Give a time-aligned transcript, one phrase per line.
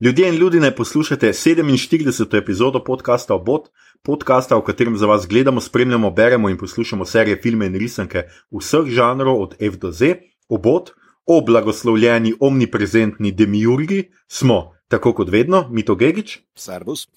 [0.00, 2.38] Ljudje in ljudi ne poslušate 47.
[2.38, 3.68] epizodo podcasta Obot,
[4.02, 8.86] podcasta, v katerem za vas gledamo, spremljamo, beremo in poslušamo serije, filme in risanke vseh
[8.86, 10.14] žanrov od F do Z.
[10.48, 10.90] Obot,
[11.26, 17.08] o blagoslovljeni, omniprezentni demiurgi smo, tako kot vedno, Mito Gigič, Servus.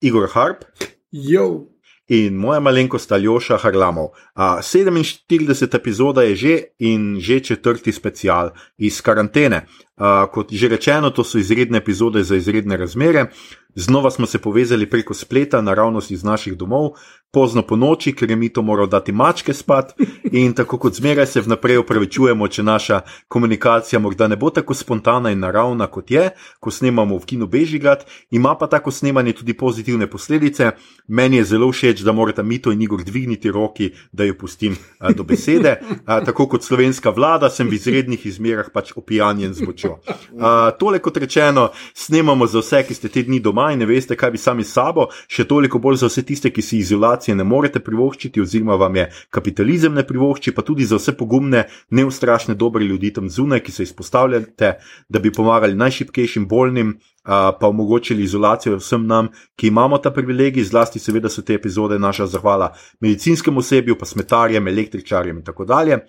[0.00, 0.64] Igor Harp
[1.10, 1.66] Jo,
[2.10, 4.10] in moja malenkost Aljoša Harlamov.
[4.34, 5.76] A, 47.
[5.76, 9.66] epizoda je že in že četrti special iz karantene.
[10.00, 13.26] A, kot že rečeno, to so izredne epizode za izredne razmere.
[13.74, 16.90] Znova smo se povezali preko spleta, naravnost iz naših domov,
[17.32, 19.92] pozno po noči, ker je mi to moral dati mačke spat.
[20.32, 25.30] In tako kot zmeraj se vnaprej opravičujemo, če naša komunikacija morda ne bo tako spontana
[25.30, 30.10] in naravna kot je, ko snemamo v kinu Bežigrad, ima pa tako snemanje tudi pozitivne
[30.10, 30.70] posledice.
[31.08, 35.12] Meni je zelo všeč, da morata Mito in Igor dvigniti roki, da jo pustim a,
[35.12, 35.78] do besede.
[36.06, 39.98] A, tako kot slovenska vlada, sem v izrednih izmerah pač opijanjen z močjo.
[40.40, 44.16] A, tole kot rečeno, snemamo za vse, ki ste te dni doma in ne veste,
[44.16, 47.82] kaj bi sami sabo, še toliko bolj za vse tiste, ki si izolacije ne morete
[47.84, 53.12] privoščiti, oziroma vam je kapitalizem ne privošči, pa tudi za vse pogumne, neustrašne, dobre ljudi
[53.16, 54.72] tam zunaj, ki se izpostavljate,
[55.08, 56.98] da bi pomagali najšipkejšim, bolnim.
[57.20, 59.26] Pa omogočili izolacijo vsem nam,
[59.60, 62.70] ki imamo ta privilegij, zlasti, seveda, so te epizode naša zahvala
[63.04, 66.00] medicinskemu osebju, pa smetarjem, električarjem in tako dalje.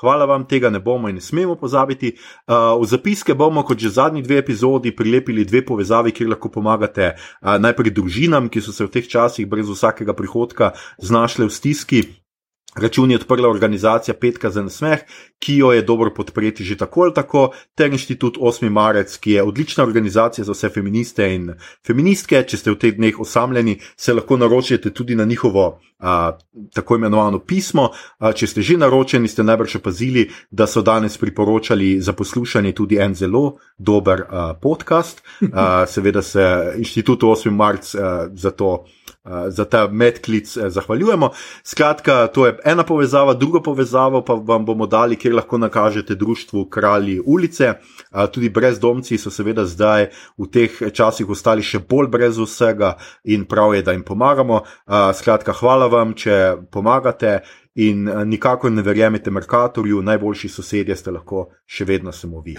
[0.00, 2.14] Hvala vam, tega ne bomo in ne smemo pozabiti.
[2.48, 7.12] Uh, v zapiske bomo, kot že zadnji dve epizodi, prilepili dve povezavi, kjer lahko pomagate
[7.12, 12.02] uh, najprej družinam, ki so se v teh časih brez vsakega prihodka znašle v stiski.
[12.76, 15.00] Račun je odprla organizacija Petka za nasmeh,
[15.38, 18.68] ki jo je dobro podpreti že tako ali tako, ter inštitut 8.
[18.68, 21.50] marec, ki je odlična organizacija za vse feministe in
[21.86, 22.44] feministke.
[22.46, 26.38] Če ste v teh dneh osamljeni, se lahko naročite tudi na njihovo a,
[26.74, 27.90] tako imenovano pismo.
[28.18, 33.00] A, če ste že naročeni, ste najbrž opazili, da so danes priporočali za poslušanje tudi
[33.02, 35.22] en zelo dober a, podcast.
[35.52, 37.50] A, seveda se inštitutu 8.
[37.50, 38.86] marec a, za to.
[39.48, 41.30] Za ta medklic zahvaljujemo.
[41.62, 46.64] Skratka, to je ena povezava, druga povezava pa vam bomo dali, kjer lahko nakažete društvu
[46.64, 47.74] Kralji ulice.
[48.32, 50.08] Tudi brezdomci so seveda zdaj
[50.38, 54.62] v teh časih ostali še bolj brez vsega in prav je, da jim pomagamo.
[55.14, 57.40] Skratka, hvala vam, če pomagate
[57.74, 62.58] in nikakor ne verjemite Merkatorju, najboljši sosedje ste lahko še vedno samo vi.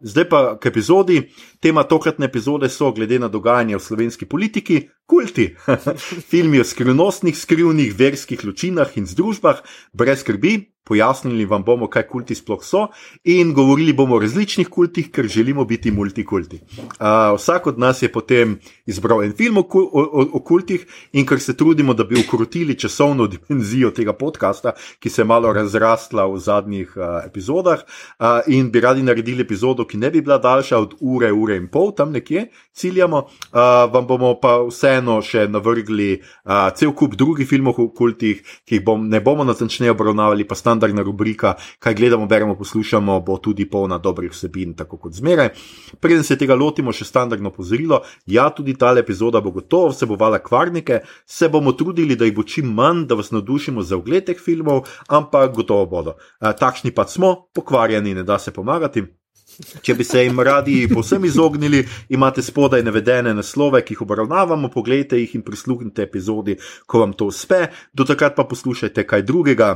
[0.00, 1.20] Zdaj pa k epizodi.
[1.60, 5.50] Tema tokratne epizode so, glede na dogajanje v slovenski politiki, kulti.
[6.30, 9.60] Filmi o skrivnostnih, skrivnih verskih ločinah in združbah,
[9.92, 10.70] brez skrbi.
[10.90, 12.86] Pojasnili vam bomo, kaj kulti sploh so,
[13.28, 16.56] in govorili bomo o različnih kultih, ker želimo biti multikulti.
[16.56, 18.56] Uh, vsak od nas je potem
[18.86, 23.26] izbral en film o, o, o kultih, in ker se trudimo, da bi ukrotili časovno
[23.34, 28.80] dimenzijo tega podcasta, ki se je malo razrastla v zadnjih uh, epizodah, uh, in bi
[28.80, 32.48] radi naredili epizodo, ki ne bi bila daljša od ure, ure in pol, tam nekje
[32.72, 33.60] ciljamo, uh,
[33.92, 38.84] vam bomo pa vseeno še navrgli uh, cel kup drugih filmov o kultih, ki jih
[38.84, 43.98] bom, ne bomo natančneje obravnavali, pa standardna rubrika, kaj gledamo, beremo, poslušamo, bo tudi polna
[43.98, 45.52] dobrih vsebin, tako kot zmeraj.
[46.00, 51.02] Preden se tega lotimo, še standardno pozorilo, ja, tudi ta epizoda bo gotovo vsebovala kvarnike,
[51.26, 54.86] se bomo trudili, da jih bo čim manj, da vas navdušimo za ogled teh filmov,
[55.08, 56.18] ampak gotovo bodo.
[56.40, 59.19] Uh, takšni pa smo, pokvarjeni, ne da se pomagati.
[59.60, 65.18] Če bi se jim radi povsem izognili, imate spodaj navedene naslove, ki jih obravnavamo, pogledajte
[65.20, 66.56] jih in prisluhnite epizodi,
[66.86, 69.70] ko vam to uspe, do takrat pa poslušajte kaj drugega.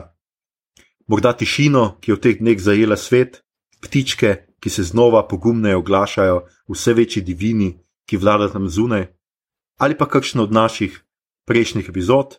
[1.07, 3.43] Morda tišino, ki je v teh dneh zajela svet,
[3.85, 6.39] ptičke, ki se znova pogumneje oglašajo,
[6.73, 7.75] vse večji divini,
[8.09, 9.11] ki vladajo tam zunaj,
[9.81, 10.97] ali pa kakšno od naših
[11.45, 12.39] prejšnjih epizod,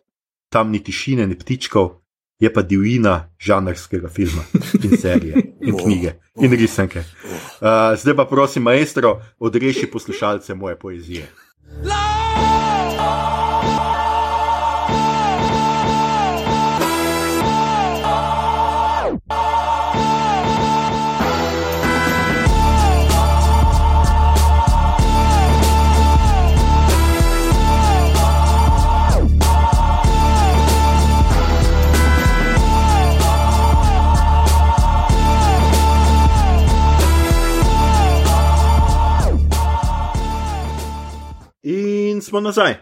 [0.50, 2.02] tam ni tišine, ni ptičkov,
[2.42, 4.44] je pa divjina žanrskega filma
[4.84, 7.00] in serije in knjige in risanke.
[7.00, 11.30] Uh, zdaj pa prosim, maestro, odreši poslušalce moje poezije.
[11.84, 12.05] In
[42.36, 42.76] smo nazaj.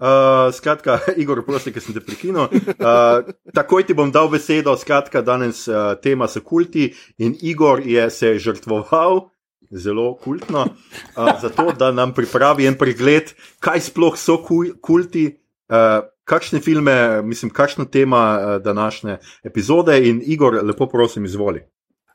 [0.00, 2.46] Uh, skratka, Igor, prosim, ker sem te prekinil.
[2.78, 4.76] Uh, takoj ti bom dal besedo.
[4.78, 9.24] Skratka, danes uh, tema so kulti in Igor je se žrtvoval,
[9.70, 15.26] zelo kultno, uh, zato da nam pripravi en pregled, kaj sploh so kul kulti,
[15.74, 16.94] uh, kakšne filme,
[17.26, 19.98] mislim, kakšna tema uh, današnje epizode.
[20.06, 21.66] In Igor, lepo prosim, izvoli.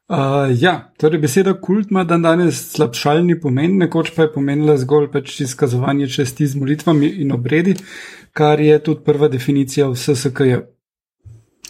[0.05, 5.07] Uh, ja, torej beseda kult ima dan danes slabšalni pomen, nekoč pa je pomenila zgolj
[5.09, 7.73] pač izkazovanje česti z molitvami in obredi,
[8.29, 10.59] kar je tudi prva definicija v SSKJ.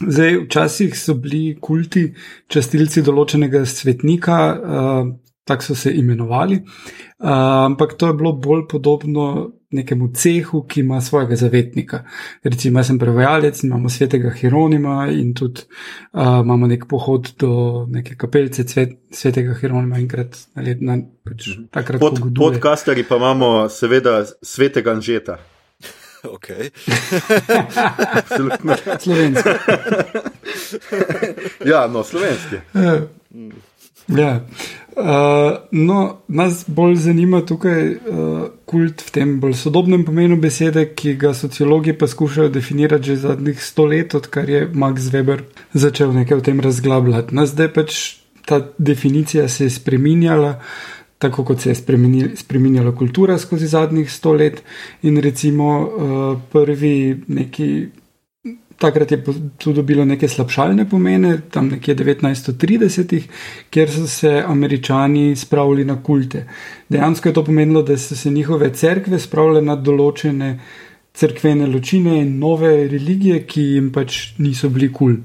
[0.02, 2.10] Zdaj, včasih so bili kulti
[2.52, 5.16] častilci določenega svetnika, uh,
[5.48, 7.32] tako so se imenovali, uh,
[7.72, 9.30] ampak to je bilo bolj podobno
[9.72, 12.04] nekemu cehu, ki ima svojega zavetnika.
[12.44, 15.66] Recimo, jaz sem prevajalec, imamo svetega Hieronima in tudi
[16.14, 20.82] uh, imamo nek pohod do neke kapelce cvet, svetega Hieronima enkrat na let.
[20.82, 21.50] Na, pač,
[22.00, 25.38] Pod, podcasteri pa imamo seveda svetega Anžeta.
[26.26, 26.72] Okay.
[29.00, 29.50] slovenski.
[31.72, 32.56] ja, no, slovenski.
[34.08, 34.40] Ja.
[34.96, 41.18] Uh, no, nas bolj zanima tukaj uh, kult v tem bolj sodobnem pomenu besede, ki
[41.20, 45.44] ga sociologi poskušajo definirati že zadnjih sto let, odkar je Max Weber
[45.74, 47.36] začel nekaj o tem razglabljati.
[47.36, 48.00] Nas zdaj pač
[48.48, 50.62] ta definicija se je spreminjala,
[51.20, 51.76] tako kot se je
[52.36, 54.64] spreminjala kultura skozi zadnjih sto let
[55.04, 57.70] in recimo uh, prvi neki
[58.78, 59.24] takrat je
[59.58, 63.28] tudi dobilo neke slabšalne pomene, tam nekje 1930-ih,
[63.70, 66.46] kjer so se američani spravili na kulte.
[66.90, 70.60] Dejansko je to pomenilo, da so se njihove cerkve spravile na določene
[71.16, 75.16] cerkvene ločine in nove religije, ki jim pač niso bili kul.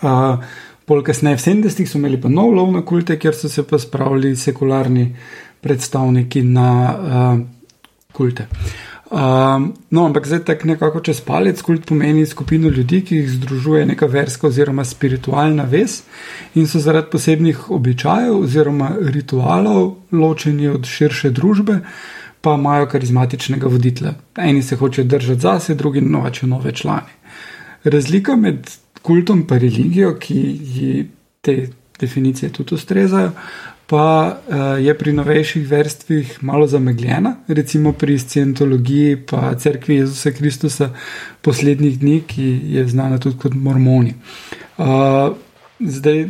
[0.00, 0.40] Uh,
[0.88, 3.78] pol kasneje v 70-ih so imeli pa nov lov na kulte, kjer so se pa
[3.78, 5.10] spravili sekularni
[5.60, 7.38] predstavniki na uh,
[8.16, 8.48] kulte.
[8.48, 13.28] Uh, Um, no, ampak zdaj tako nekako čez palec kult pomeni skupino ljudi, ki jih
[13.30, 16.00] združuje neka verska oziroma spiritualna vez
[16.54, 21.78] in so zaradi posebnih običajev oziroma ritualov ločeni od širše družbe,
[22.40, 24.16] pa imajo karizmatičnega voditelja.
[24.36, 27.14] Eni se hočejo držati zase, drugi novačijo nove člane.
[27.84, 28.66] Razlika med
[29.02, 30.40] kultom in religijo, ki
[30.74, 31.08] ji
[31.40, 31.68] te
[32.00, 33.30] definicije tudi ustrezajo,
[33.86, 40.90] pa uh, je pri novejših verstvih malo zamegljena, recimo pri scientologiji, pa crkvi Jezusa Kristusa
[41.42, 44.14] poslednjih dni, ki je znana tudi kot mormoni.
[44.78, 45.36] Uh,
[45.80, 46.28] zdaj,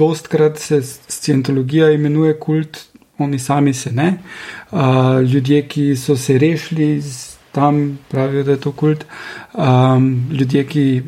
[0.00, 2.86] dostkrat se scientologija imenuje kult,
[3.18, 4.14] oni sami se ne.
[4.70, 7.02] Uh, ljudje, ki so se rešili
[7.52, 9.04] tam, pravijo, da je to kult.
[10.32, 11.02] Ljudje, ki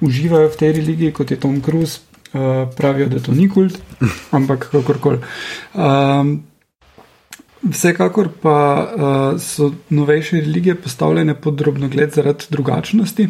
[0.00, 2.00] uživajo v tej religiji, kot je Tom Cruise,
[2.32, 3.78] uh, pravijo, da to ni kult,
[4.38, 5.20] ampak kakorkoli.
[5.74, 6.42] Um,
[7.62, 13.28] vsekakor pa uh, so novejše religije postavljene pod drobno gled zaradi drugačnosti.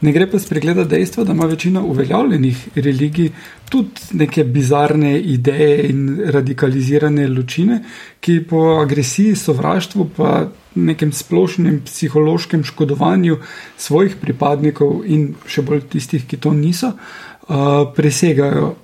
[0.00, 3.30] Ne gre pa spregledati dejstva, da ima večina uveljavljenih religij
[3.68, 7.84] tudi neke bizarne ideje in radikalizirane ločine,
[8.20, 13.36] ki po agresiji, sovraštvu pa nekem splošnem psihološkem škodovanju
[13.76, 17.27] svojih pripadnikov in še bolj tistih, ki to niso, uh,
[17.96, 18.74] presegajo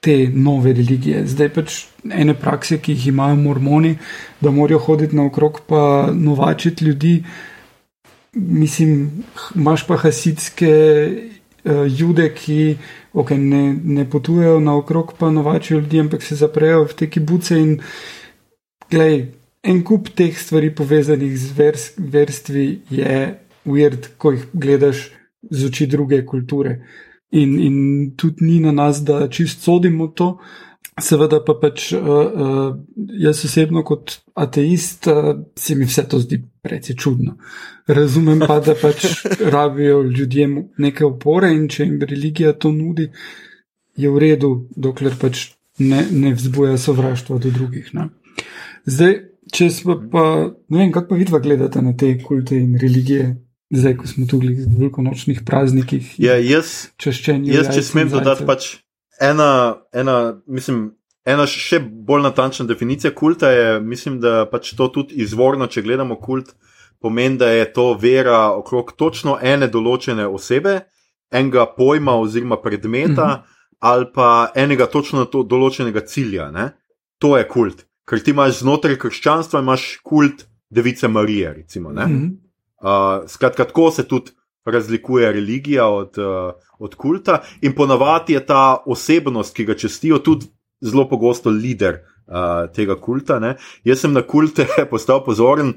[0.00, 1.24] te nove religije.
[1.26, 1.76] Zdaj pač
[2.14, 3.96] ene prakse, ki jih imajo mormoni,
[4.40, 7.14] da morajo hoditi naokrog pa novačiti ljudi.
[8.34, 9.24] Mislim,
[9.56, 10.72] imaš pa hasidske
[11.64, 12.76] uh, jude, ki
[13.14, 17.78] okay, ne, ne potujejo naokrog pa novačijo ljudi, ampak se zaprejo v te kibuce in
[18.90, 19.32] glej,
[19.66, 23.16] en kup teh stvari povezanih z vers, verstvi je
[23.66, 25.08] weird, ko jih gledaš
[25.50, 26.78] z oči druge kulture.
[27.30, 27.76] In, in
[28.16, 30.36] tudi ni na nas, da čist sodimo to.
[31.02, 32.76] Seveda pa pač uh, uh,
[33.20, 37.34] jaz osebno kot ateist uh, se mi vse to zdi precej čudno.
[37.86, 39.04] Razumem pa, da pač
[39.56, 43.10] rabijo ljudje neke opore in če jim religija to nudi,
[43.96, 47.92] je v redu, dokler pač ne, ne vzbuja sovraštva do drugih.
[47.92, 48.08] Ne.
[48.88, 49.18] Zdaj,
[49.52, 50.24] če smo pa,
[50.68, 53.34] ne vem, kako pa vidva gledate na te kulte in religije,
[53.70, 56.14] zdaj, ko smo tu v velikonočnih praznikih.
[56.18, 58.76] Ja, jaz, jaz če smem dodati, pač
[59.20, 60.92] ena, ena, mislim,
[61.26, 66.18] ena še bolj natančna definicija kulta je, mislim, da pač to tudi izvorno, če gledamo
[66.20, 66.54] kult,
[67.02, 70.80] pomeni, da je to vera okrog točno ene določene osebe,
[71.32, 73.26] enega pojma oziroma predmeta.
[73.26, 73.52] Mhm.
[73.84, 76.70] Ali pa enega točno to določenega cilja, ne?
[77.20, 77.82] to je kult.
[78.08, 81.52] Ker ti imaš znotraj krščanstva, imaš kult Device Marije.
[81.52, 82.30] Recimo, mm -hmm.
[82.86, 84.30] Uh, skratka, tako se tudi
[84.64, 90.46] razlikuje religija od, uh, od kulta, in ponavadi je ta osebnost, ki ga čestijo, tudi
[90.80, 93.38] zelo pogosto voditelj uh, tega kulta.
[93.38, 93.56] Ne.
[93.84, 95.74] Jaz sem na kulte postal pozoren.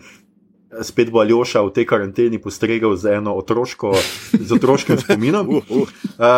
[0.86, 3.96] Spet bo Aljoša v tej karanteni postregel z eno otroško,
[4.38, 5.50] z otroškim spominom.
[5.50, 5.90] Uh,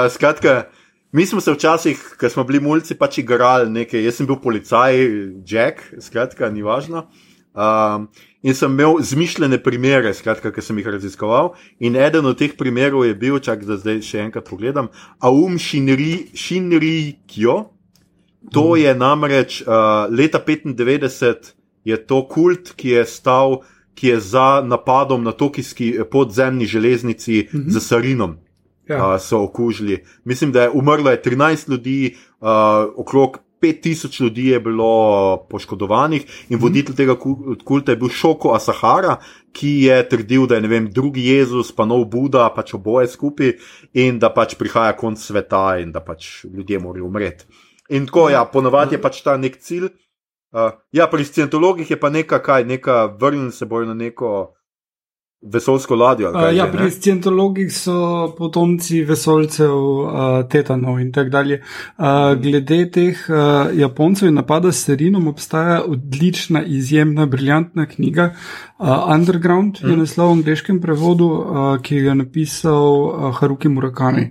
[0.08, 0.70] skratka,
[1.12, 4.06] mi smo se včasih, ko smo bili mulci, pač igrali nekaj.
[4.08, 4.96] Jaz sem bil policaj,
[5.44, 7.10] Jack, skratka, ni važno.
[7.52, 8.08] Um,
[8.44, 11.54] in sem imel zmišljene primere, skratka, ki sem jih raziskoval.
[11.80, 14.90] In eden od teh primerov je bil, čak da zdaj še enkrat pogledam,
[15.22, 17.58] Aum Shinri Kyo.
[18.52, 18.78] To mm.
[18.82, 21.54] je namreč uh, leta 95,
[21.86, 23.62] je to kult, ki je stal,
[23.94, 27.70] ki je za napadom na tokijski podzemni železnici mm -hmm.
[27.70, 28.38] z Sarinom.
[28.90, 28.98] Ja.
[28.98, 30.04] Uh, so okužili.
[30.24, 32.48] Mislim, da je umrlo je 13 ljudi, uh,
[32.96, 36.64] okrog 5000 ljudi je bilo poškodovanih in mhm.
[36.64, 37.16] voditelj tega
[37.66, 39.18] kulta je bil Šoko Asahara,
[39.52, 43.58] ki je trdil, da je vem, drugi Jezus, pa nov Buda, pač oboje skupaj
[43.94, 47.46] in da pač prihaja konc sveta in da pač ljudje morajo umreti.
[47.90, 49.90] In tako, ja, ponovadi je pač ta nek cilj.
[50.52, 54.54] Uh, ja, pri scientologih je pa neka kaj, neka vrnil se bojo na neko
[55.42, 56.30] vesolsko ladjo.
[56.30, 60.10] Uh, ja, pri scientologih so potomci vesolcev, uh,
[60.50, 61.62] tetanov in tako dalje.
[61.98, 68.34] Uh, glede teh uh, Japoncev in napada s serinom obstaja odlična, izjemna, briljantna knjiga.
[68.78, 69.90] Uh, Underground mm.
[69.90, 74.30] je naslov v angliškem prevodu, uh, ki ga je napisal uh, Haruki Murakami.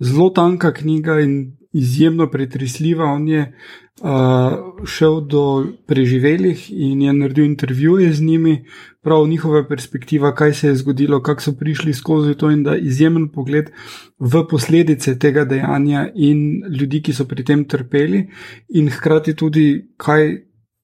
[0.00, 3.04] Zelo tanka knjiga in izjemno pretresljiva.
[3.04, 3.52] On je
[4.00, 8.64] uh, šel do preživelih in je naredil intervjuje z njimi,
[9.02, 13.28] prav njihova perspektiva, kaj se je zgodilo, kako so prišli skozi to in da izjemen
[13.28, 13.70] pogled
[14.18, 18.28] v posledice tega dejanja in ljudi, ki so pri tem trpeli,
[18.68, 20.36] in hkrati tudi, kaj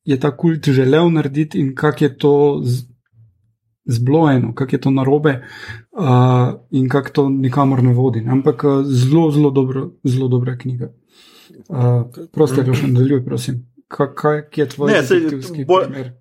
[0.04, 2.62] je ta kult želel narediti in kako je to.
[3.88, 5.30] Zblojeno, kako je to narobe
[5.92, 8.24] uh, in kako to nikamor ne vodi.
[8.28, 10.88] Ampak zelo, zelo, dobro, zelo dobra knjiga.
[11.68, 13.64] Uh, prosti, da še nadaljuj, prosim.
[13.92, 15.84] Kaj, kaj je tvoj detektivski boj...
[15.86, 16.14] primer?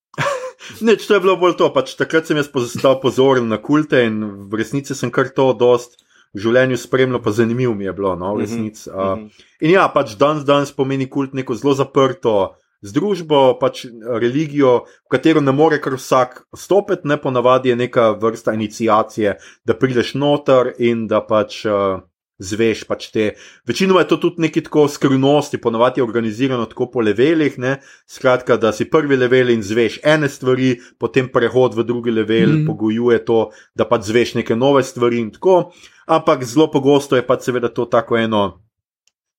[0.86, 1.70] Neč, to je bilo bolj to.
[1.74, 5.98] Pač, takrat sem jaz postal pozoren na kulte in v resnici sem kar to dost
[6.30, 8.14] v življenju spremljal, pa zanimivo mi je bilo.
[8.16, 13.58] No, uh -huh, uh, in ja, pač danes dan pomeni kult neko zelo zaprto združbo,
[13.60, 13.84] pač
[14.20, 19.74] religijo, v katero ne more kar vsak stopiti, ne ponavadi je neka vrsta inicijacije, da
[19.74, 21.64] prideš noter in da pač.
[21.66, 22.00] Uh,
[22.40, 22.84] zveš.
[22.88, 23.26] Pač te,
[23.68, 27.58] večinoma je to tudi neki tako skrivnosti, ponovadi je organizirano tako po levelih.
[27.58, 27.76] Ne?
[28.08, 32.66] Skratka, da si prvi level in zveš ene stvari, potem prehod v drugi level mm.
[32.66, 35.70] pogojuje to, da pač zveš neke nove stvari in tako.
[36.10, 38.69] Ampak zelo pogosto je pač seveda to tako eno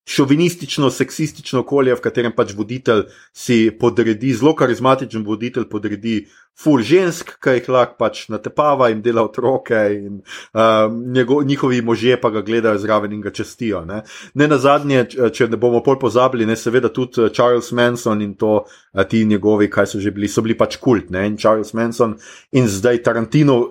[0.06, 6.16] šovinistično, seksistično okolje, v katerem pač voditelj si podredi, zelo karizmatičen voditelj podredi
[6.58, 12.18] ful žensk, ki jih lahko pač natepava in dela otroke, in uh, njego, njihovi možje
[12.22, 13.86] pa ga gledajo zraven in ga čestijo.
[13.86, 14.02] Ne,
[14.34, 18.34] ne na zadnje, če ne bomo pol pozabili, ne seveda tudi eh, Charles Manson in
[18.36, 21.74] to uh, ti njegovi, kaj so že bili, so bili pač kult, ne in Charles
[21.78, 22.18] Manson
[22.52, 23.62] in zdaj Tarantino.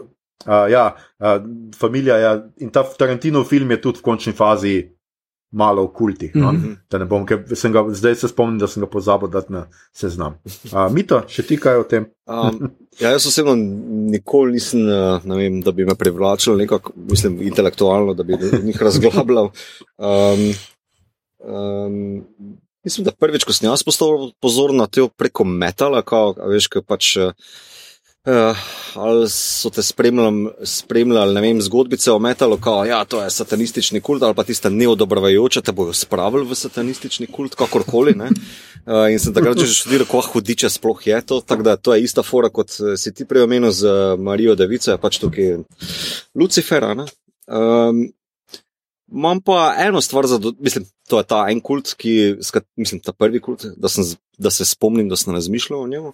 [0.41, 1.35] Uh, ja, uh,
[1.77, 2.31] familija, ja,
[2.65, 4.79] in ta Tarantino film je tudi v končni fazi
[5.51, 6.35] malo v kultih.
[6.35, 6.53] No?
[6.53, 7.07] Mm -hmm.
[7.07, 7.39] bom, ga,
[7.95, 10.39] zdaj se spomnim, da sem ga pozabil dati na seznam.
[10.45, 12.07] Uh, Mito, še ti kaj o tem?
[12.27, 13.55] um, ja, jaz osebno
[14.11, 14.81] nikoli nisem,
[15.25, 19.51] vem, da bi me privlačil, nekako, mislim, intelektualno, da bi jih razglabljal.
[19.99, 20.55] Um,
[21.39, 22.25] um,
[22.85, 26.83] mislim, da prvič, ko sem jaz postal pozoren na to preko metala, kao, veš, kaj
[26.83, 27.17] pač.
[27.17, 27.33] Uh,
[28.21, 28.57] Uh,
[29.01, 34.03] ali so te spremljali, spremljali ne vem, zgodbice o metalu, da ja, to je satanistični
[34.05, 38.13] kult, ali pa tiste neodobrovajoče, te bojo spravili v satanistični kult, kakorkoli.
[38.21, 41.41] Uh, in sem takrat že študiral, kako hudiče sploh je to.
[41.41, 43.89] Tako da to je ista fora, kot eh, si ti prej omenil z
[44.21, 45.63] Marijo Devico, pač tukaj
[46.35, 46.93] Lucifera.
[47.49, 48.09] Um,
[49.11, 52.37] Imam pa eno stvar za, mislim, to je ta en kult, ki,
[52.77, 54.05] mislim, ta prvi kult, da, sem,
[54.39, 56.13] da se spomnim, da sem razmišljal o njemu.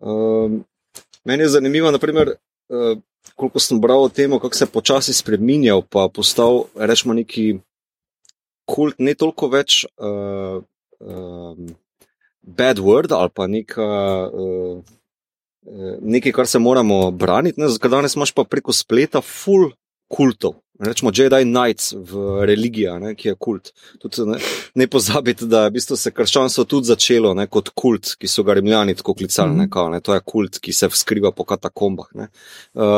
[0.00, 0.62] Um,
[1.24, 2.34] Meni je zanimivo, naprimer,
[2.68, 2.98] uh,
[3.36, 7.60] koliko sem bral o tem, kako se je počasi spremenjal, pa postal, rečemo, neki
[8.68, 10.62] kult, ne toliko več uh,
[11.00, 11.74] um,
[12.42, 13.90] bad word ali pa neka,
[14.30, 14.80] uh,
[16.00, 17.60] nekaj, kar se moramo braniti.
[17.90, 19.70] Danes imaš pa preko spleta full
[20.08, 20.56] kultov.
[20.80, 23.72] Rečemo Jedi Knights v religiji, ne, ki je kult.
[24.00, 24.38] Tudi, ne,
[24.74, 28.44] ne pozabite, da je v bistvu se krščanstvo tudi začelo ne, kot kult, ki so
[28.46, 29.52] ga rimljani tako klicali.
[29.52, 29.90] Mm -hmm.
[29.90, 32.06] ne, ne, to je kult, ki se skriva po katakombah.
[32.14, 32.24] Uh,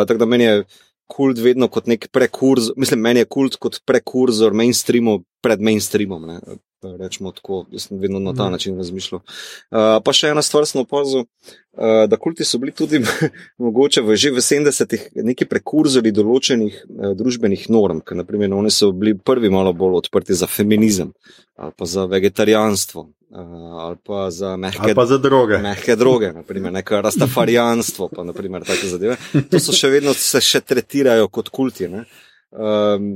[0.07, 0.65] tako da meni je
[1.13, 6.27] kult vedno kot nek prekurzor, mislim, meni je kult kot prekurzor mainstreamu pred mainstreamom.
[6.27, 6.41] Ne.
[6.83, 8.53] Rečemo tako, jaz sem vedno na ta mm.
[8.57, 9.21] način razmišljal.
[9.23, 12.99] Uh, pa še ena stvar sem opazil, uh, da kulti so bili tudi
[13.63, 18.91] mogoče v, že v 70-ih neki prekurzori določenih uh, družbenih norm, ker naprimer oni so
[18.91, 21.15] bili prvi malo bolj odprti za feminizem
[21.63, 23.07] ali pa za vegetarijanstvo.
[23.33, 25.59] Uh, ali pa za mehke, ali pa za droge.
[25.59, 29.17] Mehke droge, naprimer, neko rastafarijanstvo, pa naprimer take zadeve.
[29.51, 31.89] To so še vedno se še tretirajo kot kulti.
[31.89, 32.05] Ne?
[32.53, 33.15] Um,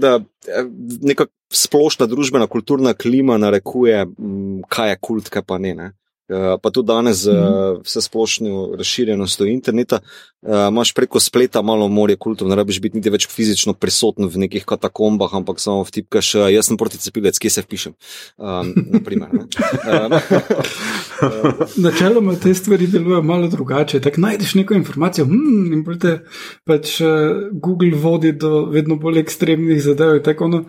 [0.00, 0.14] da,
[1.04, 4.06] neka splošna družbena kulturna klima narekuje,
[4.72, 5.74] kaj je kult, kaj pa ne.
[5.76, 5.90] ne.
[6.30, 11.88] Uh, pa tudi danes z uh, vse splošno razširjenostjo interneta, uh, imaš preko spleta malo
[11.88, 16.34] morje kultov, ne rabiš biti niti več fizično prisoten v nekih katakombah, ampak samo vtipkaš,
[16.54, 17.96] jaz sem proti cepilec, kje se vpišem.
[18.38, 20.14] Um, naprimer, uh,
[21.84, 24.00] Načeloma te stvari delujejo malo drugače.
[24.00, 26.20] Tako najdeš neko informacijo, hmm, in te
[26.64, 27.00] pač
[27.52, 30.22] Google vodi do vedno bolj ekstremnih zadev.
[30.22, 30.64] Tako, no,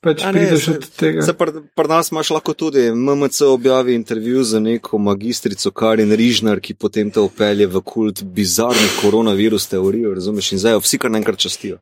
[0.00, 1.22] pač ne, prideš se- od tega.
[1.22, 6.60] Se pri pri nas imaš lahko tudi MMC objavi intervju z neko magistrico Karin Rižnar,
[6.60, 11.10] ki potem te upelje v kult bizarnih koronavirus teorij, razumeš, in zdaj jo vsi kar
[11.10, 11.78] naenkrat častijo.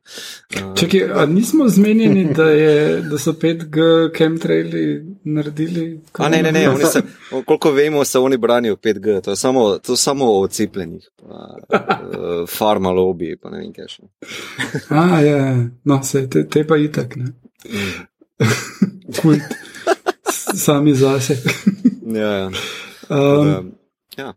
[0.55, 6.01] Uh, Čakaj, a nismo zmenjeni, da, je, da so 5G chemtraili naredili?
[6.13, 7.01] A ne, ne, ne, oni se,
[7.45, 12.45] koliko vemo, se oni branijo 5G, to je samo, to je samo o cepljenih, uh,
[12.47, 14.07] farma lobby, pa ne vem kaj še.
[14.89, 15.55] A, ja, ja.
[15.83, 17.33] no, se te, te pa itak, ne.
[19.21, 19.41] Kult.
[20.29, 21.37] S- Sami zase.
[22.05, 22.49] Ja, ja.
[23.09, 23.71] Um, Um,
[24.17, 24.33] ja.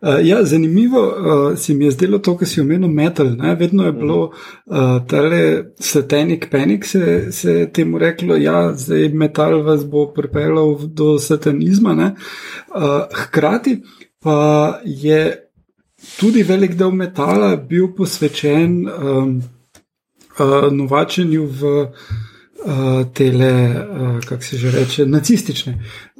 [0.00, 3.26] Uh, ja, zanimivo uh, se mi je zdelo to, kar si omenil, metal.
[3.36, 3.54] Ne?
[3.54, 9.62] Vedno je bilo uh, tale satanic panic, se, se je temu reklo, ja, zdaj metal
[9.62, 11.94] vas bo pripeljal do satanizma.
[11.94, 12.14] ne.
[12.70, 13.82] Uh, hkrati
[14.22, 15.45] pa je
[16.18, 19.42] tudi velik del metala bil posvečen um,
[20.38, 21.92] uh, novačenju v uh,
[23.12, 25.78] tele, uh, kako se že reče, nacistične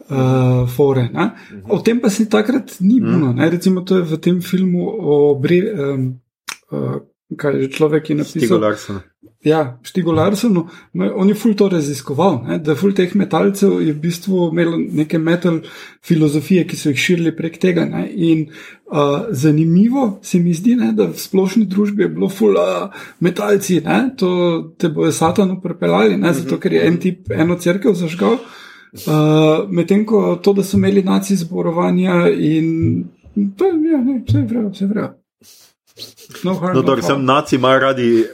[0.08, 1.08] uh, fore.
[1.12, 1.30] Ne?
[1.68, 3.32] O tem pa se takrat ni bilo.
[3.32, 3.50] ne.
[3.50, 6.20] Recimo, to je v tem filmu o Bre, um,
[6.70, 6.96] uh,
[7.36, 9.00] kaj je že človek, ki je Stigo napisal.
[9.44, 13.92] Ja, Štigo Larsonu, ma- on je ful to raziskoval, ne, da ful teh metalcev je
[13.92, 15.60] v bistvu imel neke metal
[16.02, 17.84] filozofije, ki so jih širili prek tega.
[17.84, 18.46] Ne, in
[18.86, 18.96] uh,
[19.30, 22.88] zanimivo se mi zdi, ne, da v splošni družbi je bilo ful uh,
[23.20, 24.30] metalci, ne, to
[24.78, 28.38] te bojo satano prepeljali, ne, zato ker je en tip eno crkev zažgal.
[28.96, 29.12] Uh,
[29.70, 33.04] Medtem ko to, da so imeli naci zborovanja in
[33.58, 35.12] pa, ja, ne, vse je vrelo, vse je vrelo.
[36.44, 37.08] No, harm, No, no dobro, foul.
[37.08, 38.24] sem naci imajo radi.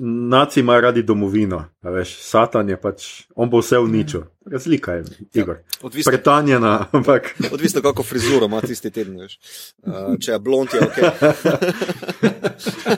[0.00, 4.22] Naci imajo radi domovino, veš, Satan je pač, on bo vse uničil.
[4.46, 5.56] Razlika je, Igor.
[5.82, 9.20] Odvisno, Pretanjena, ampak odvisno, kako frizuro ima tisti teden.
[9.20, 9.38] Veš.
[9.82, 10.96] Uh, če je blond, je ok.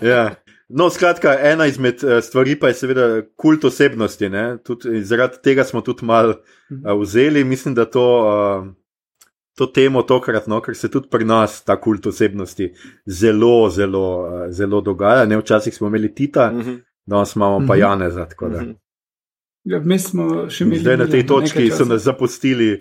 [0.12, 0.34] ja.
[0.68, 4.28] No, skratka, ena izmed eh, stvari pa je seveda kult osebnosti.
[4.28, 4.58] ne.
[4.64, 7.44] Tudi, zaradi tega smo tudi malo uh, vzeli.
[7.44, 8.66] Mislim, da to, uh,
[9.54, 12.72] to temo tokrat, no, ker se tudi pri nas ta kult osebnosti
[13.06, 15.26] zelo, zelo, uh, zelo dogaja.
[15.26, 16.52] Ne, včasih smo imeli Tita,
[17.06, 17.80] danes imamo pa Mhm.
[17.80, 18.26] Janeza.
[18.26, 18.62] tako da.
[18.62, 18.72] mhm.
[19.64, 20.80] Ja, vmes smo še imeli.
[20.80, 22.80] Zdaj na tej točki so nas zapustili.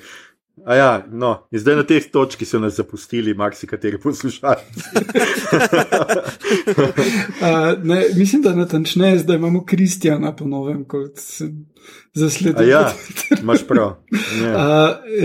[0.66, 4.64] A ja, no, in zdaj na tej točki so nas zapustili marsikateri poslušalci.
[7.44, 11.50] Uh, ne, mislim, da natančneje zdaj imamo Kristjana po novem, kot se
[12.14, 12.70] zasleduje.
[12.70, 12.94] ja,
[13.42, 13.88] imaš prav.
[13.88, 13.96] Uh,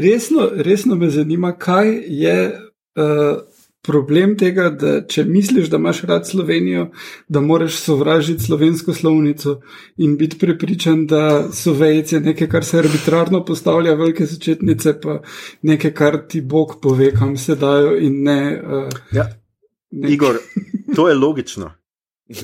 [0.03, 2.61] resno, resno me zanima, kaj je
[2.97, 3.39] uh,
[3.83, 6.89] problem tega, da če misliš, da imaš rad Slovenijo,
[7.29, 9.61] da moraš sovražiti slovensko slovnico
[9.97, 15.21] in biti prepričan, da so vejce nekaj, kar se arbitrarno postavlja, velike začetnice, pa
[15.63, 18.63] nekaj, kar ti Bog pove, kam se dajo in ne.
[18.63, 19.29] Uh, Ja.
[19.91, 20.37] ne Igor,
[20.97, 21.73] to je logično.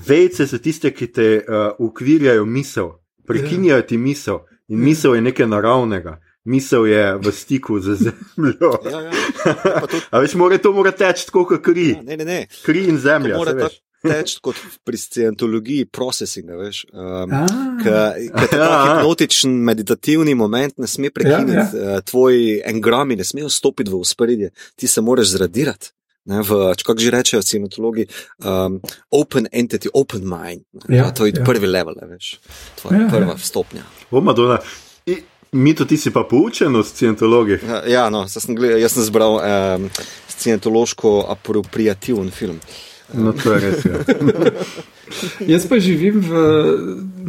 [0.06, 2.90] Vejce so tiste, ki te uh, ukvirjajo misel,
[3.26, 4.38] prekinjajo ti misel.
[4.68, 8.70] In misel je nekaj naravnega, misel je v stiku z zemljo.
[8.84, 9.12] Ja, ja.
[9.74, 12.38] Pa tudi, A veš, mora, to mora teči tako kot kri, ja, ne, ne, ne.
[12.62, 13.68] kri in To zemlja.
[14.04, 14.54] teči kot
[14.84, 16.84] pri scientologiji processinga, veš.
[16.86, 17.46] Um, Ah.
[17.80, 17.90] Ker
[18.46, 18.80] ta Ja, ja.
[18.94, 22.00] hipnotičen meditativni moment ne sme prekiniti, ja, ja.
[22.00, 25.92] tvoji engrami ne smejo stopiti v usporedje, ti se moraš zradirati.
[26.24, 28.06] Ne, v, če kako že rečejo cientologi,
[28.40, 28.78] um,
[29.10, 30.64] open entity, open mind.
[30.82, 31.40] Ne, Ja, ja, to je ja.
[31.40, 31.44] ja.
[31.44, 32.38] prvi level, ne, veš,
[32.78, 33.36] tvoja Ja, ja, prva ja.
[33.36, 33.44] ja.
[33.44, 33.82] stopnja.
[34.10, 34.56] O, Madonna.
[35.54, 37.60] I- Mi to ti si pa poučen od scientologije.
[37.66, 39.90] Ja, Ja, no, sem, gledal, jaz sem zbral um,
[40.28, 42.58] scientološko apropriativen film.
[43.14, 43.84] No, to je res.
[43.84, 44.00] Ja.
[45.54, 46.30] Jaz pa živim v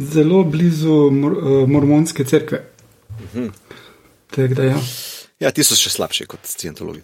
[0.02, 2.62] zelo blizu mor, uh, mormonske cerkve.
[4.30, 4.78] Tako da ja.
[5.40, 7.02] Ja, ti so še slabši kot scientologi.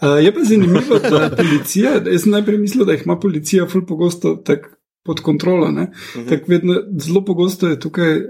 [0.00, 3.84] Uh, je pa zanimivo, da policija, jaz sem najprej mislil, da jih ima policija ful
[3.86, 4.72] pogosto tako
[5.06, 5.66] pod kontrolo.
[5.66, 6.28] Uh -huh.
[6.28, 8.26] tak vedno, zelo pogosto je tukaj, uh,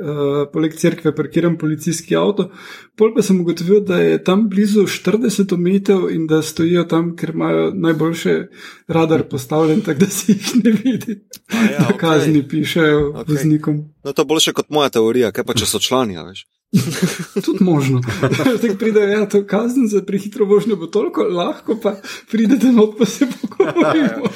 [0.52, 2.50] poleg cerkve, parkiran policijski avto.
[2.96, 7.30] Pol pa sem ugotovil, da je tam blizu 40 omejitev in da stojijo tam, ker
[7.30, 8.46] imajo najboljše
[8.88, 11.24] radar postavljen, tako da se jih ne vidi.
[11.48, 11.98] A ja, da okej.
[11.98, 13.34] kazni pišejo Okej.
[13.34, 13.84] voznikom.
[14.04, 16.46] No, to je boljše kot moja teorija, kaj pa če so člani, veš.
[17.44, 18.00] Tudi možno.
[18.62, 21.96] Tako pridejo, ja, to kazen za prehitro vožnjo bo toliko lahko, pa
[22.30, 24.28] pridete not, pa se pogovorimo.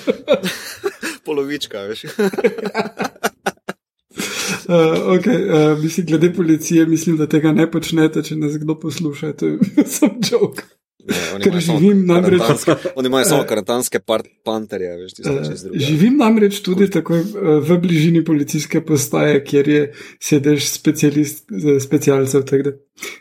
[1.25, 2.05] Polovička, veš.
[2.05, 2.11] Uh,
[5.19, 9.33] okay, uh, mislim, glede policije, mislim, da tega ne počnete, če nas kdo posluša.
[9.33, 10.80] To je samo jok.
[11.41, 14.01] Ker živim namreč- karantanske- Oni imajo samo Eh, karantanske
[14.45, 15.79] panterje, veš, tiste Eh, čez druge.
[15.81, 17.25] Živim namreč tudi tako eh,
[17.61, 19.83] v bližini policijske postaje, kjer je
[20.21, 21.45] sedež specialist,
[21.81, 22.45] specialcev.
[22.45, 22.77] tako.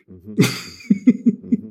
[0.08, 0.32] Mhm.
[0.32, 1.70] Mhm.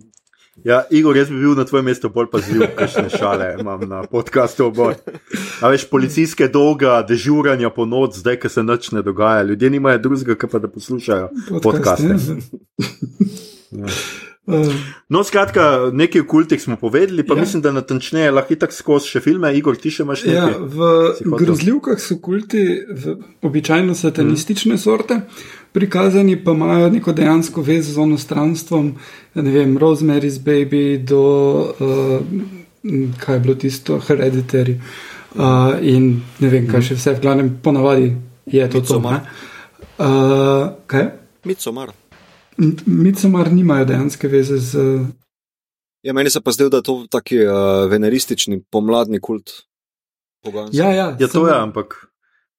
[0.65, 4.67] Ja, Igor, jaz bi bil na tvojem mestu bolj pazljiv, kakšne šale imam na podkastu
[4.67, 4.95] oboj.
[5.61, 9.43] A veš, policijske dolga, dežuranja po noč, zdaj, ko se nič ne dogaja.
[9.45, 11.29] Ljudje nimajo drugega, kot pa da poslušajo.
[11.63, 12.37] Podcast, Podcaste.
[13.73, 13.79] ja.
[13.79, 13.87] Ja.
[14.49, 14.73] Eh,
[15.09, 17.41] No, skratka, nekaj o kultih smo povedali, pa Ja.
[17.41, 19.53] mislim, da natančneje lahko tako skozi še filme.
[19.57, 20.53] Igor, ti še imaš nekaj?
[20.53, 24.79] Ja, v grozljivkah so kulti v, običajno satanistične mm.
[24.79, 25.21] sorte,
[25.73, 28.95] prikazani pa imajo neko dejansko vez z onostranstvom,
[29.35, 31.23] ne vem, Rosemary's Baby do,
[31.81, 34.79] uh, kaj je bilo tisto, Hereditary
[35.37, 38.13] uh, in ne vem, kaj še vse, v glavnem ponavadi
[38.47, 39.01] je to to.
[39.01, 39.21] Midsommar.
[39.21, 39.57] ne.
[39.99, 41.11] Uh, kaj?
[41.45, 41.97] Midsommar.
[42.87, 44.79] Midsommar nimajo dejanske veze z.
[46.03, 47.53] Ja, meni se pa zdelo, da je to taki uh,
[47.91, 49.51] veneristični pomladni kult.
[50.73, 51.95] Ja, ja, Ja, to je, ampak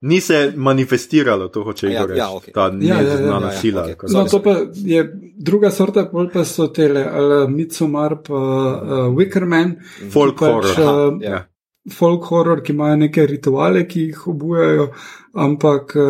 [0.02, 2.20] ni se manifestiralo, to hoče Ja, reči.
[2.20, 2.54] ja, okej.
[2.54, 3.82] Ta Ja, ja, ja, ja, ja, sila.
[3.84, 3.96] okej.
[3.96, 5.02] kako No, to pa je
[5.38, 9.76] druga sorta, bolj pa so tele, ali Midsommar, pa uh, Wickerman,
[10.12, 11.14] Folk pač, horror.
[11.14, 11.46] uh, Ja.
[11.92, 14.90] folk horror, ki imajo neke rituale, ki jih obujajo,
[15.34, 16.04] ampak uh,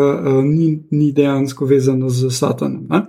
[0.43, 2.88] ni, ni dejansko vezano z satanom.
[2.89, 3.06] ne.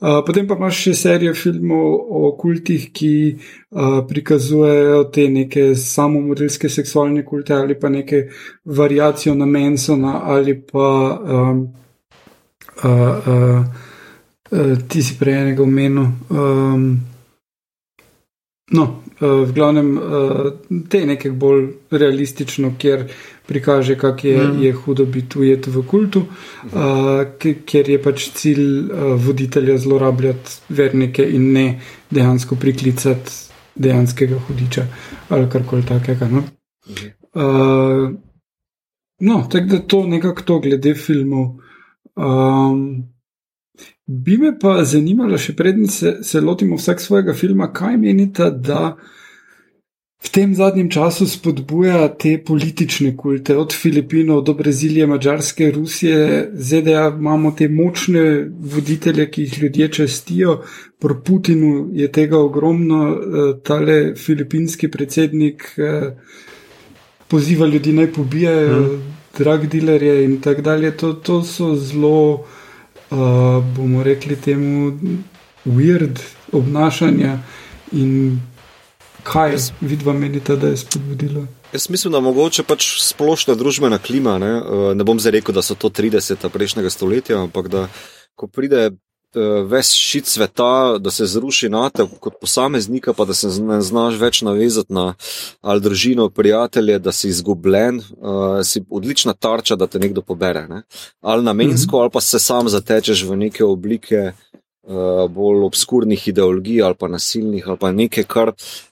[0.00, 1.86] Uh, potem pa imaš še serijo filmov
[2.18, 8.24] o kultih, ki uh, prikazujejo te neke samomorilske seksualne kulte ali pa neke
[8.64, 11.62] variacijo na Mansona ali pa um,
[12.82, 13.64] uh, uh,
[14.50, 16.10] uh, ti si prej enega omenil.
[16.30, 16.88] Um,
[18.74, 18.84] no,
[19.20, 20.50] uh, v glavnem uh,
[20.90, 23.06] te nekaj bolj realistično, kjer
[23.46, 24.62] prikaže, kako je, mm.
[24.62, 30.60] je hudo biti ujet v kultu, uh, ki- kjer je pač cilj uh, voditelja zlorabljati
[30.68, 31.80] vernike in ne
[32.10, 33.32] dejansko priklicati
[33.74, 34.86] dejanskega hudiča
[35.28, 36.28] ali karkoli takega.
[36.28, 36.44] No?
[37.34, 38.10] Uh,
[39.20, 41.56] no, tako da to nekako to glede filmov.
[42.16, 43.04] Um,
[44.06, 48.96] bi me pa zanimalo, še preden se, se lotimo vsak svojega filma, kaj menite, da
[50.24, 57.12] v tem zadnjem času spodbuja te politične kulte, od Filipinov do Brazilije, Mačarske, Rusije, ZDA
[57.18, 60.62] imamo te močne voditelje, ki jih ljudje čestijo.
[60.98, 66.16] Pri Putinu je tega ogromno, eh, tale filipinski predsednik eh,
[67.28, 69.14] poziva ljudi naj pobijajo, hmm.
[69.38, 70.96] drag dealerje in tako dalje.
[70.96, 72.44] To, to so zelo,
[73.10, 73.18] uh,
[73.76, 74.92] bomo rekli, temu
[75.66, 76.20] weird
[76.52, 77.38] obnašanja
[77.92, 78.40] in
[79.24, 81.46] kaj Jaz- vidva menite, da je spodbudilo.
[81.72, 84.38] Jaz mislim, da mogoče pač splošna družbena klima.
[84.38, 86.48] Ne, Eh, ne bom zdaj rekel, da so to 30.
[86.48, 87.88] prejšnjega stoletja, ampak da
[88.36, 88.90] ko pride
[89.36, 93.80] eh, ves šit sveta, da se zruši na te kot posameznika, pa da se ne
[93.82, 95.14] znaš več navezati na
[95.60, 100.68] ali družino, prijatelje, da si izgubljen, uh, si odlična tarča, da te nekdo pobere.
[100.68, 100.82] Ne.
[101.20, 104.32] Ali namensko, ali pa se sam zatečeš v neke oblike.
[104.86, 108.50] Uh, bolj obskurnih ideologij ali pa nasilnih, ali pa nekaj, kar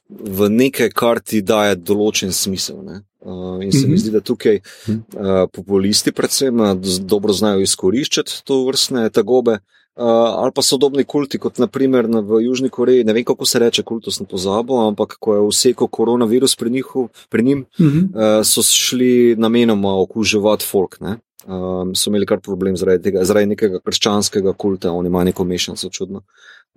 [0.08, 2.78] v nekaj, kar ti daje določen smisel.
[2.82, 3.02] Ne?
[3.20, 4.00] Uh, in se mi Mhm.
[4.00, 4.56] zdi, da tukaj
[4.88, 9.58] uh, populisti, predvsem, uh, dobro znajo izkoriščati to vrstne tegobe.
[9.92, 10.04] Uh,
[10.40, 13.82] ali pa sodobni kulti, kot naprimer na, v Južni Koreji, ne vem kako se reče,
[13.82, 17.98] kultus na pozabo, ampak ko je vsekal koronavirus pri, njihu, pri njim, Mhm.
[18.16, 20.96] uh, so šli namenoma okuževati folk.
[21.00, 21.18] Ne?
[21.46, 25.90] Um, so imeli kar problem zaradi tega, zaradi nekega krščanskega kulta, oni imajo neko mešanico
[25.90, 26.22] čudno.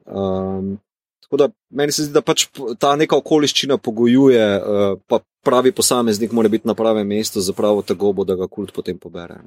[0.05, 0.77] Um,
[1.25, 2.47] tako da meni se zdi, da pač
[2.81, 7.81] ta neka okoliščina pogojuje, uh, pa pravi posameznik mora biti na pravem mestu za pravo
[7.85, 9.37] tegobo, da ga kult potem pobere.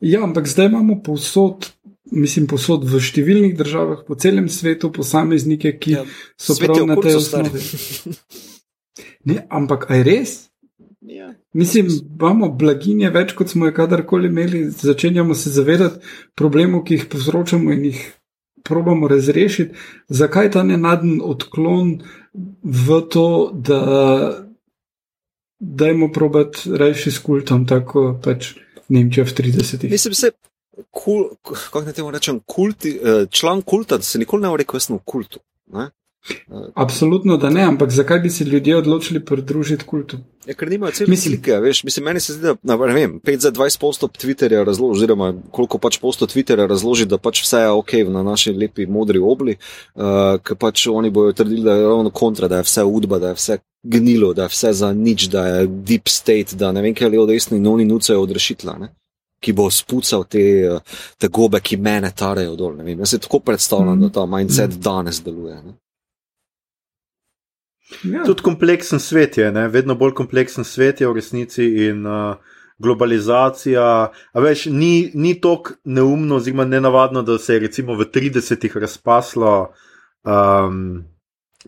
[0.00, 1.70] Ja, ampak zdaj imamo povsod,
[2.12, 6.04] mislim, povsod v številnih državah po celem svetu posameznike, ki Ja,
[6.36, 7.64] so prav na tej osnovi.
[9.26, 10.32] Ne, ampak aj res?
[11.06, 11.34] Ja.
[11.52, 11.86] Mislim,
[12.18, 16.02] imamo blaginje več, kot smo jo kadarkoli imeli, začenjamo se zavedati
[16.34, 18.00] problemov, ki jih povzročamo in jih
[18.66, 19.74] probamo razrešiti.
[20.08, 22.00] Zakaj ta nenaden odklon
[22.62, 23.80] v to, da
[25.58, 28.56] dajmo probati reči s kultom, tako pač
[28.88, 29.90] Nemčija v 30-ih?
[29.90, 30.32] Mislim, se,
[30.90, 34.78] kul, kako naj temu rečem, kulti, eh, član kulta, da se nikoli ne bo rekel,
[34.78, 35.40] jaz sem v kultu.
[35.74, 35.88] Ne?
[36.74, 40.16] Absolutno, da ne, ampak zakaj bi se ljudje odločili pridružiti kultu?
[40.46, 43.20] Ja, ker nimajo cele Mislim- slike, veš, mislim, meni se zdi, da, na, ne vem,
[43.20, 47.56] 5 za 20 postov Twitterja razloži, oziroma koliko pač postov Twitterja razloži, da pač vse
[47.58, 49.56] je ok na naši lepi modri obli,
[49.94, 50.02] uh,
[50.42, 53.34] ker pač oni bojo trdili, da je ravno kontra, da je vse udba, da je
[53.34, 57.06] vse gnilo, da je vse za nič, da je deep state, da ne vem, kaj
[57.06, 58.88] je levo desni in oni nucajo odrešitla, ne?
[59.40, 60.78] ki bo spucal te, eh,
[61.18, 62.72] te gobe, ki mene tarejo dol.
[62.88, 64.00] Jaz se tako predstavljam, Mhm.
[64.00, 65.54] da ta mindset danes deluje.
[65.54, 65.74] Ne?
[68.02, 68.24] Ja.
[68.26, 69.68] Tudi kompleksen svet je, ne?
[69.68, 72.34] vedno bolj kompleksen svet je v resnici in uh,
[72.78, 73.88] globalizacija.
[74.32, 79.58] A veš, ni, ni tako neumno, oziroma nenavadno, da se je recimo v 30-ih razpaslo.
[80.24, 81.04] Um,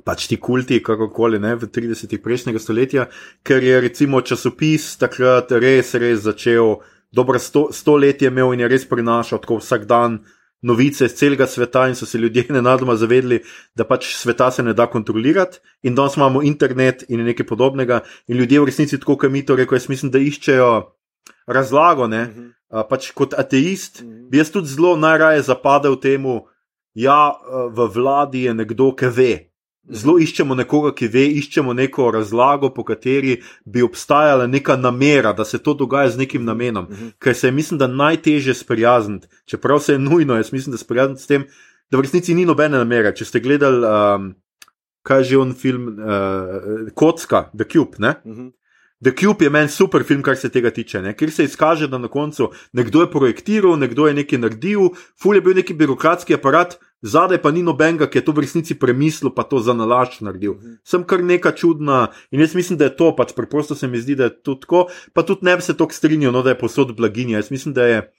[0.05, 3.07] Pač ti kulti, kako koli, ne, v 30-ih prejšnjega stoletja,
[3.43, 6.77] ker je recimo časopis takrat res, res začel,
[7.11, 10.21] dobro sto, sto let je imel in je res prinašal tako vsak dan
[10.63, 13.43] novice iz celega sveta in so se ljudje nenadoma zavedli,
[13.75, 18.37] da pač sveta se ne da kontrolirati in danes imamo internet in nekaj podobnega in
[18.37, 20.71] ljudje v resnici tako, kot mi to reko, jaz mislim, da iščejo
[21.47, 22.53] razlago, ne, uh -huh.
[22.69, 24.31] a, pač kot ateist, uh -huh.
[24.31, 26.47] bi jaz tudi zelo najraje zapadel temu,
[26.95, 27.33] ja,
[27.71, 29.48] v vladi je nekdo, ki ve.
[29.91, 35.45] Zelo iščemo nekoga, ki ve, iščemo neko razlago, po kateri bi obstajala neka namera, da
[35.45, 36.85] se to dogaja z nekim namenom.
[36.85, 37.13] Uh -huh.
[37.19, 41.23] Ker se je, mislim, da najtežje sprijazniti, čeprav se je nujno, jaz mislim, da sprijazniti
[41.23, 41.45] s tem,
[41.91, 43.15] da v resnici ni nobene namere.
[43.17, 44.35] Če ste gledali, um,
[45.03, 47.97] kaj je že on film, uh, Kocka, The Cube.
[47.99, 48.53] Uh -huh.
[49.01, 51.13] The Cube je meni super film, kar se tega tiče, ne?
[51.15, 54.89] ker se izkaže, da na koncu nekdo je projektiral, nekdo je nekaj naredil,
[55.23, 58.75] ful je bil neki birokratski aparat zadaj pa ni nobenega, ki je to v resnici
[58.79, 60.59] premislil, pa to za nalašč naredil.
[60.59, 60.79] Mhm.
[60.85, 64.15] Sem kar neka čudna in jaz mislim, da je to pač preprosto se mi zdi,
[64.19, 66.97] da je to tako, pa tudi ne bi se tako strinjal, no, da je posod
[66.97, 67.39] blaginja.
[67.39, 68.13] Jaz mislim, da je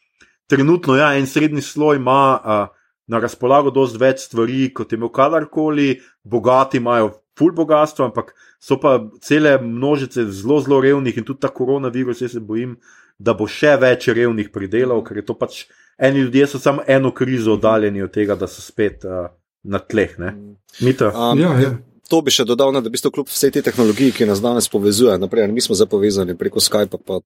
[0.48, 2.68] trenutno ja, en srednji sloj ima a,
[3.08, 7.18] na razpolago dosti več stvari, kot je imel kadarkoli, bogati imajo.
[7.40, 12.34] Ful bogatstvo, ampak so pa cele množice zelo, zelo revnih, in tudi ta koronavirus, jaz
[12.36, 12.76] se bojim,
[13.20, 15.62] da bo še več revnih pridelal, ker je to pač
[16.00, 19.28] eni ljudje so samo eno krizo oddaljeni od tega, da so spet uh,
[19.64, 20.16] na tleh.
[20.20, 21.78] Um, ja, ja.
[22.10, 25.14] To bi še dodal, da bi to kljub vsej te tehnologiji, ki nas danes povezuje,
[25.22, 27.20] naprimer, mi smo zdaj povezani preko Skypa, pa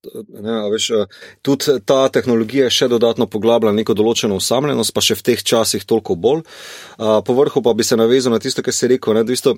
[0.44, 0.90] ne, veš,
[1.44, 6.18] tudi ta tehnologija še dodatno poglablja neko določeno osamljenost, pa še v teh časih toliko
[6.20, 6.42] bolj.
[6.98, 9.16] Uh, povrhu pa bi se navezal na tisto, kar si rekel.
[9.16, 9.56] Ne, isto,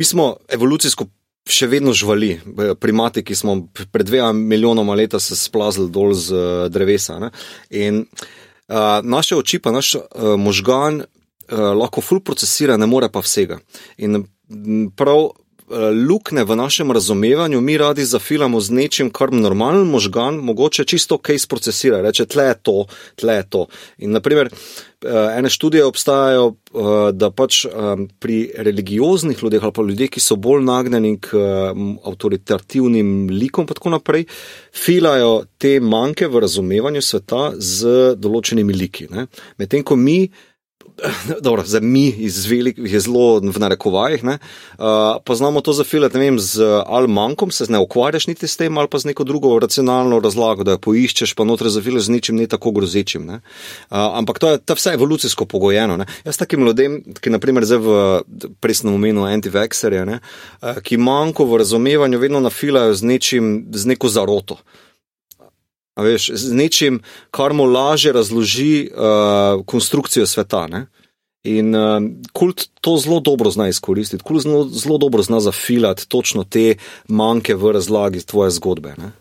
[0.00, 1.10] mi smo evolucijsko
[1.44, 2.38] še vedno živali,
[2.80, 3.58] primati, ki smo
[3.92, 7.18] pred dvema milijonoma leta se splazili dol z drevesa.
[7.20, 7.34] Ne,
[7.68, 8.40] in, Uh,
[9.02, 10.02] naše oči, pa naš uh,
[10.40, 13.58] možgan uh, lahko ful procesira, ne more pa vsega.
[13.98, 14.24] In
[14.96, 15.43] prav uh,
[16.08, 21.28] lukne v našem razumevanju mi radi zafilamo z nečim, kar normalen možgan mogoče čisto ok
[21.38, 22.02] sprocesira.
[22.02, 23.66] Reče, tle je to, tle je to.
[23.98, 27.64] In naprimer, uh, ene študije obstajajo, uh, da pač
[28.20, 31.40] pri religioznih ljudeh ali pa ljudeh, ki so bolj nagnjeni k
[32.04, 34.26] avtoritativnim likom, pa tako naprej,
[34.72, 39.08] filajo te manjke v razumevanju sveta z določenimi liki.
[39.58, 40.28] Medtem ko mi
[41.46, 44.38] dobro, za mi iz velikih je zelo v narekovajih, ne,
[44.78, 44.84] uh,
[45.24, 48.78] pa znamo to zafilati, ne vem, z ali manjkom se ne ukvarjaš niti s tem,
[48.78, 52.36] ali pa z neko drugo racionalno razlago, da jo poiščeš, pa notre zafilaš z ničim
[52.36, 53.26] ne tako grozečim.
[53.26, 53.40] Ne.
[53.90, 55.96] Uh, ampak to je ta vse evolucijsko pogojeno.
[55.96, 56.06] Ne.
[56.24, 57.98] Jaz takim ljudem, ki naprimer zdaj v
[58.60, 60.20] presnem omenu antivexerje, ne,
[60.62, 64.60] uh, ki manjko v razumevanju vedno nafilajo z nečim, z neko zaroto.
[65.94, 70.66] Veš, z nečim, kar mu lažje razloži uh, konstrukcijo sveta.
[70.66, 70.86] Ne?
[71.44, 72.02] In uh,
[72.32, 76.74] kult to zelo dobro zna izkoristiti, kult zelo, zelo dobro zna zafilati točno te
[77.08, 78.94] manjke v razlagi tvoje zgodbe.
[78.98, 79.12] Ne?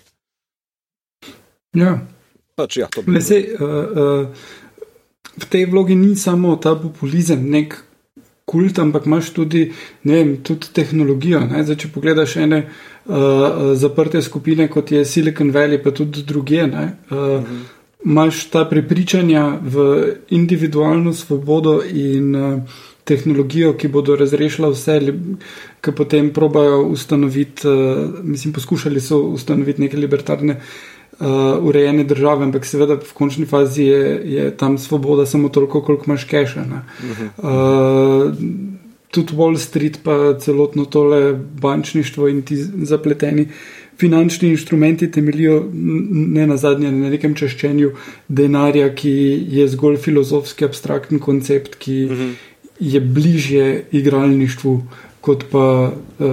[1.73, 1.99] Ja.
[2.55, 3.21] Pač, ja, bi...
[3.21, 4.27] Sej, uh, uh,
[5.37, 7.79] v tej vlogi ni samo ta populizem, nek
[8.53, 9.65] kult, ampak imaš tudi,
[10.05, 11.41] vem, tudi tehnologijo.
[11.49, 16.85] Zdaj, če pogledaš ene uh, zaprte skupine, kot je Silicon Valley, pa tudi druge, ne,
[17.09, 17.61] uh, mhm.
[18.05, 19.85] imaš ta prepričanja v
[20.35, 24.99] individualno svobodo in uh, tehnologijo, ki bodo razrešila vse,
[25.83, 30.92] ki potem probajo ustanoviti, uh, mislim, poskušali so ustanoviti neke libertarne uh,
[31.61, 36.23] urejene države, ampak seveda v končni fazi je, je tam svoboda samo toliko, koliko imaš
[36.23, 36.65] keša.
[37.37, 38.33] Uh,
[39.11, 43.47] tudi Wall Street, pa celotno tole bančništvo in ti zapleteni
[43.97, 45.69] finančni inštrumenti temeljijo
[46.33, 47.91] ne na zadnje na nekem čaščenju
[48.27, 49.13] denarja, ki
[49.49, 52.33] je zgolj filozofski, abstraktni koncept, ki uh -huh.
[52.79, 54.81] je bližje igralništvu
[55.21, 56.27] kot pa uh,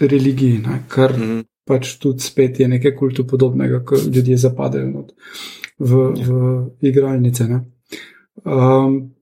[0.00, 0.58] religiji.
[0.58, 5.04] Ne, kar, uh -huh pač tudi spet je nekaj kultu podobnega, ko ljudje zapadajo
[5.78, 7.48] v, v igralnice.
[8.44, 9.14] Um,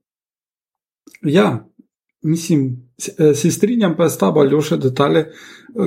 [1.23, 1.67] ja,
[2.23, 5.27] mislim, se, se strinjam pa s tabo, Aljoša, da ta eh,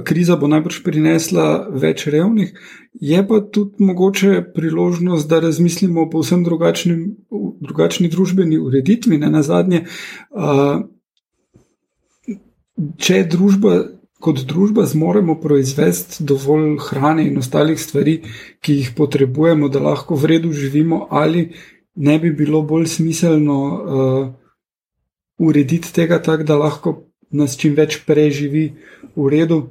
[0.03, 2.53] kriza bo najbrž prinesla več revnih,
[2.93, 9.17] je pa tudi mogoče priložnost, da razmislimo o povsem drugačni družbeni ureditvi.
[9.17, 9.85] Ne na zadnje,
[10.31, 10.81] uh,
[12.97, 13.79] če je družba
[14.19, 18.19] kot družba zmoremo proizvesti dovolj hrane in ostalih stvari,
[18.61, 21.51] ki jih potrebujemo, da lahko v redu živimo, ali
[21.95, 24.33] ne bi bilo bolj smiselno uh,
[25.39, 26.95] urediti tega tako, da lahko
[27.31, 28.73] nas čim več preživi
[29.15, 29.61] v redu,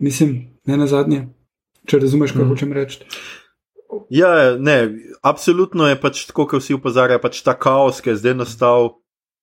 [0.00, 1.26] mislim, ne na zadnje,
[1.88, 2.48] če razumeš, kaj mm.
[2.48, 3.04] hočem reči.
[4.12, 4.78] Ja, ne,
[5.24, 8.90] absolutno je pač tako, kot vsi upozarjajo, pač ta kaos, ki je zdaj nastal.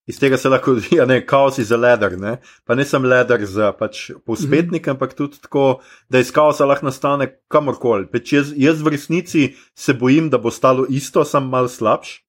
[0.06, 2.38] Iz tega se lahko zdi, da je kaos za leder, ne?
[2.66, 4.98] pa ne samo leder za pač povspetnike, mm -hmm.
[4.98, 8.08] ampak tudi tako, da iz kaosa lahko nastane kamorkoli.
[8.32, 12.26] Jaz, jaz v resnici se bojim, da bo stalo isto, samo malo slabš.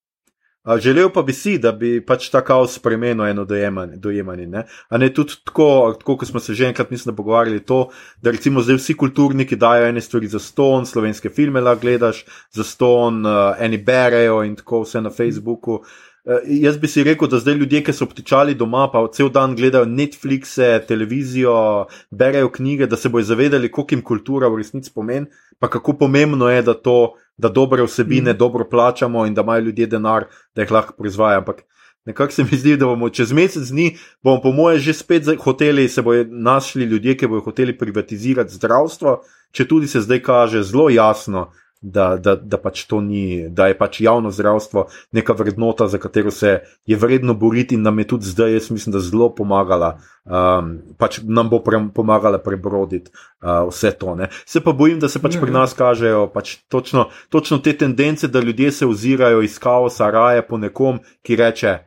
[0.79, 3.97] Želel pa bi si, da bi pač ta kaos spremenil eno dojemanje.
[3.97, 4.65] dojemanje ne?
[4.89, 7.89] A ne tudi tako, tako, kot smo se že enkrat, mislim, pogovarjali, to,
[8.23, 12.65] da recimo zdaj vsi kulturniki dajo ene stvari za ston, slovenske filme lahko gledaš za
[12.65, 15.73] ston, uh, eni berejo in tako vse na Facebooku.
[15.75, 16.16] Uh, Uh,
[16.47, 19.87] jaz bi si rekel, da zdaj ljudje, ki so obtičali doma, pa cel dan gledajo
[19.87, 25.27] Netflixe, televizijo, berejo knjige, da se bojo zavedali, koliko jim kultura v resnici pomeni,
[25.59, 28.39] pa kako pomembno je, da to, da dobre vsebine mm.
[28.39, 31.39] dobro plačamo in da imajo ljudje denar, da jih lahko proizvajajo.
[31.39, 31.63] Ampak
[32.05, 35.89] nekako se mi zdi, da bomo čez mesec dni, bomo po moje že spet hoteli,
[35.89, 39.21] se bojo našli ljudje, ki bojo hoteli privatizirati zdravstvo,
[39.53, 43.77] če tudi se zdaj kaže zelo jasno da, da, da pač to ni, da je
[43.79, 48.27] pač javno zdravstvo neka vrednota, za katero se je vredno boriti in nam je tudi
[48.27, 53.93] zdaj, jaz mislim, da zelo pomagala, um, pač nam bo pre, pomagala prebroditi uh, vse
[53.99, 54.15] to.
[54.15, 54.31] Ne.
[54.47, 55.59] Se pa bojim, da se pač pri ja.
[55.61, 60.59] nas kažejo pač točno, točno te tendence, da ljudje se ozirajo iz kaosa raje po
[60.59, 61.79] nekom, ki reče.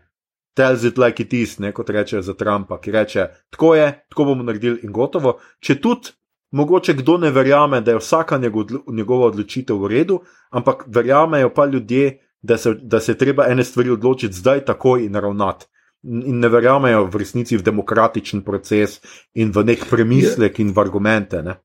[0.58, 4.26] Tells it like it is, ne, kot reče za Trumpa, ki reče: Tako je, tako
[4.26, 5.38] bomo naredili in gotovo.
[5.64, 6.12] Če tudi
[6.52, 8.40] Mogoče kdo ne verjame, da je vsaka
[8.88, 13.90] njegova odločitev v redu, ampak verjamejo pa ljudje, da se, da se treba ene stvari
[13.90, 15.66] odločiti zdaj, takoj in ravnati.
[16.04, 19.02] In ne verjamejo v resnici v demokratičen proces
[19.34, 21.42] in v nek premislek in v argumente.
[21.44, 21.60] Ne?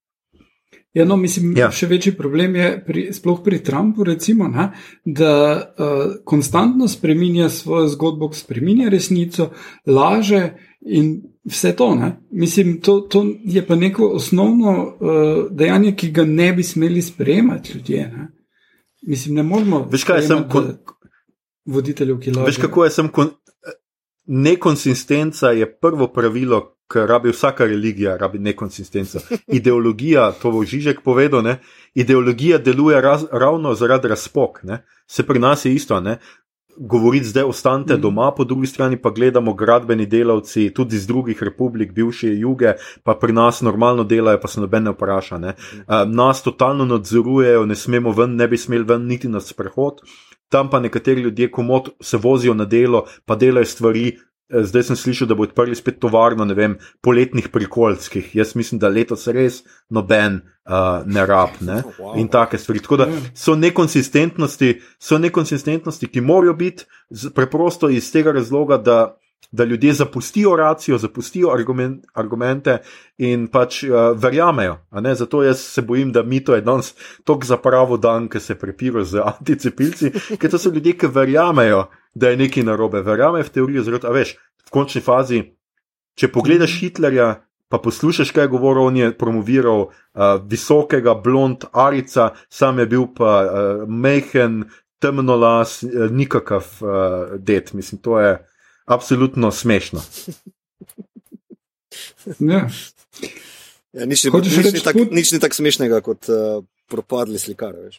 [0.94, 1.72] Ja, no, mislim, ja.
[1.74, 4.68] še večji problem je, pri, sploh pri Trumpu, recimo, ne,
[5.04, 9.48] da uh, konstantno spremenja svojo zgodbo, spremenja resnico,
[9.90, 10.44] laže
[10.86, 11.16] in
[11.50, 11.94] vse to.
[11.98, 12.12] Ne?
[12.30, 17.74] Mislim, to, to je pa neko osnovno uh, dejanje, ki ga ne bi smeli sprejemati
[17.74, 18.06] ljudje.
[18.14, 18.28] Ne?
[19.02, 19.88] Mislim, ne moramo.
[19.90, 20.94] Veš, kaj sem kot
[21.66, 22.52] voditelj, ki laže.
[22.52, 23.34] Veš, kako je sem kon...
[24.26, 26.73] nekonsistenca, je prvo pravilo.
[26.90, 29.22] Ker rabi vsaka religija, rabi nekonsistenco.
[29.58, 31.58] Ideologija, to bo Žižek povedal, ne?
[31.94, 34.62] ideologija deluje raz, ravno zaradi razpok.
[34.62, 34.84] Ne?
[35.06, 36.00] Se pri nas je isto.
[36.00, 36.18] Ne?
[36.76, 38.00] govoriti, zdaj ostanite mm.
[38.00, 43.14] doma, po drugi strani pa gledamo gradbeni delavci, tudi iz drugih republik, bivše juge, pa
[43.14, 45.38] pri nas normalno delajo, pa se nobene vpraša.
[45.38, 45.48] Ne.
[45.48, 50.00] Uh, nas totalno nadzorujejo, ne smemo ven, ne bi smeli ven niti na sprehod.
[50.48, 55.28] Tam pa nekateri ljudje, komod se vozijo na delo, pa delajo stvari, zdaj sem slišal,
[55.28, 58.34] da bo odprli spet tovarno, vem, poletnih prikolskih.
[58.36, 61.82] Jaz mislim, da letos res noben uh, ne rab ne?
[62.20, 62.82] In take stvari.
[62.84, 66.84] Tako da so nekonsistentnosti, so nekonsistentnosti, ki morajo biti
[67.34, 69.16] preprosto iz tega razloga, da.
[69.54, 72.80] Da ljudje zapustijo racijo, zapustijo argument, argumente
[73.22, 74.80] in pač uh, verjamejo.
[75.14, 78.56] Zato jaz se bojim, da mi to je danes tako za pravo dan, ki se
[78.58, 83.02] prepirajo z anticepilci, ker to so ljudje, ki verjamejo, da je nekaj narobe.
[83.06, 84.34] Verjame v teorijo, zelo veš,
[84.66, 85.44] v končni fazi.
[86.18, 87.28] Če pogledaš Hitlerja,
[87.70, 89.92] pa poslušaš, kaj je govoril, on je promoviral uh,
[90.50, 94.64] visokega blond arica, sam je bil pa uh, mehen,
[95.02, 97.72] temno las, uh, nikakav uh, det.
[97.74, 98.34] Mislim, to je
[98.84, 100.00] absolutno smešno.
[102.40, 102.68] Ja.
[103.94, 107.78] Ja, nič, nič, nič, tak, nič ni tako smešnega kot uh, propadli slikar.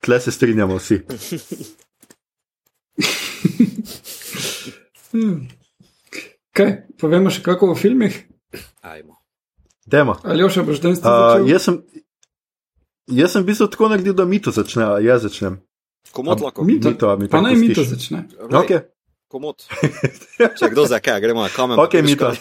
[0.00, 1.04] Tle se strinjamo vsi.
[6.56, 8.14] Kaj, povemo še kako o filmih?
[8.80, 9.20] Ajmo.
[9.84, 10.16] Demo.
[10.24, 11.84] Ali še boš danes uh, jaz, sem,
[13.10, 15.60] jaz sem bil tako nekdo, da mi to začne, jaz začnem.
[16.12, 16.64] Komod lahko.
[16.64, 18.24] Mito, mito, mito, pa naj mi to začne.
[18.50, 18.86] Okay.
[19.30, 19.62] Komod.
[20.58, 21.78] Če kdo za kaj, gremo na kamen.
[21.78, 22.32] Ok, mito.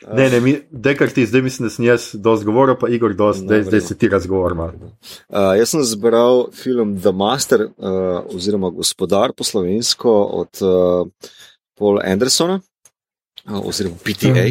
[0.00, 3.44] Ne, ne, mi, dekar ti zdaj mislim, da sem jaz dosti govoril, pa Igor dosti,
[3.44, 4.60] zdaj, zdaj se ti razgovarjam.
[4.60, 11.08] Uh, jaz sem zbral film The Master, uh, oziroma Gospodar po slovensko od uh,
[11.78, 12.60] Paula Andersona,
[13.44, 14.46] oziroma PTA.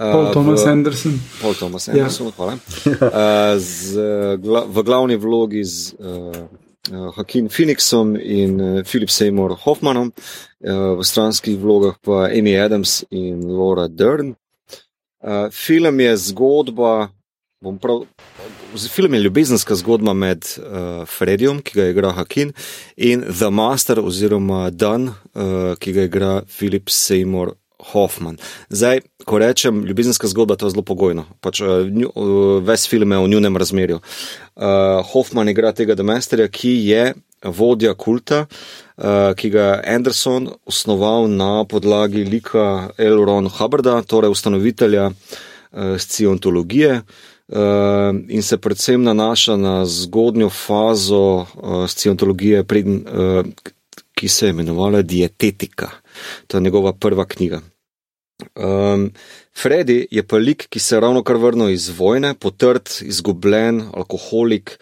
[0.00, 1.20] Paul Thomas v, Anderson.
[1.42, 1.88] Paul Thomas.
[1.88, 2.32] Anderson, ja.
[2.36, 2.54] hvala.
[2.56, 4.00] Uh, z,
[4.40, 6.48] gla, v glavni vlogi z uh,
[6.88, 13.04] uh, Hakim Phoenixom in uh, Philip Seymour Hoffmanom, uh, v stranskih vlogah pa Amy Adams
[13.12, 14.32] in Laura Dern.
[15.20, 17.12] Uh, film je zgodba,
[17.60, 18.08] prav,
[18.88, 22.56] film je ljubezenska zgodba med uh, Fredijom, ki ga igra Hakin,
[22.96, 27.59] in The Master, oziroma Dan, uh, ki ga igra Philip Seymour
[27.92, 28.36] Hoffman.
[28.68, 31.24] Zdaj, ko rečem ljubezenska zgodba, to je zelo pogojno.
[31.40, 31.68] Pač, uh,
[32.14, 34.00] uh, ves film je v njunem razmerju.
[34.56, 37.14] Uh, Hoffman igra tega The Masterja, ki je
[37.44, 38.44] vodja kulta,
[38.96, 43.24] uh, ki ga je Anderson osnoval na podlagi lika L.
[43.24, 47.02] Ron Hubbarda, torej ustanovitelja uh, scientologije.
[47.50, 53.44] Uh, in se predvsem nanaša na zgodnjo fazo uh, scientologije, preden, uh,
[54.20, 55.90] ki se je imenovala Dietetika.
[56.46, 57.62] To je njegova prva knjiga.
[58.56, 59.10] Um,
[59.56, 64.76] Freddy je pa lik, ki se je ravno kar vrnil iz vojne, potrt, izgubljen, alkoholik,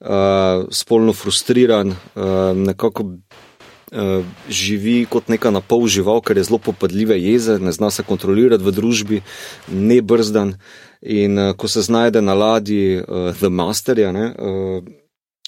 [0.00, 2.22] uh, spolno frustriran, uh,
[2.56, 8.04] nekako uh, živi kot neka napol žival, ker je zelo popadljive jeze, ne zna se
[8.08, 9.22] kontrolirati v družbi,
[9.68, 10.56] ne brzdan.
[11.02, 15.01] In uh, ko se znajde na ladji uh, The Masterja, ne, uh,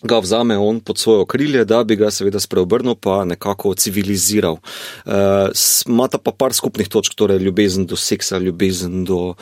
[0.05, 4.59] ga vzame on pod svoje okrilje, da bi ga seveda spreobrnil, pa nekako civiliziral.
[5.07, 9.37] Uh, pa par skupnih točk, torej ljubezen do seksa, ljubezen do uh,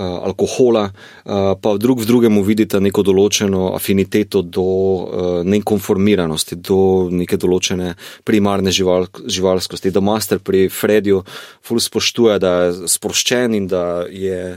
[0.00, 0.88] alkohola,
[1.24, 7.94] uh, pa drug v drugemu vidite neko določeno afiniteto do uh, nekonformiranosti, do neke določene
[8.24, 9.92] primarne žival, živalskosti.
[9.92, 11.24] Da master pri Fredju
[11.60, 14.56] ful spoštuje, da je sproščen in da je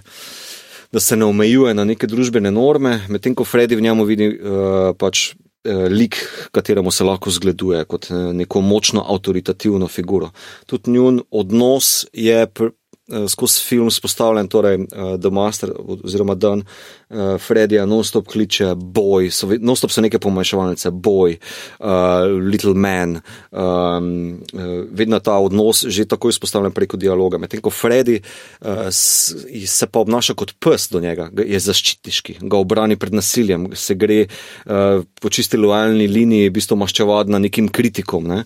[0.90, 4.90] da se ne omejuje na neke družbene norme, medtem ko Freddy v njemu vidi uh,
[4.98, 5.49] pač Eh,
[5.90, 6.16] lik,
[6.52, 10.32] kateremu se lahko zgleduje kot eh, neko močno avtoritativno figuro.
[10.66, 12.79] Tudi njun odnos je Eh,
[13.28, 15.72] skozi film spostavljen, torej uh, The Master
[16.04, 21.38] oziroma Dan uh, Freddyja, non-stop kliče boj, non-stop so neke pomanjševalnice, boj,
[21.80, 23.20] uh, little man,
[23.52, 27.38] um, uh, vedno ta odnos že tako izpostavljen preko dialoga.
[27.38, 33.00] Medtem ko Freddy uh, se pa obnaša kot pes do njega, je zaščitiški, ga obrani
[33.00, 38.28] pred nasiljem, se gre uh, po čisti lojalni liniji, v bistvu maščevad na nekim kritikom.
[38.30, 38.44] Ne?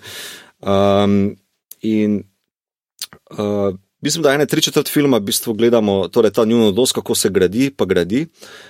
[0.64, 1.36] Um,
[1.84, 2.22] in
[3.38, 7.16] uh, Mislim, da ene tri četrt filma v bistvu gledamo, torej ta njuno odnos, kako
[7.16, 8.26] se gradi, pa gradi,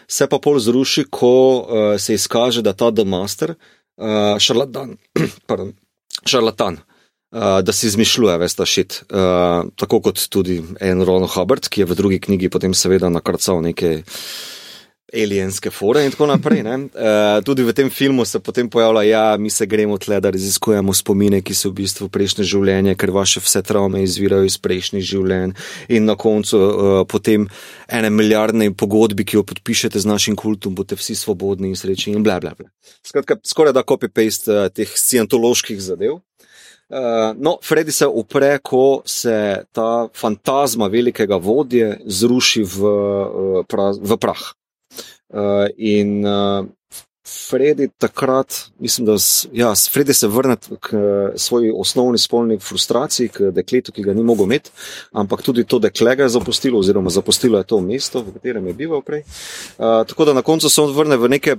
[0.07, 3.55] se pa pol zruši, ko uh, se izkaže, da ta The Master,
[3.97, 4.97] uh, šarlatan,
[5.49, 5.73] pardon,
[6.25, 6.77] šarlatan.
[7.33, 8.99] Uh, da si izmišljuje, veš, ta šit.
[9.09, 13.63] Uh, tako kot tudi en Ron Hubbard, ki je v drugi knjigi potem seveda nakrcal
[13.65, 14.03] nekaj
[15.13, 16.63] alienske fore in tako naprej.
[16.63, 17.13] E,
[17.47, 20.93] tudi v tem filmu se potem pojavlja, da ja, mi se gremo tle, da raziskujemo
[20.93, 25.55] spomine, ki so v bistvu prejšnje življenje, ker vaše vse travme izvirajo iz prejšnjih življenj.
[25.93, 27.47] In na koncu e, potem
[27.87, 32.23] ene milijardne pogodbi, ki jo podpišete z našim kultom, boste vsi svobodni in srečni in
[32.25, 32.69] bla bla bla.
[33.05, 36.19] Skratka, skoraj da copy-paste uh, teh scientoloških zadev.
[36.93, 43.91] Uh, no, Freddy se upre, ko se ta fantazma velikega vodje zruši v, uh, pra,
[43.97, 44.43] v prah.
[45.33, 46.65] Uh, in uh,
[47.25, 49.15] Freddy takrat, mislim, da
[49.53, 50.89] ja, Freddy se vrne k
[51.35, 54.71] svoji osnovni spolni frustraciji, k dekletu, ki ga ni mogel imeti,
[55.11, 58.73] ampak tudi to dekle ga je zapustilo, oziroma zapustilo je to mesto, v katerem je
[58.73, 59.23] bival prej.
[59.23, 61.57] Uh, tako da na koncu se on vrne v neke.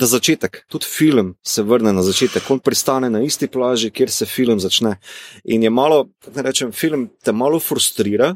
[0.00, 4.26] Na začetek, tudi film se vrne na začetek, on pristane na isti plaži, kjer se
[4.26, 4.96] film začne.
[5.44, 8.32] In je malo, da rečem, film te malo frustrira,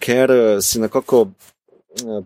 [0.00, 0.32] ker
[0.62, 1.59] si nekako Eh,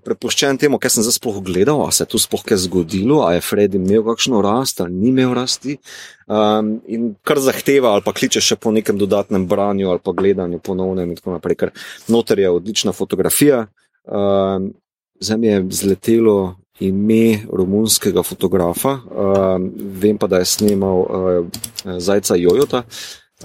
[0.05, 3.39] prepuščen temu, kaj sem zdaj sploh gledal, ali se je tu sploh kaj zgodilo, ali
[3.39, 5.79] je Freddy imel kakšno rast ali ni imel rasti.
[6.27, 10.61] Um, in kar zahteva, ali pa kliče še po nekem dodatnem branju ali pa gledanju
[10.65, 11.73] ponovnem in tako naprej, ker
[12.09, 13.67] noter je odlična fotografija.
[14.05, 14.73] Um,
[15.21, 16.39] zdaj mi je zletelo
[16.81, 21.47] ime romunskega fotografa, um, vem pa, da je snimal uh,
[21.85, 22.85] Zajca Jojota.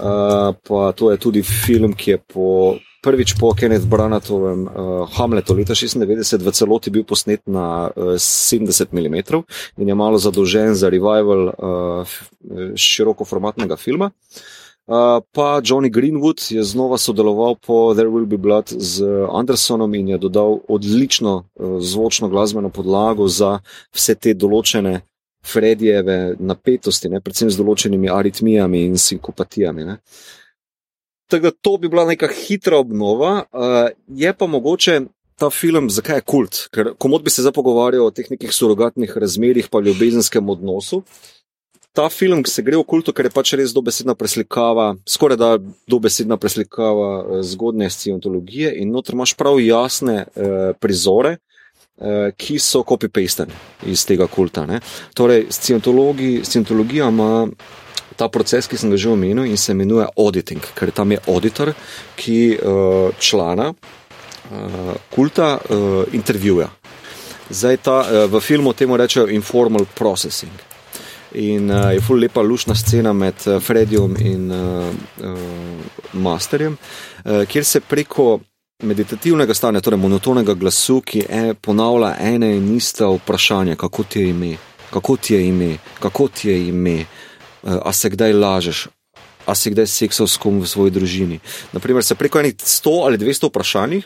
[0.00, 5.56] Uh, pa to je tudi film, ki je po prvič po Kenneth Branatovem uh, Hamletu
[5.56, 9.16] leta 96 v celoti bil posnet na uh, 70 mm
[9.80, 12.04] in je malo zadolžen za revival uh,
[12.76, 14.12] širokoformatnega filma.
[14.90, 20.08] Uh, pa Johnny Greenwood je znova sodeloval po There Will Be Blood z Andersonom in
[20.08, 23.60] je dodal odlično uh, zvočno glasbeno podlago za
[23.94, 25.00] vse te določene
[25.40, 29.84] Fredjeve napetosti, ne, predvsem z določenimi aritmijami in sinkopatijami.
[29.88, 29.96] Uh,
[31.30, 35.00] Tako da to bi bila neka hitra obnova, uh, je pa mogoče
[35.40, 36.62] ta film, zakaj je kult.
[36.74, 41.02] Ker komod bi se zdaj pogovarjal o teh nekih surogatnih razmerjih, pa ljubezenskem odnosu.
[41.96, 45.48] Ta film se gre v kultu, ker je pač res dobesedna preslikava, skoraj da
[45.90, 51.38] dobesedna preslikava eh, zgodne scientologije in noter imaš prav jasne eh, prizore,
[51.98, 53.56] eh, ki so copy-pasteni
[53.90, 54.68] iz tega kulta.
[54.70, 54.78] Ne?
[55.18, 57.48] Torej, scientologija ima
[58.20, 61.72] ta proces, ki sem ga že omenil, in se imenuje auditing, ker tam je auditor,
[62.20, 66.68] ki uh, člana uh, kulta uh, intervjuja.
[67.50, 70.52] Zdaj ta uh, v filmu temu rečejo informal processing.
[71.40, 74.92] In uh, je ful lepa lušna scena med uh, Freddyjem in uh,
[75.24, 75.40] uh,
[76.12, 78.40] Masterjem, uh, kjer se preko
[78.82, 84.28] meditativnega stanja, torej monotonega glasu, ki je, ponavlja ene in ista vprašanja, kako ti je
[84.30, 84.54] ime,
[84.90, 86.96] kako ti je ime, kako ti je ime,
[87.62, 88.88] a se kdaj lažeš,
[89.46, 91.40] a si kdaj seksal s kom v svoji družini.
[91.72, 94.02] Naprimer, se preko enih 100 ali 200 vprašanj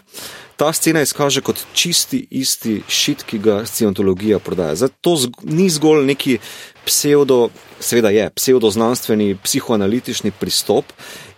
[0.57, 4.77] ta scena izkaže kot čisti isti šit, ki ga scientologija prodaja.
[4.79, 6.39] Zdaj, to zg ni zgolj neki
[6.87, 7.49] pseudo,
[7.83, 10.93] seveda je, pseudoznanstveni, psihoanalitični pristop.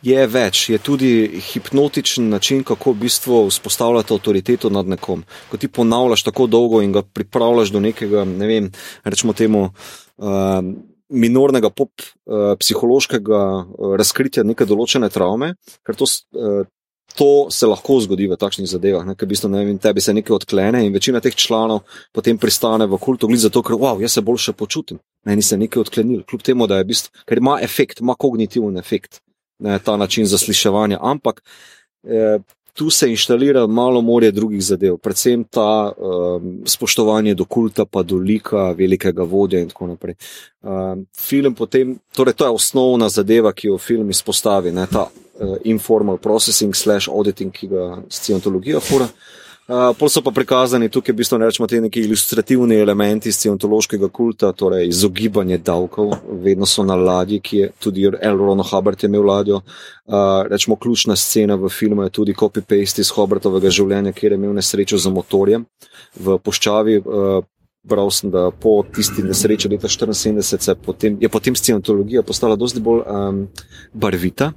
[0.05, 5.25] Je več, je tudi hipnotičen način, kako v bistvu vzpostavljati avtoriteto nad nekom.
[5.51, 8.69] Ko ti ponavljaš tako dolgo in ga pripravljaš do nekega, ne vem,
[9.05, 9.71] rečemo temu.
[10.17, 10.61] Uh,
[11.13, 15.55] minornega pop uh, psihološkega uh, razkritja neke določene travme,
[15.87, 16.65] ker to, uh,
[17.17, 20.37] to se lahko zgodi v takšnih zadevah, ker v bistvu, ne vem, tebi se nekaj
[20.41, 21.85] odklene in večina teh članov
[22.15, 25.01] potem pristane v kultu, glede zato, ker wow, jaz se boljše počutim.
[25.27, 28.77] Meni se nekaj odklenil, kljub temu, da je v bistvu, ker ima efekt, ima kognitiven
[28.79, 29.23] efekt,
[29.63, 31.43] ne, ta način zasliševanja, ampak
[32.05, 32.43] eh,
[32.77, 38.17] tu se inštalira malo morje drugih zadev, predvsem ta um, spoštovanje do kulta, pa do
[38.17, 40.15] lika velikega vodja in tako naprej.
[40.63, 45.57] Um, film potem, torej to je osnovna zadeva, ki jo film izpostavi, ne, ta uh,
[45.65, 49.09] informal processing slash auditing, ki ga scientologija fura.
[49.09, 54.53] Uh, pol so pa prikazani tukaj, v bistvu, rečemo, te neki ilustrativni elementi scientološkega kulta,
[54.53, 58.39] torej izogibanje davkov, vedno so na ladji, ki je tudi L.
[58.39, 59.61] Ron Hubbard imel ladjo.
[60.07, 64.55] Uh, rečemo, ključna scena v filmu je tudi copy-paste iz Hubbardovega življenja, kjer je imel
[64.55, 65.67] nesrečo z motorjem
[66.15, 67.01] v poščavi.
[67.03, 67.43] Uh,
[67.89, 73.03] bral sem, da po tisti nesreči leta 1974 potem, je potem scientologija postala dosti bolj
[73.07, 73.43] um,
[73.93, 74.53] barvita.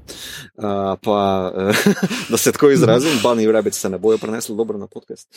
[0.58, 1.20] Uh, pa,
[1.56, 1.90] uh,
[2.32, 5.28] da se tako izrazim, Bani Rebec se ne bojo prenesli dobro na podcast.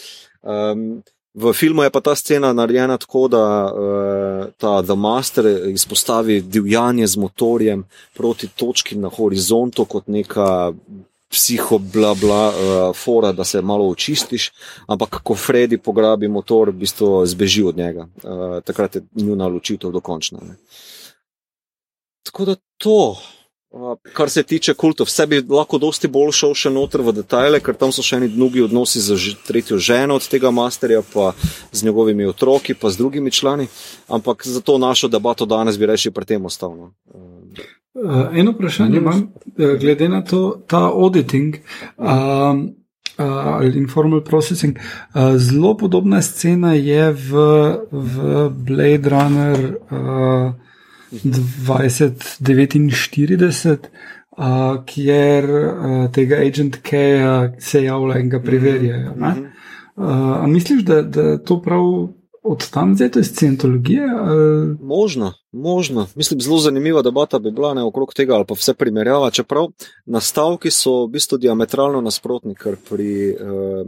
[0.43, 1.03] Um,
[1.34, 7.07] V filmu je pa ta scena narejena tako, da uh, ta The Master izpostavi divjanje
[7.07, 10.72] z motorjem proti točki na horizontu kot neka
[11.33, 14.51] psiho, bla, bla, uh, fora, da se malo očistiš,
[14.87, 18.07] ampak ko Freddy pograbi motor, v bistvu zbeži od njega.
[18.22, 20.39] Uh, takrat je njuna ločitev dokončna.
[20.43, 20.57] Ne.
[22.22, 23.16] Tako da to.
[23.72, 27.61] Uh, kar se tiče kultov, vse bi lahko dosti bolj šel še noter v detajle,
[27.64, 31.30] ker tam so še neki drugi odnosi z tretjo ženo od tega masterja, pa
[31.72, 33.70] z njegovimi otroki, pa z drugimi člani.
[34.12, 36.93] Ampak za to našo debato danes bi reči pri tem ostavno.
[37.09, 37.64] Uh,
[37.95, 41.57] Uh, eno vprašanje imam, eh, glede na to, ta auditing
[41.97, 42.74] um,
[43.16, 44.78] ali uh, informal processing.
[45.14, 47.32] Uh, zelo podobna scena je v,
[47.93, 50.53] v Blade Runner uh,
[51.12, 53.78] 2049,
[54.38, 59.14] uh, kjer uh, tega agent K-ja se javlja in ga preverjajo.
[59.97, 62.09] Uh, misliš, da, da to prav
[62.43, 64.07] od tam zdaj, to je scientologija?
[64.18, 64.76] Ali...
[64.80, 66.07] Možno, možno.
[66.14, 69.30] Mislim, zelo zanimiva debata bi bila ne okrog tega, ali pa vse primerjava.
[69.30, 69.68] Čeprav
[70.07, 73.36] nastavki so v bistvu diametralno nasprotni, ker pri.
[73.40, 73.86] Uh,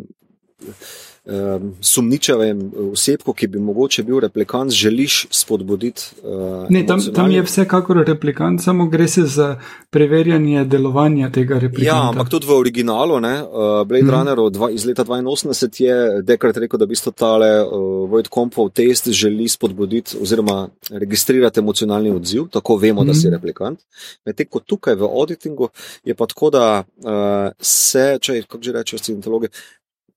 [1.24, 6.02] um, sumničavem osebku, ki bi mogoče bil replikant, želiš spodbuditi.
[6.22, 9.60] Uh, ne, tam, tam je vsekakor replikant, samo gre se za
[9.90, 11.96] preverjanje delovanja tega replikanta.
[11.96, 14.10] Ja, ampak tudi v originalu, ne, uh, Blade mm.
[14.10, 18.70] Runner dva, iz leta 82 je dekrat rekel, da bi to tale uh, Void Compov
[18.70, 23.06] test želi spodbuditi oziroma registrirati emocionalni odziv, tako vemo, mm.
[23.06, 23.34] da si mhm.
[23.34, 23.80] replikant.
[24.26, 25.68] Medtem ko tukaj v auditingu
[26.04, 29.48] je pa tako, da uh, se, če kako že rečejo scientologi,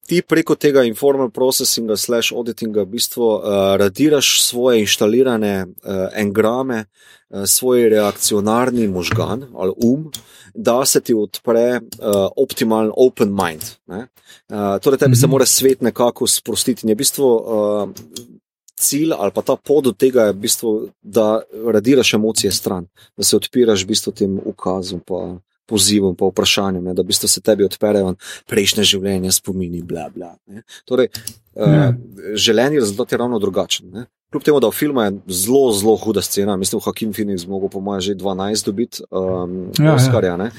[0.07, 3.41] ti preko tega informal processinga, slash auditinga, v bistvu uh,
[3.79, 10.11] radiraš svoje inštalirane uh, engrame, uh, svoj reakcionarni možgan ali um,
[10.53, 13.63] da se ti odpre uh, optimalen open mind.
[13.87, 14.05] Uh,
[14.81, 15.19] torej, tebi mm -hmm.
[15.19, 15.31] se mhm.
[15.31, 16.85] mora svet nekako sprostiti.
[16.85, 17.89] In je v bistvu uh,
[18.75, 21.41] cilj ali pa ta pot od tega, je v bistvu, da
[21.73, 22.87] radiraš emocije stran,
[23.17, 24.99] da se odpiraš v bistvu tem ukazom.
[24.99, 25.37] Pa,
[25.67, 28.15] pozivom, pa vprašanjem, ne, da bi se tebi odperejo
[28.47, 30.35] prejšnje življenje, spomini, bla, bla.
[30.47, 30.63] Ne.
[30.85, 31.11] Torej,
[31.55, 31.89] uh,
[32.35, 33.91] želeni rezultat je ravno drugačen.
[33.93, 34.07] Ne.
[34.31, 37.79] Kljub temu, da v filmu je zelo, zelo huda scena, mislim, Hakim Phoenix zmogel, po
[37.79, 40.35] mojem, že 12 dobiti um, ja, Oscarja.
[40.35, 40.49] Ja.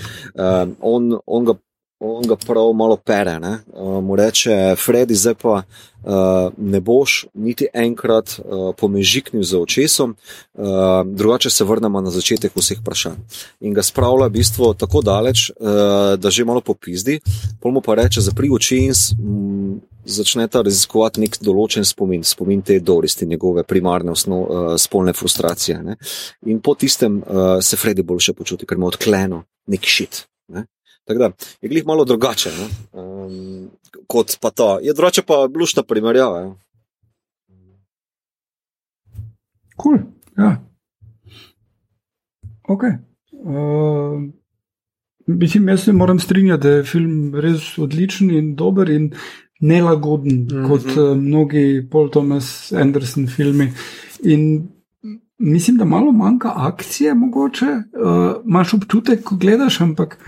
[0.64, 1.54] Um, on, on ga
[2.00, 3.38] on ga prav malo pere.
[3.38, 5.62] Uh, mu reče, Freddy, zdaj pa
[6.02, 10.16] uh, ne boš niti enkrat uh, pomežiknil za očesom,
[10.54, 10.64] uh,
[11.06, 13.18] drugače se vrnemo na začetek vseh vprašanj.
[13.60, 17.20] In ga spravlja v bistvu tako daleč, uh, da že malo popizdi,
[17.60, 18.94] pol mu pa reče, zapri oči in
[20.04, 25.82] začne ta raziskovati nek določen spomin, spomin te doristi, njegove primarne osnov, uh, spolne frustracije.
[25.82, 25.98] Ne?
[26.46, 30.24] In po tistem uh, se Freddy boljše počuti, ker ima odkleno nek šit.
[31.08, 31.30] Tako da
[31.60, 32.50] je glih malo drugače
[32.92, 33.70] um,
[34.06, 34.78] kot pa to.
[34.82, 36.40] Je drugače pa blušna primerjava.
[36.40, 36.54] Ja.
[39.76, 39.98] Kul, cool.
[40.36, 40.64] ja.
[42.68, 42.82] Ok.
[43.32, 44.22] Uh,
[45.26, 49.12] mislim, jaz se moram strinjati, da je film res odličen in dober in
[49.60, 50.68] nelagoden, mm -hmm.
[50.68, 53.72] kot uh, mnogi Paul Thomas Anderson filmi.
[54.22, 54.68] In
[55.38, 60.18] mislim, da malo manjka akcije, mogoče uh, imaš občutek, ko gledaš, ampak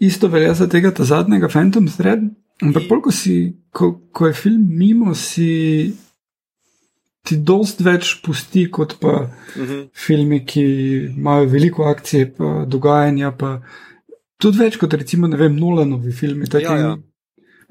[0.00, 2.20] isto velja za tega zadnjega Phantom Thread.
[2.62, 5.92] Ampak, ko, si, ko, ko je film mimo, si
[7.24, 9.64] ti dost več pusti kot pa uh Mhm.
[9.64, 9.88] -huh.
[10.06, 10.62] filmi, ki
[11.16, 13.62] imajo veliko akcije, pa dogajanja, pa
[14.38, 16.44] tudi več kot recimo, ne vem, Nolanovi filmi.
[16.52, 16.96] Ja, ja.
[16.96, 17.02] Po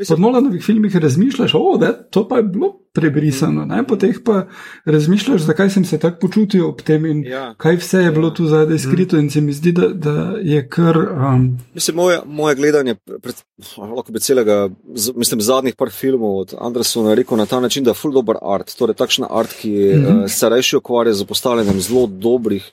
[0.01, 2.69] Mislim, Nolanovih filmih razmišljaš, o, da to pa je bilo
[2.99, 3.83] prebrisano, ne?
[3.83, 4.43] po teh pa
[4.85, 7.53] razmišljaš, zakaj sem se tako počutil ob tem in ja.
[7.57, 9.17] kaj vse je bilo tu zadaj skrito.
[9.17, 10.97] In se mi zdi, da, da je kar.
[10.97, 13.35] Um, Mislim, moje, moje gledanje, pred,
[13.77, 14.57] lahko bi celega,
[14.95, 18.35] z- mislim, zadnjih par filmov od Andersona rekel na ta način, da je full dober
[18.43, 18.75] art.
[18.75, 20.07] Torej, takšna art, ki mm Mhm.
[20.07, 20.23] -hmm.
[20.23, 22.71] uh, se reši ukvarja z postavljanjem zelo dobrih,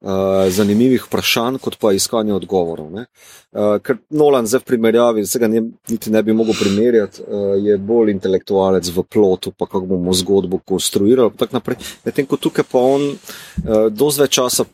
[0.00, 0.10] uh,
[0.48, 2.92] zanimivih vprašanj, kot pa iskanje odgovorov.
[2.92, 3.06] ne.
[3.52, 7.78] Uh, ker Nolan zdaj v primerjavi, vsega ne, niti ne bi mogel primerjati, uh, je
[7.78, 11.30] bolj intelektualec v plotu, pa kako bomo zgodbo konstruirali.
[11.30, 11.76] pa tako naprej.
[12.04, 14.64] Medtem ko tukaj pa on uh, dosti več časa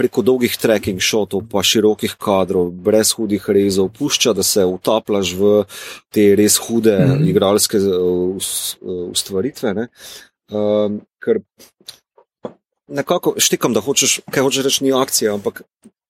[0.00, 5.52] preko dolgih trekking šotov, pa širokih kadrov, brez hudih rezov, pušča, da se utapljaš v
[6.14, 7.10] te res hude mm.
[7.10, 7.28] -hmm.
[7.30, 9.74] igralske us- uh, ustvaritve.
[9.74, 9.88] Ne?
[10.50, 11.42] Um, ker
[12.88, 15.62] nekako štekam, da hočeš, kaj hočeš reči, ni akcija, ampak.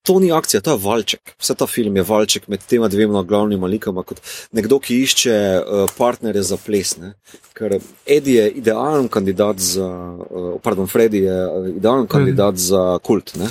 [0.02, 1.34] To ni akcija, to je valček.
[1.38, 4.20] Vse ta film je valček med tema dvema glavnima likama, kot
[4.52, 6.94] nekdo, ki išče uh, partnerje za ples.
[6.96, 7.12] Ne?
[7.52, 7.76] Ker
[8.06, 9.88] Eddie je idealen kandidat za,
[10.30, 13.34] uh, pardon, Freddy je uh, idealen kandidat za kult.
[13.36, 13.50] Ne?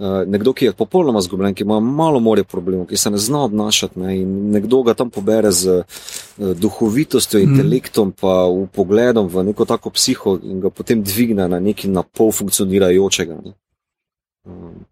[0.00, 3.42] Uh, nekdo, ki je popolnoma zgubljen, ki ima malo more problemov, ki se ne zna
[3.44, 4.14] obnašati, ne?
[4.20, 7.50] in nekdo ga tam pobere z uh, duhovitostjo, Mm.
[7.50, 12.02] intelektom, pa v pogledom v neko tako psiho in ga potem dvigne na neki na
[12.02, 13.40] pol funkcionirajočega.
[13.44, 13.52] Ne?
[14.46, 14.86] Um,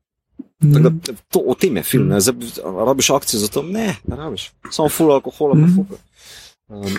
[0.60, 0.90] Tako da,
[1.28, 2.08] to, o tem je film.
[2.08, 2.20] Ne?
[2.20, 2.34] Zdaj,
[2.86, 3.62] rabiš akcijo za to?
[3.62, 4.50] Ne, ne rabiš.
[4.70, 5.74] Samo full alkohola, pa Mhm.
[5.76, 5.94] fuka.
[6.68, 6.96] Um,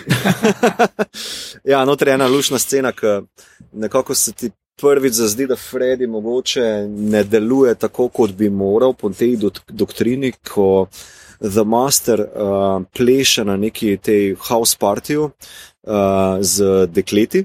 [1.64, 3.06] ja, noter je ena lušna scena, ki
[3.72, 9.10] nekako se ti prvič zazdi, da Freddy mogoče ne deluje tako, kot bi moral po
[9.10, 10.86] tej dok- doktrini, ko
[11.40, 12.26] The Master uh,
[12.90, 15.92] pleše na neki tej house partiju uh,
[16.40, 17.44] z dekleti.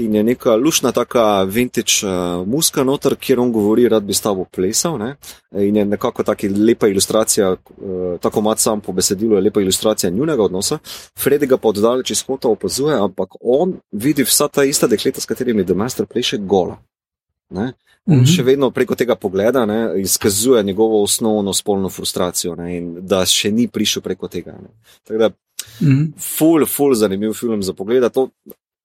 [0.00, 4.22] In je neka lušna, taka vintage uh, muska noter, kjer on govori, rad bi s
[4.24, 4.96] tabo plesal.
[4.98, 5.16] Ne?
[5.60, 10.10] In je nekako tako lepa ilustracija, uh, tako mat sam po besedilu, je lepa ilustracija
[10.10, 10.78] njunega odnosa.
[11.18, 15.26] Freddy ga pa oddaleč iz kota opazuje, ampak on vidi vsa ta ista dekleta, s
[15.26, 16.78] katerimi The Master pleše, gola.
[17.50, 17.72] Ne?
[18.06, 18.24] On Mhm.
[18.24, 23.50] še vedno preko tega pogleda ne, izkazuje njegovo osnovno spolno frustracijo ne, in da še
[23.52, 24.52] ni prišel preko tega.
[24.52, 24.68] Ne.
[25.04, 25.30] Tako da,
[25.82, 26.04] Mhm.
[26.18, 28.02] ful, ful, zanimiv film za pogled.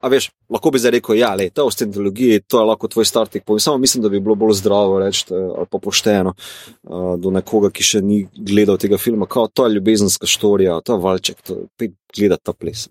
[0.05, 2.87] A veš, lahko bi zdaj rekel, ja, le, to je v stentologiji, to je lahko
[2.93, 3.63] tvoj starting point.
[3.63, 7.71] Samo mislim, da bi bilo bolj zdravo reči eh, ali pa pošteno uh, do nekoga,
[7.73, 11.57] ki še ni gledal tega filma, kao to je ljubezenska štorija, to je valček, to
[11.57, 12.87] je pet gledati ta ples.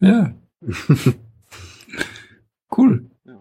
[0.00, 0.20] Ja.
[2.72, 2.94] Cool.
[3.28, 3.36] Ja.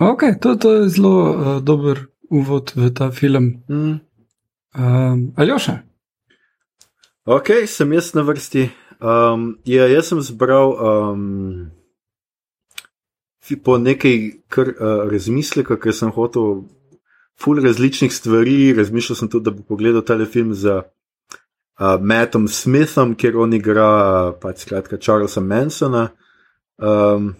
[0.00, 3.50] Ok, to, to je zelo uh, dober uvod v ta film.
[3.68, 3.98] Mm.
[4.72, 5.74] Um, Aljoša,
[7.28, 8.62] Ok, sem jaz na vrsti.
[8.98, 11.70] Um, ja, jaz sem zbral um,
[13.62, 16.64] po nekaj kar, uh, razmisleka, ker sem hotel
[17.38, 18.74] ful različnih stvari.
[18.74, 20.82] Razmišljal sem tudi, da bi pogledal ta film z uh,
[22.02, 26.08] Mattom Smithom, kjer on igra pač skratka Charlesa Mansona.
[26.78, 27.36] Um,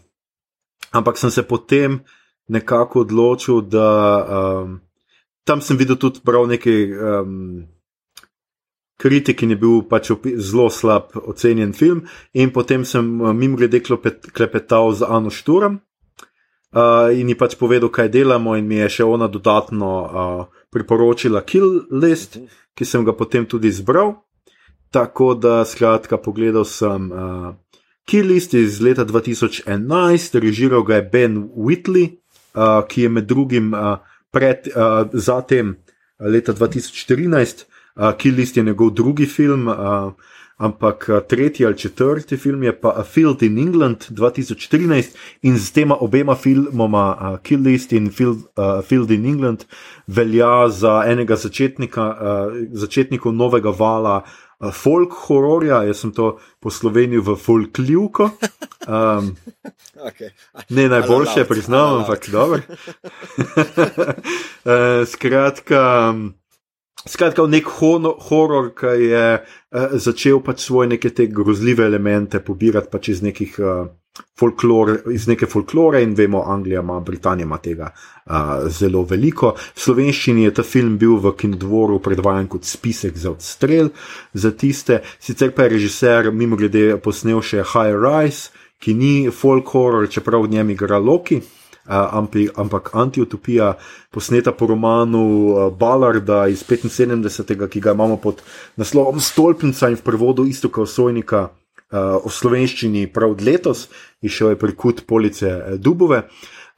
[0.94, 2.00] ampak sem se potem
[2.48, 3.88] nekako odločil, da
[4.22, 4.78] um,
[5.44, 6.80] tam sem videl tudi prav nekaj.
[6.94, 7.66] Um,
[8.98, 12.04] kritik in je bil pač zelo slab ocenjen film.
[12.34, 15.78] In potem sem uh, mimo grede klepet, klepetal z Ano Šturom
[16.74, 21.44] uh, in ji pač povedal, kaj delamo, in mi je še ona dodatno uh, priporočila
[21.46, 22.38] Kill List,
[22.74, 24.18] ki sem ga potem tudi izbral.
[24.90, 27.52] Tako da, skratka, pogledal sem uh,
[28.08, 32.18] Kill List iz leta 2011, režiral ga je Ben Whitley,
[32.56, 34.00] uh, ki je med drugim uh,
[34.32, 35.76] pred, uh, zatem
[36.18, 37.67] leta 2014.
[37.98, 40.12] Uh, Kill List je njegov drugi film, uh,
[40.56, 45.72] ampak uh, tretji ali četrti film je pa A Field in England 2013 in z
[45.72, 49.64] tema obema filmoma, uh, Kill List in Field, uh, Field in England,
[50.06, 54.22] velja za enega začetnika, uh, začetnikov novega vala.
[54.60, 58.30] Uh, folk hororja, jaz sem to poslovenil v folkljuko.
[58.88, 59.36] Um,
[59.98, 60.30] Okay.
[60.68, 62.00] Ne najboljše, allowed.
[62.00, 62.60] ampak dobro.
[64.64, 66.34] Eh, skratka, um,
[67.06, 72.90] skratka, nek hono, horor, ki je uh, začel pač svoje neke te grozljive elemente pobirati
[72.92, 73.56] pač iz nekih.
[73.58, 73.88] Uh,
[74.34, 79.52] Folklor, iz neke folklore in vemo, Anglija ima, Britanija ima tega uh, zelo veliko.
[79.54, 83.92] V slovenščini je ta film bil v Kindvoru predvajan kot spisek za odstrel
[84.34, 88.50] za tiste, sicer pa je režiser mimo grede posnel še High Rise,
[88.82, 91.38] ki ni folk horror, čeprav v njem igra Loki.
[91.88, 93.74] Ampak antiutopija,
[94.10, 98.42] posneta po romanu Ballarda iz 75., ki ga imamo pod
[98.76, 101.48] naslovom Stolpnica in v prevodu isto kot Sojnika
[101.90, 103.88] v slovenščini prav letos,
[104.20, 106.28] išel je prikut police Dubove.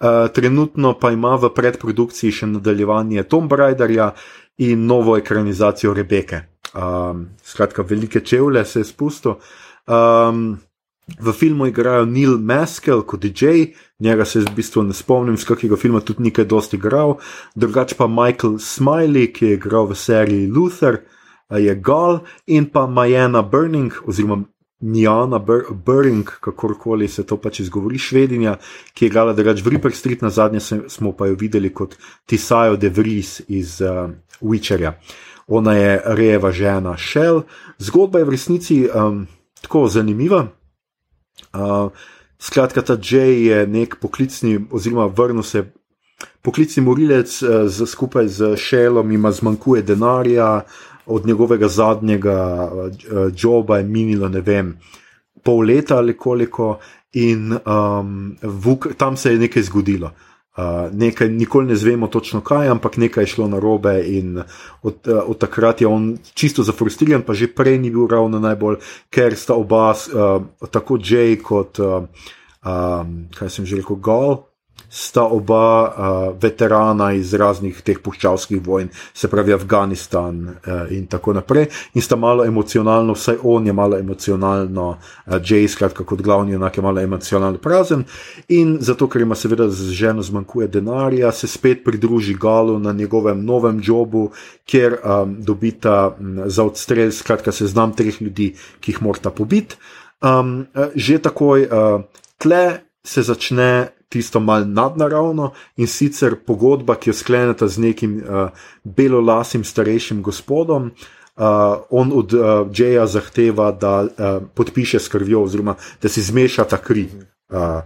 [0.01, 4.15] Uh, trenutno pa ima v predprodukciji še nadaljevanje Tomb Raiderja
[4.65, 6.41] in novo ekranizacijo Rebeke.
[6.73, 9.35] Um, skratka, velike čevlje se je spustil.
[9.85, 10.57] Um,
[11.19, 15.77] v filmu igrajo Neil Maskell kot DJ, njega se v bistvu ne spomnim, z kakega
[15.77, 17.19] filma tudi nekaj dosti igral,
[17.55, 21.03] drugače pa Michael Smiley, ki je igral v seriji Luther,
[21.51, 24.45] je Gal in pa Majena Burning, oziroma
[24.81, 28.57] Njana Bur Burning, kakorkoli se to pač izgovori, švedinja,
[28.95, 31.97] ki je igrala drugače v Reaper Street, na zadnje smo pa jo videli kot
[32.27, 34.09] Tisajo de Vries iz uh,
[34.41, 34.95] Witcherja.
[35.47, 37.43] Ona je rejeva žena Shell.
[37.79, 39.27] Zgodba je v resnici um,
[39.61, 40.47] tako zanimiva.
[41.55, 41.91] Uh,
[42.39, 45.65] skratka, ta Jay je nek poklicni, oziroma vrnil se
[46.43, 50.63] poklicni morilec uh, z, skupaj z Shellom, ima zmanjkuje denarja,
[51.07, 52.91] od njegovega zadnjega uh,
[53.37, 54.77] joba je minilo, ne vem,
[55.43, 56.79] pol leta ali koliko,
[57.13, 60.07] in um, vuk, tam se je nekaj zgodilo.
[60.07, 60.30] Uh,
[60.93, 64.43] nekaj, nikoli ne znemo točno kaj, ampak nekaj je šlo na robe, in
[64.83, 68.77] od, uh, od takrat je on čisto zafrustriran, pa že prej ni bil ravno najbolj,
[69.11, 72.05] ker sta oba, uh, tako Jay kot, uh,
[72.67, 74.50] um, kaj sem že rekel, Gol,
[74.91, 81.37] sta oba uh, veterana iz raznih teh puščavskih vojn, se pravi Afganistan uh, in tako
[81.39, 86.57] naprej, in sta malo emocionalno, vsaj on je malo emocionalno, uh, Jay, skratka, kot glavni,
[86.59, 88.03] enak je malo emocionalno prazen.
[88.49, 93.45] In zato, ker ima seveda z ženo zmanjkuje denarja, se spet pridruži Galu na njegovem
[93.45, 94.31] novem jobu,
[94.67, 99.79] kjer um, dobita um, za odstrel, skratka, seznam treh ljudi, ki jih morata pobiti.
[100.21, 102.03] Um, že takoj uh,
[102.43, 108.51] tle se začne tisto mal nadnaravno in sicer pogodba, ki jo sklenete z nekim uh,
[108.85, 110.91] belolasim starejšim gospodom.
[110.91, 116.65] Uh, on od uh, Džeja zahteva, da uh, podpiše s krvjo, oziroma da se zmeša
[116.65, 117.07] ta kri.
[117.49, 117.81] Uh,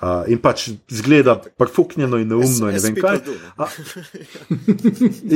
[0.00, 3.18] Uh, in pač zgleda prfuknjeno in neumno, in ne vem kaj.
[3.60, 3.66] A,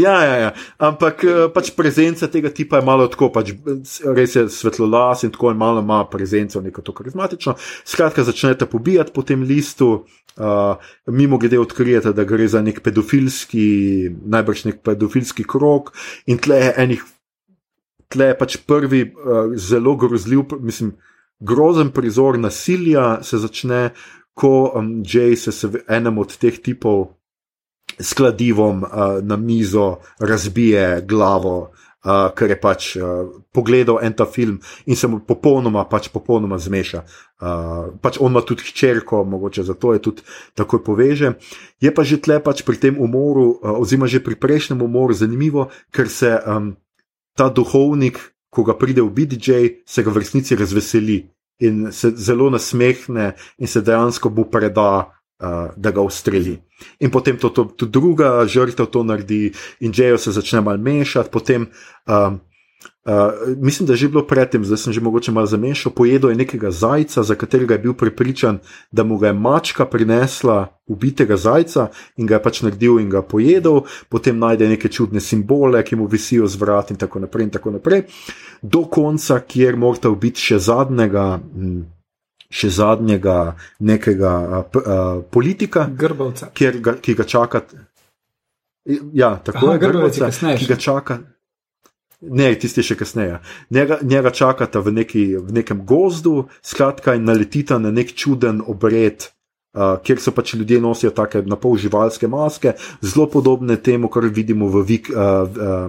[0.04, 0.50] ja, ja, ja,
[0.88, 1.20] ampak
[1.52, 3.52] pač prezenca tega tipa je malo tako, pač
[4.16, 7.58] res je svetlolas in tako je malo ima prezenco, neko to karizmatično.
[7.84, 9.90] Skratka, začnete pobijati po tem listu,
[10.40, 13.68] uh, mimo glede odkrijete, da gre za nek pedofilski,
[14.24, 15.92] najbrž nek pedofilski krok
[16.24, 17.04] in tle je enih,
[18.08, 20.96] tle je pač prvi uh, zelo grozljiv, mislim,
[21.44, 23.90] grozen prizor nasilja se začne
[24.34, 27.14] ko um, Jay se, se enem od teh tipov
[27.98, 28.90] s kladivom uh,
[29.22, 31.70] na mizo razbije glavo,
[32.04, 36.58] uh, ker je pač uh, pogledal en ta film in se mu popolnoma, pač popolnoma
[36.58, 37.04] zmeša.
[37.40, 40.22] Uh, pač on ima tudi hčerko, mogoče zato je tudi
[40.54, 41.34] tako poveže.
[41.80, 45.70] Je pa že tle pač pri tem umoru, uh, oziroma že pri prejšnjem umoru, zanimivo,
[45.94, 46.74] ker se um,
[47.38, 48.18] ta duhovnik,
[48.50, 49.50] ko ga pride v BDJ,
[49.86, 54.88] se ga v resnici razveseli in se zelo nasmehne in se dejansko mu preda,
[55.42, 56.58] uh, da ga ustreli.
[57.00, 61.30] In potem to, to, to druga žrtev to naredi, in Džejo se začne mal mešati,
[61.30, 61.70] potem.
[62.06, 62.40] Um,
[63.04, 63.12] Uh,
[63.56, 65.92] mislim, da je že bilo predtem, zdaj sem že mogoče malo zamešal.
[65.92, 68.58] Pojedel je nekega zajca, za katerega je bil prepričan,
[68.92, 73.22] da mu ga je mačka prinesla, ubitega zajca in ga je pač naredil in ga
[73.22, 77.44] pojedel, potem najde neke čudne simbole, ki mu visijo z vrat in tako naprej.
[77.44, 78.02] In tako naprej.
[78.62, 81.40] Do konca, kjer morate ubiti še zadnjega.
[81.54, 81.82] Hm,
[82.54, 87.80] Še zadnjega nekega uh, uh, politika, ga, ki ga čakate.
[89.12, 91.33] Ja, tako Aha, je, grbavca, ki ga čakate.
[92.30, 93.38] Ne, tisti še kasneje.
[93.74, 99.28] Njega, njega čakata v, neki, v nekem gozdu, skratka, in naletita na nek čuden obred,
[99.76, 104.70] uh, kjer so pač ljudje nosijo take napol živalske maske, zelo podobne temu, kar vidimo
[104.72, 105.16] v, Vik, uh,
[105.48, 105.88] uh,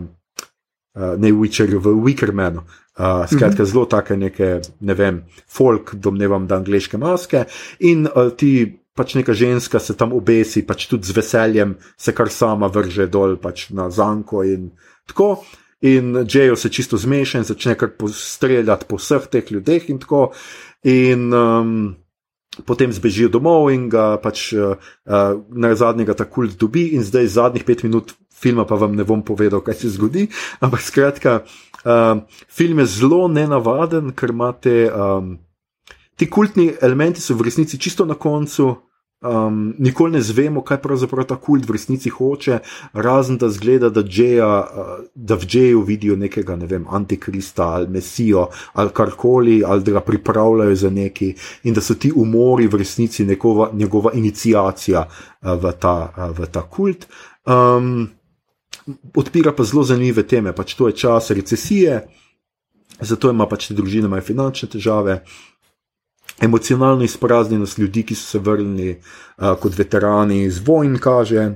[0.95, 2.65] uh, ne v Witcherju, v Wickermanu.
[2.95, 3.71] Uh, skratka, mm -hmm.
[3.71, 7.45] zelo take neke, ne vem, folk, domnevam, da angliške maske.
[7.79, 8.81] In uh, ti.
[8.95, 13.35] Pač neka ženska se tam obesi, pač tudi z veseljem se kar sama vrže dol
[13.35, 14.71] pač na zanko in
[15.03, 15.43] tako.
[15.81, 20.31] In Džejo se čisto zmeša in začne kar postreljati po vseh teh ljudeh, in tako.
[20.83, 21.95] In um,
[22.65, 27.27] potem zbežijo domov, in ga pač uh, uh, na zadnjega ta kult dobi, in zdaj
[27.27, 30.27] zadnjih pet minut filma pa vam ne bom povedal, kaj se zgodi.
[30.63, 31.43] Ampak skratka,
[31.83, 35.35] uh, film je zelo nenavaden, ker imate um,
[36.15, 38.75] ti kultni elementi, so v resnici čisto na koncu.
[39.25, 42.59] Um, nikoli ne zvemo, kaj pravzaprav ta kult v resnici hoče,
[42.93, 47.87] razen da zgleda, da, džeja, uh, da v Džeju vidijo nekega, ne vem, antikrista ali
[47.87, 52.77] mesijo ali karkoli, ali da ga pripravljajo za neki in da so ti umori v
[52.83, 57.07] resnici nekova, njegova inicijacija uh, v, ta, uh, v ta kult.
[57.45, 58.09] Um,
[59.15, 62.03] odpira pa zelo zanimive teme, pač to je čas recesije,
[62.99, 65.23] zato ima pač te družine imajo finančne težave
[66.41, 68.89] emocionalno izpraznjenost ljudi, ki so se vrnili
[69.37, 71.51] uh, kot veterani iz vojn, kaže.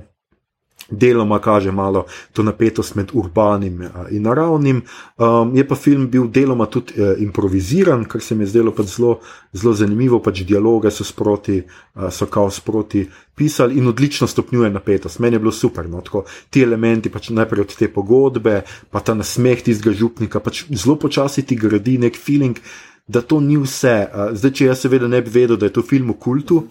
[0.90, 4.82] Deloma kaže malo to napetost med urbanim in naravnim.
[5.18, 8.86] Um, je pa film bil deloma tudi uh, improviziran, kar se mi je zdelo pač
[8.96, 9.20] zelo,
[9.52, 10.18] zelo zanimivo.
[10.18, 11.62] Pač dialoge so sproti,
[11.94, 15.18] uh, so kao sproti pisali in odlično stopnjuje napetost.
[15.18, 15.88] Meni je bilo super.
[15.88, 20.64] No, tako, ti elementi, pač najprej od te pogodbe, pa ta nasmeh tistega župnika, pač
[20.74, 23.96] zelo počasi ti gradi nek feeling, uh, da to ni vse.
[24.38, 26.62] Zdaj, če jaz seveda ne bi vedel, da je to film v kultu,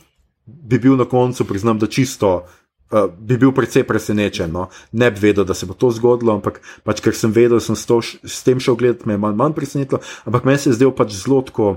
[0.46, 2.40] bi bil na koncu, priznam, da čisto.
[2.90, 4.64] Uh, bi bil precej presenečen, no?
[4.98, 7.78] ne bi vedel, da se bo to zgodilo, ampak pač, ker sem vedel, da sem
[7.78, 10.00] s, to, s tem šel gledati, me je manj, manj presenetilo.
[10.26, 11.76] Ampak meni se je zdelo pač zelo tako.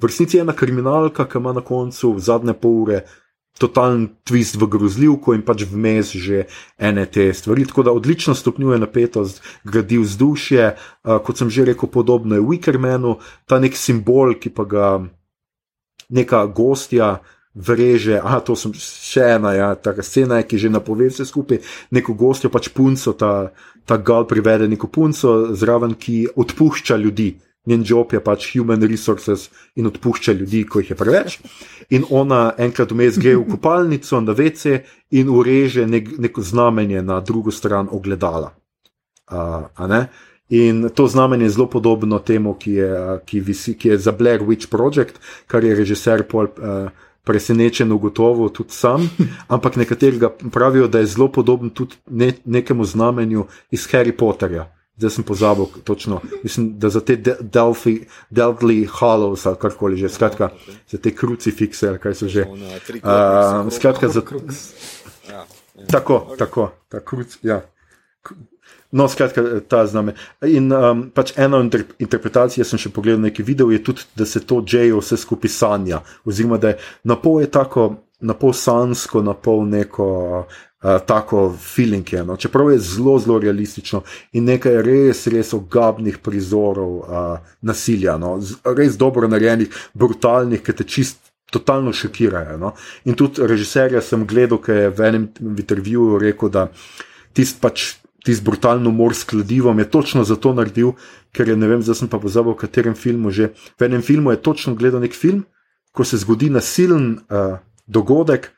[0.00, 3.12] V resnici je ena kriminalka, ki ima na koncu zadnje pol ure uh,
[3.58, 6.46] totalen twist v grozljivko in pač vmes že
[6.78, 7.66] ene te stvari.
[7.66, 13.18] Tako da odlično stopnjuje napetost, gradi vzdušje, uh, kot sem že rekel, podobno je Wickermanu,
[13.46, 14.88] ta nek simbol, ki pa ga
[16.10, 17.20] neka gostja.
[17.54, 21.60] Vreže, a to sem še ena, ja, ta scena, ki že napove vse skupaj,
[21.94, 23.54] neko gostjo, pač punco, ta,
[23.86, 27.28] ta gal privede neko punco zraven, ki odpušča ljudi,
[27.66, 31.38] njen job je pač human resources in odpušča ljudi, ko jih je preveč.
[31.90, 37.20] In ona enkrat vmes gre v kopalnico, na vece in ureže nek, neko znamenje na
[37.20, 38.54] drugo stran ogledala.
[39.30, 40.04] Uh,
[40.48, 44.42] in to znamenje je zelo podobno temu, ki je, ki visi, ki je za Blair
[44.42, 46.48] Witch Project, kar je režiser Paul.
[46.58, 46.90] Uh,
[47.24, 49.08] Presenečen, ugotovil tudi sam,
[49.48, 50.18] ampak nekateri
[50.52, 55.66] pravijo, da je zelo podoben tudi ne, nekemu znamenju iz Harry Potterja, zdaj sem pozabil
[55.84, 60.50] točno, mislim, da za te Delphi, Delphi Hollows ali karkoli že, skratka,
[60.88, 62.46] za te krucifikse ali kaj so že.
[62.46, 64.22] Uh, skratka, za.
[65.28, 65.46] Ja,
[65.78, 65.86] ja.
[65.88, 67.62] Tako, tako, ta kruc, ja.
[68.94, 70.12] No, skratka, ta zname.
[70.46, 71.58] In um, pač eno
[71.98, 75.00] interpretacijo sem še pogledal, nekaj video je tudi, da se to J.O.
[75.02, 76.78] vse skupaj sanja, oziroma da je
[77.10, 77.88] na pol je tako,
[78.22, 80.06] na pol sansko, na pol neko
[80.46, 82.22] uh, tako feeling je.
[82.24, 82.36] No.
[82.38, 84.04] Čeprav je zelo, zelo realistično
[84.38, 88.36] in nekaj res, res ogabnih prizorov uh, nasilja, no.
[88.78, 91.18] res dobro narejenih, brutalnih, ki te čist.
[91.54, 92.56] Totalno šokirajo.
[92.58, 92.72] No?
[93.06, 96.64] In tudi režiserja sem gledal, ki je v enem intervjuju rekel, da
[97.36, 97.84] tisti pač,
[98.24, 100.94] tist brutalno umor s kladivom je točno zato naredil,
[101.32, 103.52] ker je ne vem, zdaj sem pa pozabil, v katerem filmu že.
[103.78, 105.44] V enem filmu je točno gledal nek film,
[105.92, 108.50] ko se zgodi nasilen uh, dogodek,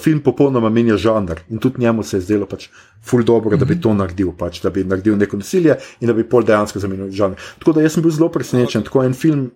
[0.00, 2.68] film popolnoma menja žanr in tudi njemu se je zdelo pač
[3.04, 6.24] ful dobro, da bi to naredil, pač, da bi naredil neko nasilje in da bi
[6.24, 7.36] pol dejansko zamenjal žanr.
[7.58, 9.50] Tako da jaz sem bil zelo presenečen, tako en film,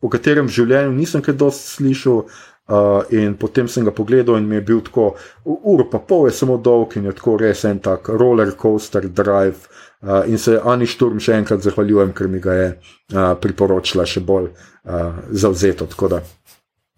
[0.00, 2.24] o katerem v življenju nisem kaj dosti slišal.
[2.64, 5.10] Uh, in potem sem ga pogledal, in mi je bil tako,
[5.44, 9.68] uro pa pol je samo dolg, in je tako res en tak roller coaster drive.
[10.00, 14.24] Uh, in se Ani Šturm še enkrat zahvaljujem, ker mi ga je uh, priporočila še
[14.24, 15.88] bolj uh, zauzeto.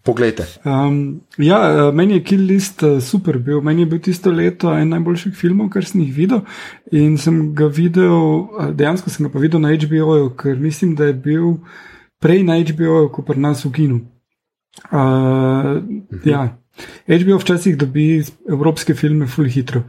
[0.07, 0.47] Poglejte.
[0.63, 3.59] Um, ja, meni je Kill List super bil.
[3.59, 6.45] Meni je bil tisto leto en najboljših filmov, kar sem jih videl.
[6.95, 11.19] In sem ga videl, dejansko sem ga pa videl na HBO-ju, ker mislim, da je
[11.27, 11.57] bil
[12.23, 14.05] prej na HBO-ju, kot pri nas v Kinu.
[14.91, 15.83] Uh,
[16.25, 16.57] ja.
[17.07, 19.81] HBO včasih dobi evropske filme fully hitro.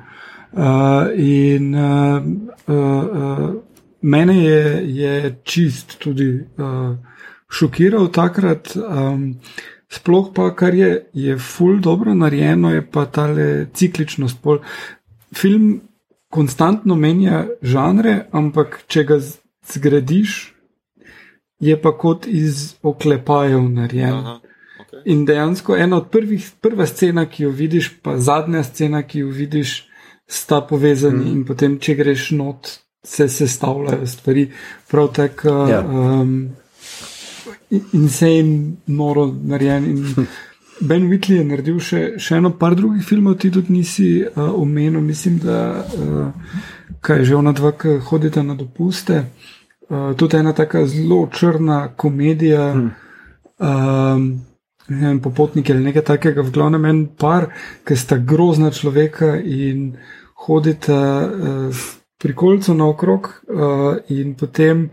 [0.52, 2.22] Uh, in uh,
[2.66, 3.54] uh, uh,
[4.00, 4.62] mene je,
[4.96, 6.96] je čist tudi uh,
[7.50, 8.76] šokiral takrat.
[8.76, 9.34] Um,
[9.88, 13.28] Sploh pa, kar je, je ful dobro narejeno, je pa ta
[13.74, 14.42] cikličnost.
[14.42, 14.58] Pol.
[15.32, 15.80] Film
[16.28, 19.16] konstantno menja žanre, ampak če ga
[19.72, 20.34] zgradiš,
[21.60, 24.20] je pa kot iz oklepajev narejen.
[24.20, 24.47] Aha.
[25.04, 29.28] In dejansko ena od prvih, prva scena, ki jo vidiš, pa zadnja scena, ki jo
[29.34, 29.84] vidiš,
[30.28, 31.32] sta povezani hmm.
[31.32, 32.70] in potem, če greš not,
[33.04, 34.48] se sestavljajo stvari.
[34.90, 35.54] Prav tako.
[35.70, 35.80] Ja.
[35.84, 36.50] Um,
[37.92, 39.84] insane, noro narejen.
[39.84, 40.26] In
[40.80, 45.00] ben Whitley je naredil še, še eno par drugih filmov, ti tudi nisi uh, omenil,
[45.04, 46.60] mislim, da uh,
[47.04, 49.24] kaj že ona dva, ki hodita na dopuste.
[49.88, 52.90] Uh, tudi ena tako zelo črna komedija, hmm.
[53.58, 54.28] um,
[54.88, 57.50] vem, popotniki ali nekaj takega, v glavnem en par,
[57.84, 59.92] ki sta grozna človeka in
[60.46, 61.86] hodita uh,
[62.18, 64.88] pri kolcu naokrog uh, in potem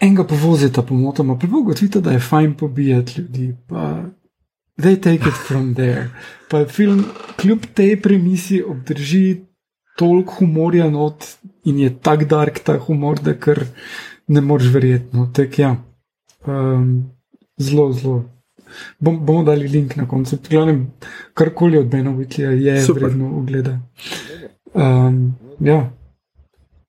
[0.00, 3.54] enega povozita pomotoma, pa bo ugotovitev, da je fajn pobijati ljudi.
[3.68, 4.04] Pa
[4.76, 6.10] they take it from there.
[6.50, 7.04] Pa film,
[7.40, 9.44] kljub tej premisi, obdrži
[9.96, 11.24] toliko humorja not
[11.64, 13.62] in je tako dark ta humor, da kar
[14.26, 15.16] ne moreš verjeti.
[15.16, 15.76] No, tak, ja.
[16.46, 17.13] um,
[17.56, 18.24] zelo, zelo.
[18.98, 20.36] Bom, bomo dali link na koncu.
[20.50, 20.92] Glavnem,
[21.34, 23.02] karkoli od Bena Whitleyja je Super.
[23.04, 23.78] vredno ogleda.
[24.74, 25.90] Um, ja,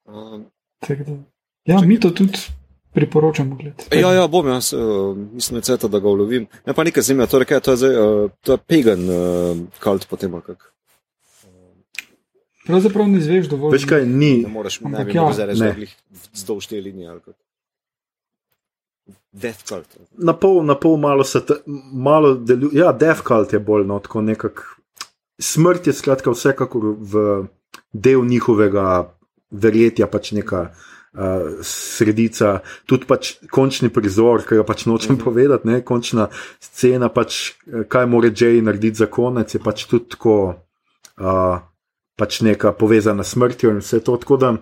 [0.06, 0.44] Um,
[0.78, 1.16] tako da.
[1.64, 2.38] Ja, mi to tudi
[2.92, 3.98] priporočamo gledati.
[3.98, 4.80] ja, ja, bom jaz, uh,
[5.32, 6.46] mislim, ceta, da ga ulovim.
[6.66, 10.06] Me pa nekaj zanima, torej, kaj je to, zdaj, uh, to je pagan uh, kalt
[10.06, 10.72] potem, kak.
[12.66, 13.72] Pravzaprav ne zveš dovolj.
[13.72, 14.42] Veš kaj, ni.
[14.42, 15.22] Ne moreš, ne Ampak bi ja.
[15.22, 15.66] mogel zdaj reči, Ne.
[15.66, 15.92] da glih
[16.34, 17.34] vzdolž te linije ali kak.
[19.36, 19.96] Death cult.
[20.18, 21.54] Na pol, na pol malo se ta,
[21.92, 22.80] malo deluje.
[22.80, 24.62] Ja, Death Cult je bolj no, tako nekako.
[25.38, 27.24] Smrt je skratka vsekakor v
[27.92, 29.12] del njihovega
[29.52, 35.24] verjetja, pač neka uh, sredica, tudi pač končni prizor, ki ga pač nočem mm -hmm.
[35.24, 36.28] povedati, ne, končna
[36.60, 40.54] scena, pač, eh, kaj mora Jay narediti za konec, je pač tudi tako,
[41.20, 41.58] uh,
[42.16, 44.16] pač neka povezana s smrtjo in vse to.
[44.16, 44.56] Tako da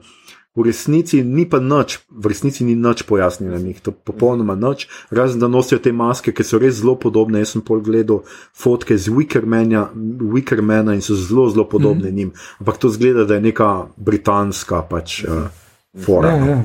[0.54, 5.50] v resnici ni pa nič, v resnici ni nič pojasnjenih, to popolnoma nič, razen da
[5.50, 7.42] nosijo te maske, ki so res zelo podobne.
[7.42, 8.22] Jaz sem pol gledal
[8.54, 9.90] fotke z Wickermana,
[10.22, 12.14] Wickermana in so zelo, zelo podobne mm.
[12.14, 12.30] njim.
[12.62, 15.50] Ampak to zgleda, da je neka britanska pač uh,
[15.98, 16.30] fora.
[16.30, 16.46] Ja, no.
[16.46, 16.58] ja.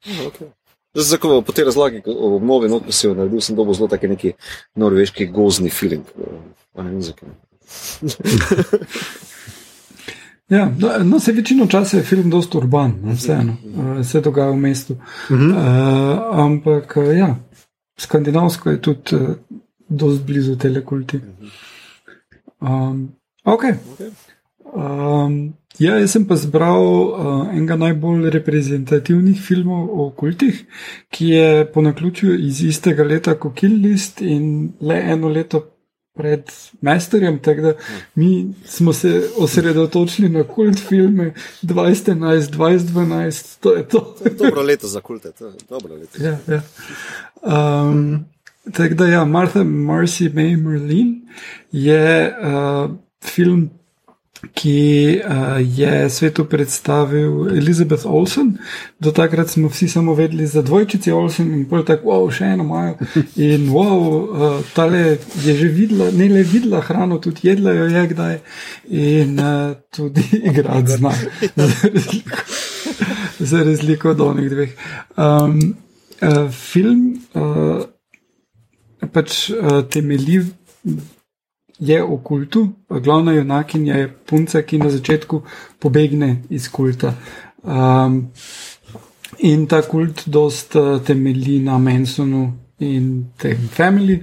[0.00, 0.48] Okay.
[0.96, 4.32] Zdaj, ko po tej razlagi ko- o obnovi notnosil naredil, sem dobil zelo taki neki
[4.80, 6.08] norveški gozni feeling.
[6.72, 7.28] Pa ne vem zakaj.
[10.50, 14.50] Ja, no, no, se večino časa je film dosta urban, no, vseeno, uh, se dogaja
[14.50, 14.92] v mestu.
[14.92, 15.36] Uh.
[15.36, 15.50] -huh.
[15.50, 17.36] uh, ampak uh, ja,
[17.98, 19.20] skandinavsko je tudi uh,
[19.88, 21.20] dosti blizu telekulti.
[22.60, 23.12] Um,
[23.44, 23.62] ok.
[24.74, 30.64] Um, ja, jaz sem pa zbral uh, enega najbolj reprezentativnih filmov o kultih,
[31.10, 35.66] ki je po naključju iz istega leta kot Kill List in le eno leto
[36.20, 36.50] pred
[36.80, 37.38] Masterjem.
[37.38, 37.72] Tako da
[38.14, 44.16] mi smo se osredotočili na kult filme 2011, 2012, to je to.
[44.38, 46.22] Dobro leto za kulte, to je dobro leto.
[46.22, 46.62] Ja, ja.
[47.42, 48.24] Um,
[48.72, 51.28] tako da, ja, Martha Marcy May Merlin
[51.72, 52.90] je uh,
[53.24, 53.70] film,
[54.54, 58.58] ki uh, je svetu predstavil Elizabeth Olsen.
[58.98, 62.64] Do takrat smo vsi samo vedeli za dvojčici Olsen in pol tako, wow, še eno
[62.64, 62.96] imajo.
[63.36, 68.06] In wow, uh, tale je že videla, ne le videla hrano, tudi jedla jo je
[68.14, 68.38] kdaj
[68.88, 71.12] in uh, tudi igrati zna.
[71.56, 72.42] Za razliko,
[73.38, 74.76] za razliko od onih dveh.
[75.16, 75.58] Um,
[76.22, 77.84] uh, film uh,
[79.12, 80.44] pač uh, temelji
[81.80, 85.42] je o kultu, glavna junakinja je punca, ki na začetku
[85.78, 87.14] pobegne iz kulta.
[87.62, 88.28] Um,
[89.38, 94.20] in ta kult dost uh, temelji na Mansonu in tem family.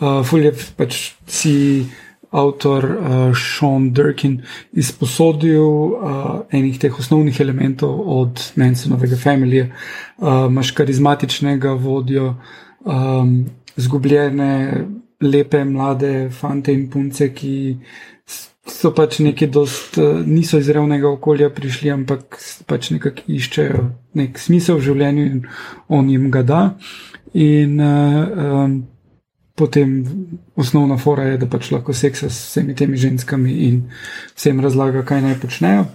[0.00, 1.86] Uh, ful je pač si
[2.30, 4.40] avtor uh, Sean Durkin
[4.72, 9.70] izposodil uh, enih teh osnovnih elementov od Mansonovega familija.
[10.18, 12.34] Uh, Imáš karizmatičnega vodjo,
[12.84, 13.46] um,
[13.76, 14.86] zgubljene,
[15.20, 17.54] lepe, mlade fante in punce, ki
[18.66, 23.84] so pač neki dost, uh, niso iz revnega okolja prišli, ampak pač nekako iščejo
[24.18, 25.40] nek smisel v življenju in
[25.88, 26.60] on jim ga da.
[27.36, 28.76] In uh, um,
[29.56, 29.94] potem
[30.56, 33.80] osnovna fora je, da pač lahko seksa s vsemi temi ženskami in
[34.34, 35.86] vsem razlaga, kaj naj počnejo.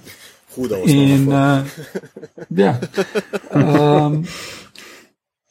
[0.56, 1.64] Huda In, osnova.
[1.64, 2.74] uh, ja.
[3.60, 4.24] um,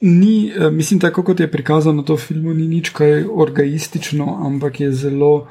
[0.00, 4.80] ni, uh, mislim, tako kot je prikazano to v filmu, ni nič kaj orgaistično, ampak
[4.80, 5.48] je zelo.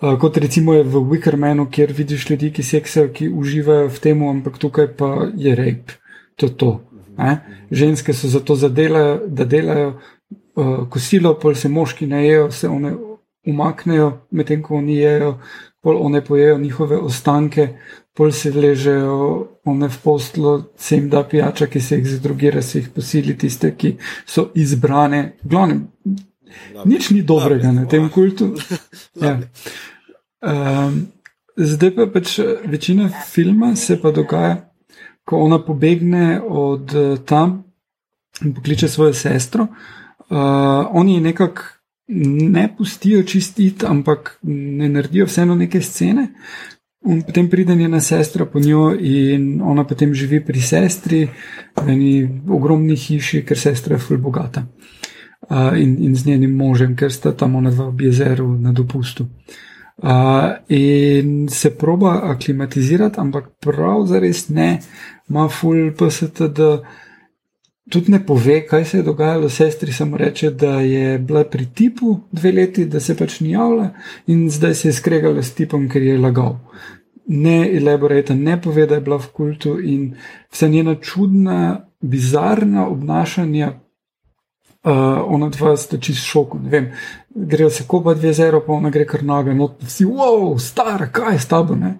[0.00, 4.22] Uh, kot recimo je v Wickermanu, kjer vidiš ljudi, ki seksajo, ki uživajo v tem,
[4.22, 5.92] ampak tukaj pa je rep.
[6.36, 6.72] To je to.
[7.18, 7.40] Ne?
[7.70, 12.94] Ženske so zato, zadelajo, da delajo uh, kosilo, pol se moški najejo, se one
[13.48, 15.38] umaknejo, medtem ko oni jejo,
[15.80, 17.68] pol one pojejo njihove ostanke,
[18.14, 22.78] pol se ležejo one v postlo, se jim da pijača, ki se jih zadrugira, se
[22.78, 25.36] jih posili tiste, ki so izbrane.
[25.42, 25.86] Glavnem,
[26.84, 28.54] nič ni dobrega na tem kultu.
[29.18, 29.34] Ja.
[30.38, 31.08] Um,
[31.56, 34.68] zdaj pa pač eh, večina filma se pa dogaja,
[35.26, 37.64] ko ona pobegne od eh, tam
[38.44, 39.66] in pokliče svojo sestro.
[40.30, 40.38] Uh,
[40.90, 41.62] oni je nekako
[42.08, 46.28] ne pustijo čistiti, ampak ne naredijo vseeno neke scene.
[47.06, 51.28] In potem pride njena sestra po njo, in ona potem živi pri sestri,
[51.76, 54.66] v eni ogromni hiši, ker sestra je ful bogata.
[55.48, 59.28] Uh, in, in z njenim možem, ker sta tam ona dva v jezeru na dopustu.
[59.96, 64.80] Uh, in se proba aklimatizirati, ampak prav zares ne,
[65.28, 66.82] ima ful PST, da
[67.90, 69.48] tudi ne pove, kaj se je dogajalo.
[69.48, 73.90] Sestri samo reče, da je bila pri tipu dve leti, da se pač ni javila
[74.26, 76.58] in zdaj se je skregala s tipom, ker je lagal.
[77.26, 80.14] Ne elaborata, ne pove, da je bila v kultu in
[80.50, 83.72] vsa njena čudna, bizarna obnašanja.
[84.84, 84.94] Uh,
[85.26, 86.84] ona dva sta čist šoku, ne vem,
[87.34, 91.34] grejo se kopa dve zero, pa ona gre kar noge, no vsi, wow, star, kaj
[91.34, 91.90] je s tabo, ne,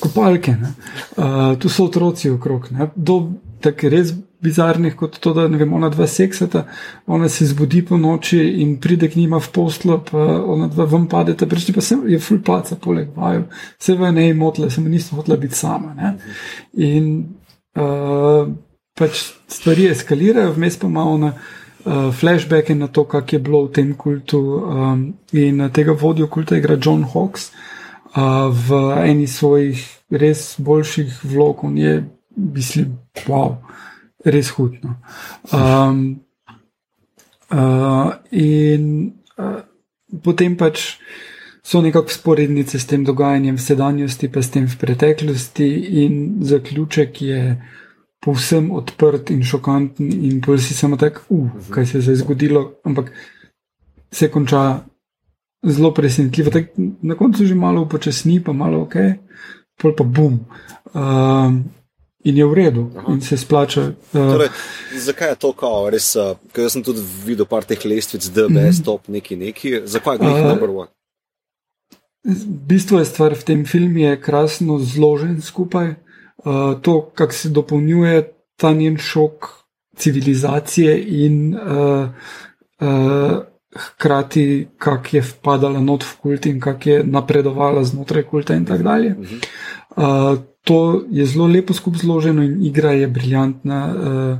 [0.00, 0.74] kopalke, ne,
[1.16, 3.16] uh, tu so otroci okrog, ne, do
[3.60, 6.66] tako res bizarnih, kot to, da ne vem, ona dva seksata,
[7.06, 11.08] ona se zbudi po noči in pride k njima v poslo, pa ona dva vam
[11.08, 13.46] padeta, prečni pa se je full paca, poleg vaju,
[13.78, 15.94] se v nej motle, sem nisem hotela biti sama.
[15.96, 16.14] Ne?
[16.86, 17.12] In
[17.78, 18.48] uh,
[18.98, 21.32] pač stvari eskalirajo, vmes pa ima ona.
[21.86, 26.56] Uh, flashbacke na to, kak je bilo v tem kultu, um, in tega vodjo kulta
[26.58, 32.00] igra John Hawks uh, v eni svojih res boljših vlog, on je,
[32.36, 33.56] mislim, wow
[34.26, 34.96] res hudno.
[35.52, 36.20] Um,
[37.50, 39.62] uh, in uh,
[40.22, 40.96] potem pač
[41.66, 45.68] so nekako sporednice s tem dogajanjem v sedanjosti, pa s tem v preteklosti,
[46.02, 47.40] in zaključek je
[48.22, 52.68] povsem odprt in šokanten, in pol si samo tak, uh, kaj se je zdaj zgodilo,
[52.84, 53.14] ampak
[54.10, 54.82] se konča.
[55.66, 56.52] Zelo presenetljivo,
[57.02, 58.92] na koncu že malo upočasni, pa malo ok,
[59.74, 60.36] pol pa bum.
[60.94, 61.56] Um,
[62.26, 63.12] in je v redu, Aha.
[63.12, 63.92] in se splača.
[64.12, 64.48] Uh, torej,
[64.98, 66.08] zakaj je to kao, res?
[66.16, 68.72] Uh, jaz sem tudi videl par teh lestvic, je mm -hmm.
[68.72, 69.80] stop neki neki.
[69.84, 70.90] Zakaj je to number one?
[72.66, 75.94] Bistvo je stvar v tem filmu, je krasno zložen skupaj.
[76.44, 79.48] Uh, to, kako se dopolnjuje ta njen šok
[79.96, 82.08] civilizacije in uh,
[82.80, 83.42] uh,
[83.76, 88.82] hkrati, kako je vpadala not v kult in kako je napredovala znotraj kulta in tako
[88.82, 89.16] dalje.
[89.96, 93.80] Uh, to je zelo lepo skupaj zloženo in igra je briljantna.
[93.94, 94.38] Uh,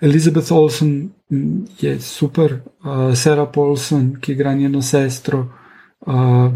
[0.00, 5.46] Elizabeth Olsen mm, je super, uh, Sarah Paulson, ki igra njeno sestro,
[6.06, 6.52] uh,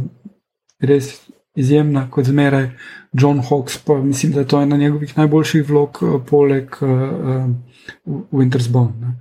[0.81, 1.13] res
[1.55, 2.71] izjemna, kot zmeraj.
[3.13, 8.19] John Hawks, pa mislim, da je to ena njegovih najboljših vlog, uh, poleg uh, uh,
[8.33, 9.15] Winter's Bone.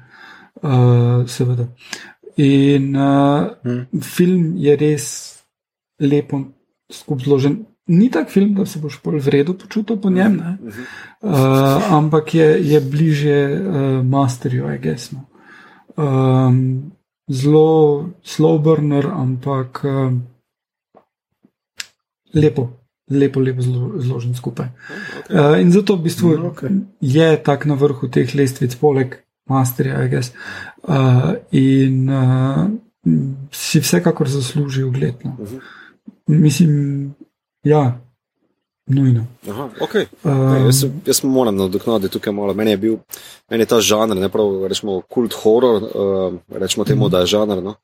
[0.56, 1.68] Uh, seveda.
[2.38, 4.02] In uh, hmm.
[4.02, 5.06] film je res
[6.00, 6.42] lepo
[6.90, 12.36] skupaj zložen ni tak film, da se boš bolj vredno počutil po njem, uh, ampak
[12.36, 15.26] je, je bliže uh, masterju, aj gesno.
[15.96, 16.92] Um,
[17.28, 20.14] zelo slow burner, ampak uh,
[22.34, 22.70] lepo,
[23.12, 23.62] lepo, lepo
[24.00, 24.68] zložen skupaj.
[25.28, 25.36] Okay.
[25.36, 26.72] Uh, in zato v bistvu no, okay.
[27.02, 29.20] je tak na vrhu teh lestvic, poleg
[29.50, 30.32] masterja, aj ges.
[30.88, 32.68] Uh, in uh,
[33.52, 35.36] si vsekakor zasluži ugledno.
[35.40, 35.60] Uh -huh.
[36.28, 37.14] Mislim,
[37.64, 38.00] Ja,
[38.86, 39.26] nujno.
[39.50, 40.06] Aha, okay.
[40.24, 42.54] um, jaz, jaz moram nadoknaditi tukaj malo.
[42.54, 42.98] Meni je, bil,
[43.50, 47.12] meni je ta žanr, ne prav, rečemo, kult horor, uh, rečemo temu, mm.
[47.12, 47.62] da je žanr.
[47.64, 47.76] No?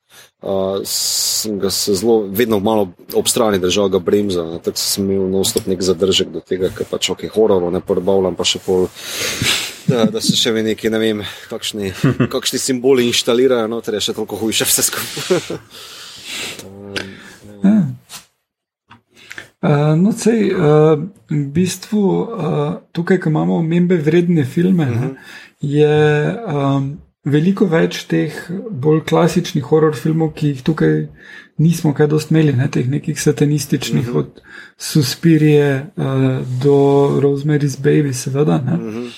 [0.42, 4.44] Uh, sem ga se zelo, vedno malo ob strani držal, ga bremza.
[4.64, 8.44] Tako sem imel nostop nek zadržek do tega, ker pač ok, horor, ne porbavljam pa
[8.44, 8.90] še pol.
[9.88, 11.94] Da, da se še neki, ne vem, kakšni,
[12.34, 15.56] kakšni simboli inštalirajo, no, ter je še toliko hujše vse skupaj.
[16.68, 16.92] um,
[17.64, 17.78] ja.
[19.60, 20.96] Uh, no, sej, uh,
[21.28, 25.04] v bistvu uh, tukaj, ko imamo omembe vredne filme, uh -huh.
[25.04, 25.16] mhm.
[25.60, 28.32] je um, veliko več teh
[28.70, 31.08] bolj klasičnih horor filmov, ki jih tukaj
[31.58, 34.18] nismo kaj dost imeli, ne, teh nekih satanističnih, uh mhm.
[34.18, 34.20] -huh.
[34.20, 34.42] od
[34.78, 36.04] Suspirije uh,
[36.62, 36.76] do
[37.20, 39.10] Rosemary's Baby, seveda, ne, uh -huh.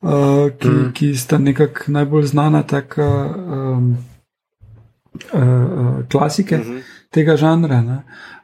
[0.00, 0.92] uh, ki, uh -huh.
[0.92, 3.96] ki sta nekako najbolj znana taka um,
[5.32, 6.56] uh, uh, klasike.
[6.56, 6.76] Uh mhm.
[6.76, 7.80] -huh tega žanra,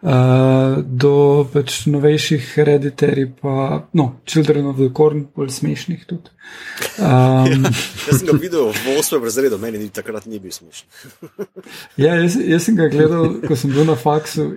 [0.02, 6.34] uh, do pač novejših hereditari, pa no, Children of the Corn, bolj smešnih tudi.
[6.98, 7.68] Um,
[8.08, 9.22] jaz sem ga videl v 8.
[9.22, 10.88] razredu, meni ni takrat ni bil smešen.
[12.04, 14.50] ja, jaz, jaz sem ga gledal, ko sem bil na faksu.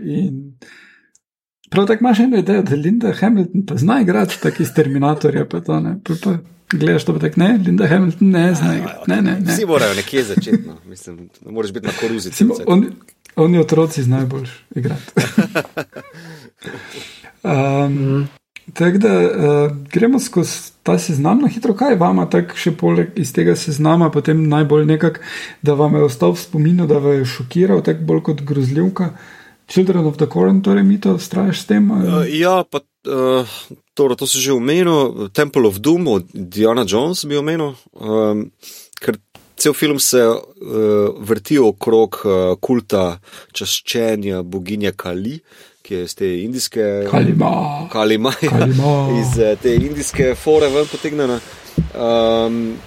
[1.70, 5.46] Prav tako imaš eno idejo, da Linda Hamilton pa zna igrati tako iz Terminatorja.
[5.46, 6.38] Pa to, pa, pa,
[6.74, 9.12] gledaš to, tako ne, Linda Hamilton ne zna igrati.
[9.12, 9.54] Ne, ne, ne.
[9.54, 10.64] Vsi morajo nekje začeti.
[10.66, 10.78] No.
[10.86, 12.32] Mislim, ne moreš biti na koruzi.
[13.36, 15.12] Oni otroci znajo bolj igrati.
[17.44, 18.28] um.
[18.74, 23.34] Tako da uh, gremo skozi ta seznam na hitro, kaj vam tako še poleg iz
[23.34, 25.24] tega seznama, potem najbolj nekako,
[25.62, 29.12] da vam je ostal v spominu, da vas je šokiral, tako bolj kot grozljivka.
[29.70, 31.92] Children of the Corn, torej mi to strašiš s tem?
[31.92, 33.58] Uh, ja, pa uh,
[33.94, 37.76] torej, to si že omenil, Temple of Doom od Diana Jones bi omenil.
[37.94, 38.50] Um,
[39.60, 40.40] cel film se uh,
[41.20, 43.20] vrti okrog uh, kulta
[43.52, 45.40] čaščenja boginje Kali,
[45.84, 46.86] ki je iz te indijske.
[47.12, 47.52] Kalima.
[47.92, 48.32] Kalima.
[48.40, 48.94] Kalima.
[49.22, 51.40] iz uh, te indijske fore ven potegnjena.
[51.96, 52.78] Um,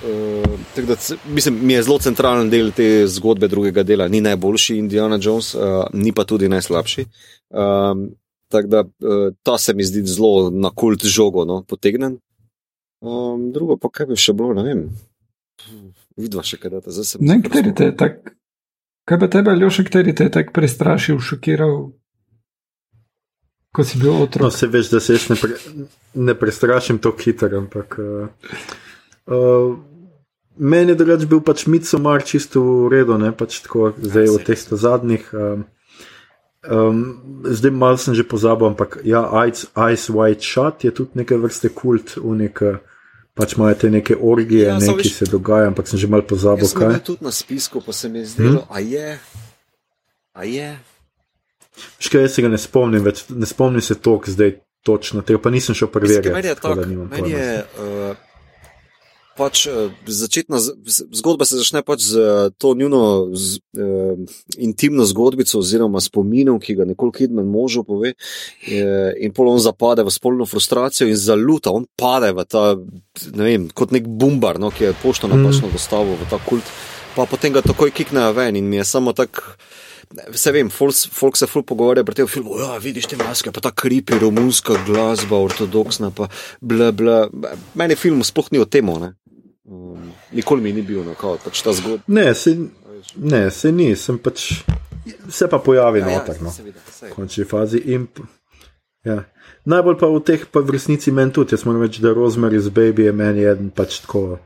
[0.00, 0.94] Uh, da,
[1.28, 4.06] mislim, mi je zelo centralen del te zgodbe drugega dela.
[4.08, 7.04] Ni najboljši Indiana Jones, uh, ni pa tudi najslabši.
[7.50, 8.06] Um,
[8.48, 12.16] tako da uh, ta se mi zdi zelo na kult žogo no, potegnen.
[13.00, 14.88] Um, drugo pa kaj bi še bilo, ne vem.
[16.20, 18.10] Vidva še kaj, da se zdaj ne.
[19.08, 21.76] Kaj pa tebe, Ljoša, kateri te je tako prestrašil, šokiral,
[23.74, 24.44] ko si bil otrok?
[24.44, 25.56] No, se veš, da se jaz ne, pre,
[26.14, 27.96] ne prestrašim tako hitro, ampak.
[27.98, 28.28] Uh,
[29.26, 29.78] uh,
[30.60, 34.64] Meni je drugač bil pač Midsomar čisto v redu, ne pač tako zdaj v teh
[34.82, 35.28] zadnjih.
[35.32, 35.62] Um,
[36.68, 36.98] um,
[37.48, 41.72] zdaj malo sem že pozabil, ampak ja, Ice, Ice White Shot je tudi neke vrste
[41.72, 42.82] kult, unika.
[43.34, 46.66] Pač imajo te neke orgije, ja, nekaj se dogaja, ampak sem že malo pozabil.
[46.66, 48.70] Kaj je tudi na spisku, pa se mi je zdelo, hmm?
[48.70, 49.18] a je.
[50.32, 50.70] A je.
[51.98, 55.50] Škaj, jaz se ga ne spomnim, več, ne spomnim se toliko zdaj točno, tega pa
[55.50, 56.34] nisem šel preverjati.
[56.34, 57.10] Meni je to, da nimam
[59.40, 60.60] pač eh, začetna
[61.16, 64.18] zgodba se začne pač z eh, to njuno z, uh,
[64.60, 70.04] intimno zgodbico, oziroma spominom, ki ga nekoliko Kidman možu pove, uh, in pol on zapade
[70.04, 72.76] v spolno frustracijo in zaluta, on pade v ta,
[73.32, 75.74] ne vem, kot nek bumbar, no, ki je pošto napačno mm.
[75.76, 76.66] dostavil v ta kult,
[77.16, 79.56] pa potem ga takoj kiknejo ven in mi je samo tako.
[80.10, 82.56] Vse vem, folk se ful pogovarja pri tem filmu.
[82.58, 86.26] Ja, vidiš te maske, pa ta kripi, romunska glasba, ortodoksna, pa
[86.60, 87.20] bla bla.
[87.78, 89.12] Meni film sploh ni o tem, ne.
[89.64, 92.04] Um, nikoli mi ni bil na kao, pač ta zgodba.
[92.06, 92.56] Ne, se,
[93.16, 94.62] ne, se ni, sem pač.
[95.32, 97.80] Se pa pojavi na otak, no, v končni fazi.
[97.92, 98.06] In,
[99.04, 99.22] ja.
[99.68, 102.72] Najbolj pa v teh, pa v resnici meni tudi, jaz moram reči, da Rosemary z
[102.72, 104.38] Baby je meni eden pač tako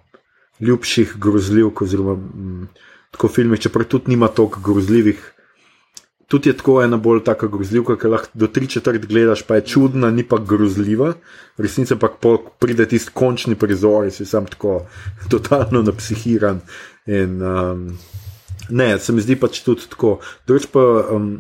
[0.63, 2.69] ljubših grozljivk, oziroma m, mm,
[3.15, 5.34] tako filmih, čeprav tudi nima toliko grozljivih
[6.29, 9.67] tudi je tako ena bolj taka grozljivka, ki lahko do tri četrt gledaš, pa je
[9.75, 11.13] čudna, ni pa grozljiva.
[11.57, 12.11] Resnica pa
[12.59, 14.83] pride tisti končni prizor, si sam tako
[15.33, 16.61] totalno napsihiran.
[17.07, 17.89] In, um,
[18.69, 20.19] ne, se mi zdi pač tudi tako.
[20.47, 20.87] Drugič pa.
[21.11, 21.35] Um,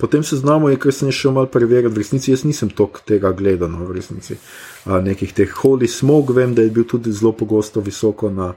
[0.00, 3.68] Potem se znamo, ker sem šel malo preveriti, v resnici jaz nisem tok tega gledal,
[3.68, 4.38] no, v resnici.
[4.88, 8.54] A, nekih teh Holy Smog, vem, da je bil tudi zelo pogosto visoko na,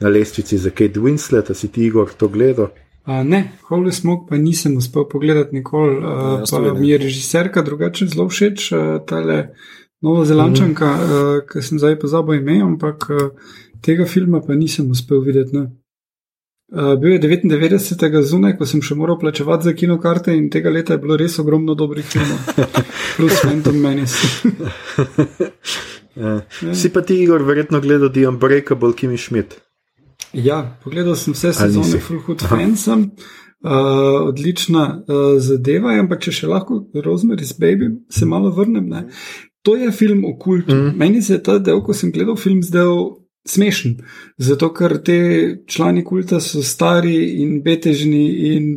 [0.00, 2.72] na lestvici za Kate Winslet, a si ti Igor to gledal?
[3.08, 5.96] Uh, ne, Holy Smoke pa nisem uspel pogledati nikoli.
[5.96, 9.54] Uh, pa mi je režiserka drugače zelo všeč, uh, tale
[10.00, 11.38] Nova Zelandčanka, mm -hmm.
[11.38, 13.30] uh, ki sem zdaj pozabil ime, ampak uh,
[13.80, 15.56] tega filma pa nisem uspel videti.
[15.56, 15.70] Ne.
[16.72, 18.22] Uh, bil je 99.
[18.22, 21.74] zunaj, ko sem še moral plačevati za kinokarte, in tega leta je bilo res ogromno
[21.74, 22.38] dobrih filmov,
[23.16, 24.18] plus Phantom Menace.
[26.22, 26.40] ja.
[26.74, 29.67] Si pa ti, Igor, verjetno gledal The Unbreakable Kimi Schmidt.
[30.32, 33.10] Ja, pogledal sem vse sezone Hood Fansem,
[33.64, 38.88] uh, odlična uh, zadeva, ampak če še lahko Rosemary's Baby se malo vrnem.
[38.88, 39.06] Ne?
[39.66, 40.74] To je film o kultu.
[40.74, 40.96] Mm.
[41.00, 43.98] Meni se je ta del, ko sem gledal film, zdel smešen.
[44.38, 45.18] Zato, ker te
[45.68, 48.72] člani kulta so stari in betežni in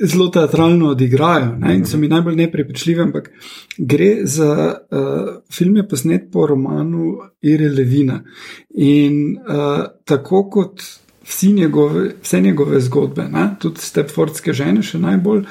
[0.00, 1.74] zelo teatralno odigrajo ne?
[1.76, 3.30] in so mi najbolj neprepričljivi, ampak
[3.78, 8.22] gre za uh, film, je posnet po romanu Ire Levina.
[8.70, 10.82] In uh, tako kot
[11.42, 13.48] njegove, vse njegove zgodbe, ne?
[13.58, 15.44] tudi Stepfordske žene, še najbolj,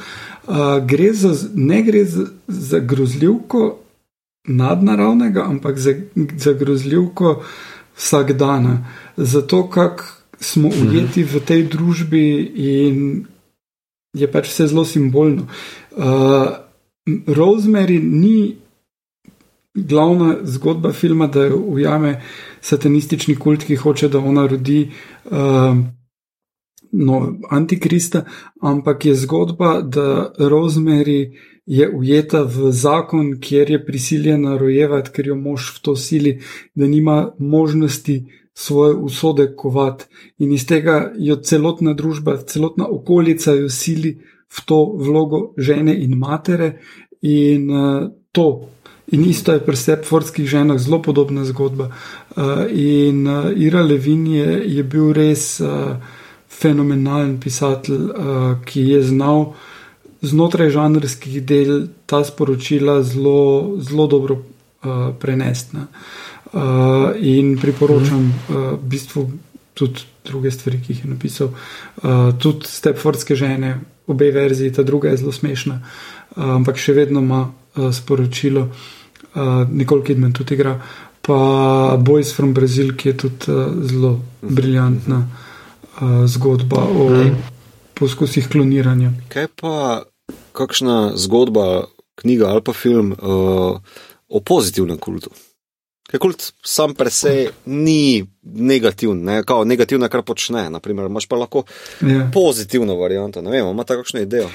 [0.47, 3.77] uh, gre za, ne gre za, za grozljivko
[4.47, 5.93] nadnaravnega, ampak za,
[6.37, 7.43] za grozljivko
[7.97, 8.85] vsakdana.
[9.17, 10.03] Zato, kako
[10.39, 10.87] smo mhm.
[10.87, 13.25] ujeti v tej družbi in
[14.13, 15.47] je pač vse zelo simbolno.
[15.91, 16.69] Uh,
[17.27, 18.57] Rosemary ni
[19.73, 22.21] glavna zgodba filma, da jo ujame
[22.61, 24.89] satanistični kult, ki hoče, da ona rodi
[25.25, 25.77] uh,
[26.91, 27.19] no,
[27.49, 28.25] antikrista,
[28.61, 35.35] ampak je zgodba, da Rosemary je ujeta v zakon, kjer je prisiljena rojevati, ker jo
[35.35, 36.39] mož v to sili,
[36.75, 38.25] da nima možnosti
[38.59, 40.07] svoje usode kovat
[40.37, 44.17] in iz tega jo celotna družba, celotna okolica jo sili
[44.49, 46.73] v to vlogo žene in matere
[47.21, 48.67] in uh, to.
[49.15, 51.87] In isto je pri Stepfordskih ženah zelo podobna zgodba.
[51.87, 55.95] Uh, in uh, Ira Levin je, je bil res uh,
[56.49, 59.53] fenomenalen pisatelj, uh, ki je znal
[60.21, 65.77] znotraj žanrskih del ta sporočila zelo, zelo dobro uh, prenesti.
[65.79, 65.87] Uh,
[67.21, 69.29] in priporočam uh, v bistvu
[69.73, 71.51] tudi druge stvari, ki jih je napisal.
[72.03, 77.21] Uh, tudi Stepfordske žene, obe verziji, ta druga je zelo smešna, uh, ampak še vedno
[77.23, 80.79] ima uh, sporočilo, uh, Nikol Kidman tudi igra,
[81.21, 81.39] pa
[82.01, 87.09] Boys from Brazil, ki je tudi uh, zelo briljantna uh, zgodba o
[87.99, 89.13] poskusih kloniranja.
[89.29, 90.03] Kaj pa
[90.57, 91.85] kakšna zgodba,
[92.19, 93.77] knjiga ali pa film uh,
[94.27, 95.31] o pozitivnem kultu?
[96.09, 99.43] Ker kult sam per se ni negativen, ne?
[99.45, 100.65] kao negativno, kar počne.
[100.73, 101.63] Naprimer, imaš pa lahko
[102.01, 102.29] Ja.
[102.33, 103.41] pozitivno varianto.
[103.41, 104.49] Ne vem, ima ta kakšno idejo.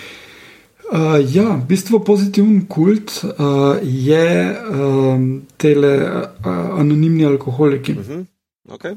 [0.85, 4.27] Uh, ja, v bistvu pozitiven kult uh, je
[4.71, 6.51] um, tele uh,
[6.81, 7.93] anonimni alkoholiki.
[7.93, 8.25] Uh -huh.
[8.69, 8.97] okay.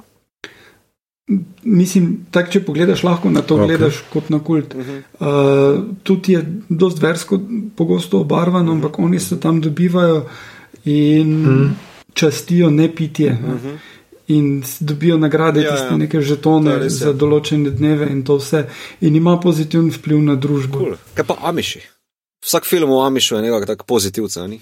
[1.64, 3.62] Mislim, tako če pogledaš, lahko na to Ok.
[3.62, 3.68] okay.
[3.68, 4.74] gledaš kot na kult.
[4.74, 5.02] Uh -huh.
[5.20, 7.40] Uh, tudi je dosti versko
[7.76, 10.26] pogosto obarvan, ampak oni se tam dobivajo
[10.86, 11.76] in mm.
[12.18, 13.34] Častijo ne pitje.
[13.34, 13.78] Mm -hmm.
[14.28, 15.98] In s- dobijo nagrade, Ja, ja, tiste ja.
[15.98, 17.14] neke žetone res, za ja.
[17.14, 18.66] določene dneve in to vse.
[19.02, 20.78] In ima pozitiven vpliv na družbo.
[20.80, 20.96] cool.
[21.14, 21.80] Kaj pa Amiši?
[22.44, 24.48] Vsak film o Amišu je nekako tak pozitivca.
[24.48, 24.60] Ni?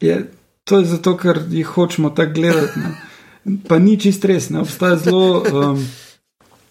[0.00, 0.30] Je,
[0.64, 2.78] to je zato, ker jih hočemo tako gledati.
[2.78, 3.58] Ne.
[3.68, 4.60] Pa ni čist res, ne.
[4.60, 5.86] obstaja zelo, um,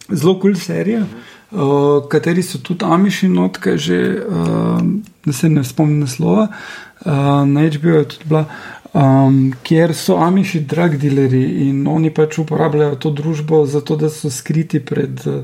[0.10, 1.03] zelo kul cool serija,
[1.52, 7.11] uh, kateri so tudi Amiši notke, že um, da se ne spomnim naslova, uh,
[7.48, 8.45] na HBO je tudi bila.
[8.94, 14.32] Um, kjer so Amiši drug dealeri in oni pač uporabljajo to družbo zato, da so
[14.34, 15.44] skriti pred uh,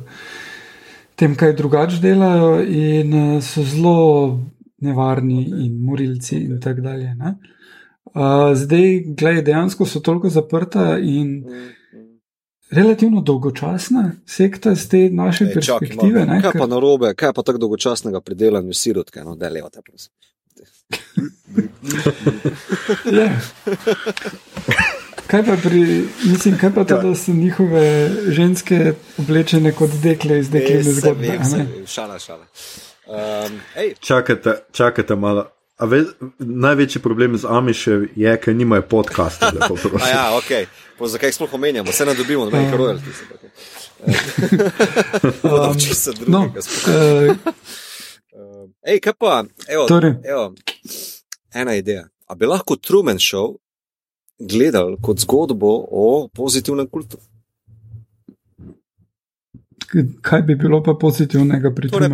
[1.16, 4.40] tem, kaj drugače delajo, in uh, so zelo
[4.82, 7.14] nevarni in morilci in tako dalje.
[7.16, 7.36] ne.
[8.16, 11.44] Uh, zdaj, gledaj, dejansko so toliko zaprta in
[12.72, 16.26] relativno dolgočasna sekta z te naše Ej, perspektive.
[16.26, 16.34] malo.
[16.34, 19.82] ne, Kaj ker- pa narobe, kaj pa tako dolgočasnega pri delanju sirotke, no, da levate,
[19.86, 20.12] prosim.
[23.06, 23.30] Ja.
[25.28, 25.80] Kaj pa, pri,
[26.24, 27.86] mislim, kaj pa to, da so njihove
[28.28, 28.80] ženske
[29.18, 31.28] oblečene kot dekle iz dekle se zgodbe?
[31.28, 32.46] vem, a se vem, Šala, šala.
[33.08, 35.48] Um, ej, Čakajte, čakajte malo.
[35.78, 36.04] A Ve,
[36.40, 39.52] največji problem z Amišem je, ker nimajo podcasta.
[39.52, 39.76] lepo
[40.08, 40.68] ja, ok.
[40.98, 41.92] Pa zakaj sploh omenjamo?
[41.92, 42.78] Vse ne dobimo, nobenih Ja.
[42.78, 43.20] royalties.
[45.44, 46.62] Um, Čisto No, drugega.
[46.62, 46.96] sploh.
[47.28, 47.40] uh, Um,
[48.86, 50.14] Ej, kaj pa, evo, Torej.
[50.24, 50.54] evo,
[51.54, 52.08] ena ideja.
[52.28, 53.56] A bi lahko Truman Show
[54.40, 57.18] gledali kot zgodbo o pozitivnem kultu?
[60.22, 62.10] kaj bi bilo pa pozitivnega pri Torej,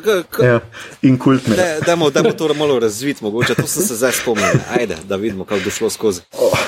[0.00, 0.60] k- k- Ja,
[1.02, 1.56] in kultne.
[1.56, 4.46] Ne, dajmo, dajmo to malo razviti, mogoče to sem se zdaj spomnil.
[4.70, 6.20] Ajde, da vidimo, kako bo šlo skozi.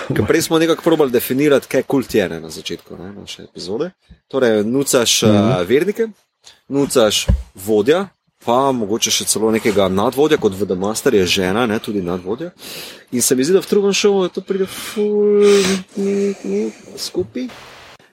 [0.09, 3.91] Ker prej smo nekako probali definirati, kaj kult je ne, na začetku ne, naše epizode.
[4.29, 5.31] Torej, nucaš uh,
[5.65, 6.09] vernike,
[6.69, 7.27] nucaš
[7.57, 8.09] vodja,
[8.49, 12.55] pa mogoče še celo nekega nadvodja, kot v The Master je žena, ne, tudi nadvodja.
[13.13, 15.45] In se mi zdi, da v Truman Showu to pride ful
[15.97, 16.63] ni- ni
[16.97, 17.51] skupaj.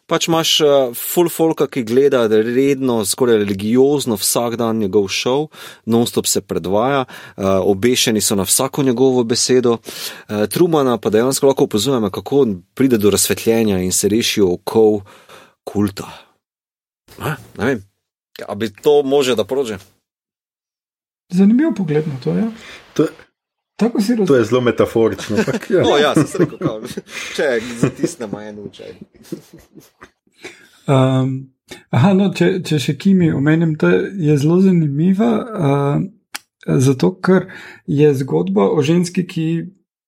[0.06, 5.48] Pač imaš uh, full folka, ki gleda redno, skoraj religiozno vsak dan njegov šov,
[5.90, 9.80] non-stop se predvaja, uh, obešeni so na vsako njegovo besedo.
[9.80, 12.46] Uh, Trumana pa dejansko lahko opazujemo, kako
[12.76, 15.02] pride do razsvetljenja in se rešijo okov
[15.64, 16.12] kulta.
[17.58, 17.82] Ne vem,
[18.48, 19.95] a bi to može da prože?
[21.30, 22.38] Zanimiv pogled na to.
[22.38, 22.52] Ja.
[22.94, 23.08] To,
[23.76, 24.40] Tako si to razumel.
[24.42, 25.38] je zelo metaforično.
[25.38, 25.82] ampak Ja.
[25.88, 26.82] No, ja, sem se rekel, kao,
[27.36, 28.94] če zatisnemo en učaj.
[30.88, 31.32] Um,
[31.90, 33.90] aha, no, če, če še Kimi omenim, da
[34.22, 37.50] je zelo zanimiva, uh, zato ker
[37.88, 39.48] je zgodba o ženski, ki.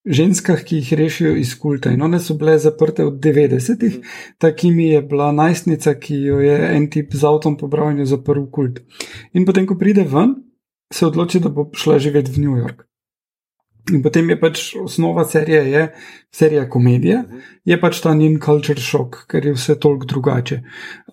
[0.07, 3.97] Ženskah, ki jih rešijo iz kulta, in one so bile zaprte od 90-ih,
[4.39, 8.05] ta Kimi je bila najstnica, ki jo je en tip z avtom pobral in jo
[8.13, 8.79] zaprl v kult.
[9.35, 10.31] In potem, ko pride ven,
[10.93, 12.87] se odloči, da bo šla živeti v New York.
[13.93, 15.83] In potem je pač osnova serije, je
[16.33, 17.23] serija komedije,
[17.65, 20.61] je pač ta njen culture shock, ker je vse toliko drugače.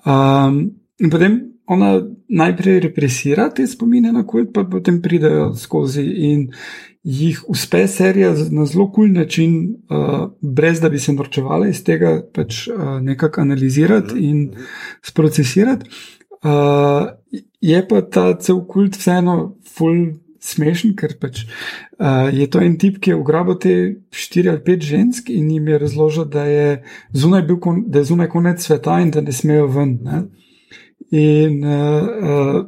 [0.04, 0.64] Um,
[0.98, 1.94] in potem ona
[2.28, 6.48] najprej represira te spomine na kult, pa potem pridejo skozi in
[7.04, 11.84] jih uspe serija na zelo kul cool način, uh, brez da bi se norčevala iz
[11.84, 14.48] tega, pač uh, nekako analizirati in
[15.02, 15.90] sprocesirati.
[16.44, 17.08] Uh,
[17.60, 20.14] je pa ta cel kult vseeno full
[20.44, 23.74] smešen, ker pač uh, je to en tip, ki je ugrabil te
[24.14, 26.68] štiri ali pet žensk in jim je razložil, da je
[27.16, 29.96] zunaj, bil da je zunaj konec sveta in da ne smejo ven.
[30.04, 30.22] Ne?
[31.14, 32.60] In uh, uh,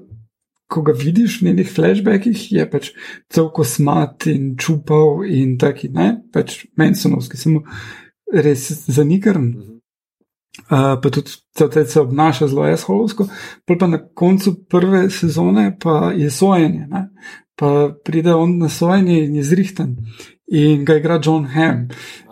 [0.66, 2.90] ko ga vidiš v njenih flashbackih, je pač
[3.32, 7.62] cel kosmat in čupav in taki, ne, pač mensonovski, samo
[8.32, 9.75] res zanikaren.
[10.56, 13.28] Uh, pa tudi cel te se obnaša zelo esholovsko,
[13.68, 17.02] pol pa na koncu prve sezone pa je sojenje, ne?
[17.56, 19.96] pa pride on na sojenje in je zrihten.
[20.46, 21.88] In ga igra John Hamm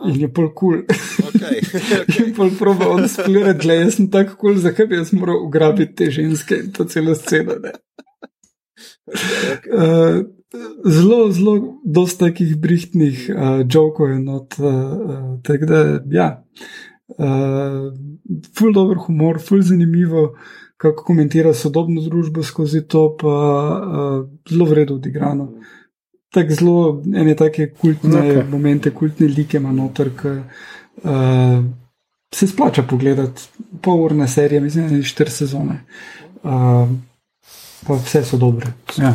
[0.07, 0.83] in je pol kul.
[0.87, 1.31] Cool.
[1.35, 1.61] Okay.
[2.25, 5.41] In pol proba on splirati, gled, jaz sem tako kul, cool, zakaj bi jaz moral
[5.47, 7.57] ugrabiti te ženske in to celo sceno.
[7.63, 7.73] Ne?
[9.75, 10.23] Uh,
[10.87, 14.59] zelo, zelo, dosta takih brihtnih uh, jokov je not.
[14.59, 15.83] Uh, uh, tako da,
[16.15, 16.84] ja, uh,
[18.59, 20.33] ful dobr humor, ful zanimivo,
[20.77, 25.49] kako komentira sodobno družbo skozi to, pa uh, zelo vredno odigrano.
[26.35, 28.43] tako zelo, ene take kultne Okej.
[28.51, 31.65] momente, kultne like ima noter, ki uh,
[32.35, 33.43] se splača pogledati.
[33.83, 35.81] Pol urne serije, mislim, da je štiri sezone.
[36.43, 36.89] Uh,
[37.87, 38.73] pa vse so dobre.
[38.99, 39.15] Ja.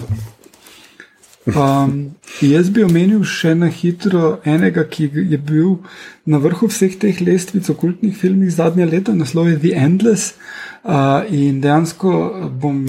[1.47, 5.77] Um, jaz bi omenil še na hitro enega, ki je bil
[6.27, 10.35] na vrhu vseh teh lestvic okultnih filmih zadnje leta, naslov je The Endless.
[10.83, 12.11] Uh, in dejansko
[12.59, 12.83] bom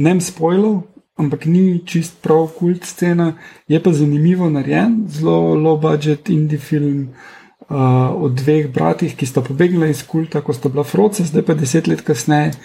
[0.00, 0.80] ne spoilal,
[1.20, 3.34] ampak ni čist prav kult scena,
[3.68, 7.12] je pa zanimivo narejen, zelo low budget indie film.
[7.70, 11.54] Uh, o dveh bratih, ki sta pobegla iz kulta, ko sta bila froce, zdaj pa
[11.54, 12.56] deset let kasneje,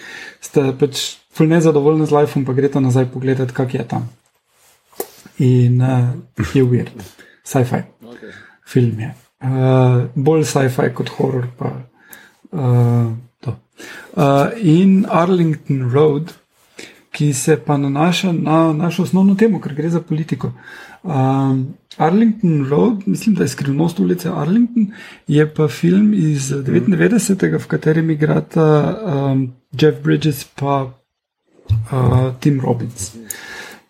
[0.41, 4.07] sta pač ful nezadovoljna z lifeom, pa greta nazaj pogledat, kak je tam.
[5.37, 6.13] In uh,
[6.53, 6.91] je weird,
[7.43, 8.31] sci-fi Okay.
[8.65, 9.13] film je.
[9.43, 11.47] Uh, bolj sci-fi kot horror.
[11.57, 11.71] Pa,
[12.51, 13.57] uh, to.
[14.15, 16.33] uh, in Arlington Road,
[17.11, 20.51] ki se pa nanaša na našo osnovno temo, ker gre za politiko.
[21.03, 24.87] Um, Arlington Road, mislim, da je skrivnost ulice Arlington,
[25.27, 27.59] je pa film iz 99.
[27.59, 33.15] v katerem igrata um, Jeff Bridges pa uh, Tim Robbins.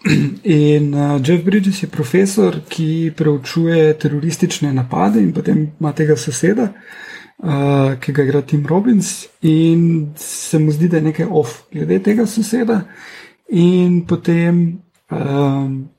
[0.44, 6.70] In uh, Jeff Bridges je profesor, ki preučuje teroristične napade, in potem ima tega soseda,
[7.38, 12.00] uh, ki ga igra Tim Robbins, in se mu zdi, da je nekaj off glede
[12.04, 12.84] tega soseda.
[13.50, 15.90] In potem um,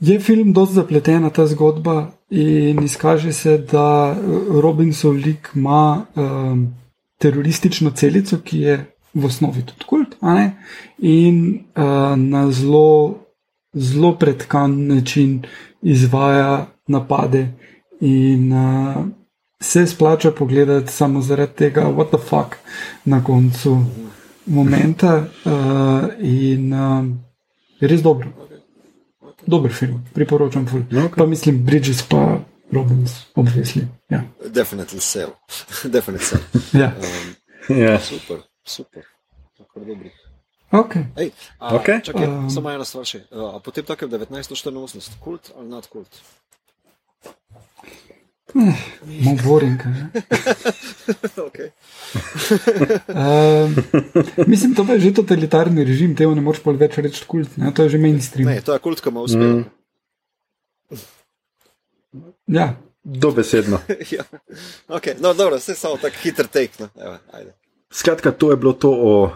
[0.00, 6.68] je film dosti zapletena ta zgodba, in izkaže se, da uh, Robinsov lik ima um,
[7.18, 10.46] teroristično celico, ki je v osnovi tudi kult, a ne?
[10.98, 13.18] in uh, na zelo,
[13.74, 15.42] zelo pretkan način
[15.82, 17.48] izvaja napade,
[18.00, 19.06] in uh,
[19.60, 22.56] se splača pogledati samo zaradi tega, what the fuck
[23.04, 23.78] na koncu
[24.46, 25.24] momenta.
[25.44, 25.52] Uh,
[26.20, 27.04] in uh,
[27.80, 28.28] res dobro.
[29.46, 30.66] Dober film, priporočam.
[30.66, 30.82] Ful.
[31.04, 31.16] Ok.
[31.16, 32.38] Pa mislim, Bridges pa
[32.72, 33.86] Robbins, obvisli.
[34.08, 34.22] Ja.
[34.54, 35.30] Definitely sell.
[35.94, 36.42] Definitely sell.
[36.72, 36.92] Ja.
[36.98, 37.34] Um,
[37.68, 38.00] Ja.
[38.00, 38.36] super,
[38.68, 39.04] super.
[39.74, 40.12] Kar dobri.
[40.70, 41.04] Okay.
[41.16, 42.02] Ej, a, Okej.
[42.04, 42.44] Čakaj, Um.
[42.44, 43.22] um, samo ena stvar še.
[43.32, 46.20] A, a potem takem 1984, kult ali nad kult?
[48.54, 49.80] Malo boring.
[49.84, 50.04] a ne?
[51.48, 51.68] okay.
[53.12, 53.76] Um,
[54.48, 57.72] mislim, to pa je že totalitarni režim, temu ne moreš več reči kult, ne?
[57.72, 58.48] to je že mainstream.
[58.48, 59.52] Ne, to je kult, ki ima uspeh.
[59.52, 59.64] Mm.
[62.48, 62.76] Ja,
[63.08, 63.80] Dobesedno.
[64.16, 64.24] ja.
[64.88, 65.14] okay.
[65.20, 66.78] No, dobro, vse samo tako hiter tek.
[66.78, 66.88] No.
[66.96, 67.54] Evo, ajde.
[67.92, 69.30] Skratka, to je bilo to o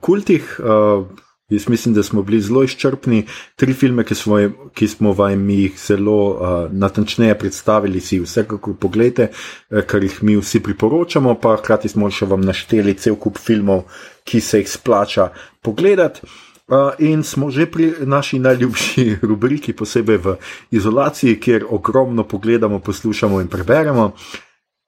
[0.00, 0.60] kultih.
[0.60, 1.06] Uh,
[1.48, 3.26] jaz mislim, da smo bili zelo izčrpni.
[3.56, 4.36] Tri filme, ki smo,
[4.74, 9.30] ki smo vam jih zelo uh, natančneje predstavili, si vsekakor pogledajte,
[9.70, 13.86] eh, ker jih mi vsi priporočamo, pa hkrati smo še vam našteli cel kup filmov,
[14.24, 15.30] ki se jih splača
[15.62, 16.20] pogledati.
[16.68, 20.36] Uh, in smo že pri naši najljubši rubriki, posebej v
[20.70, 24.12] izolaciji, kjer ogromno pogledamo, poslušamo in preberemo.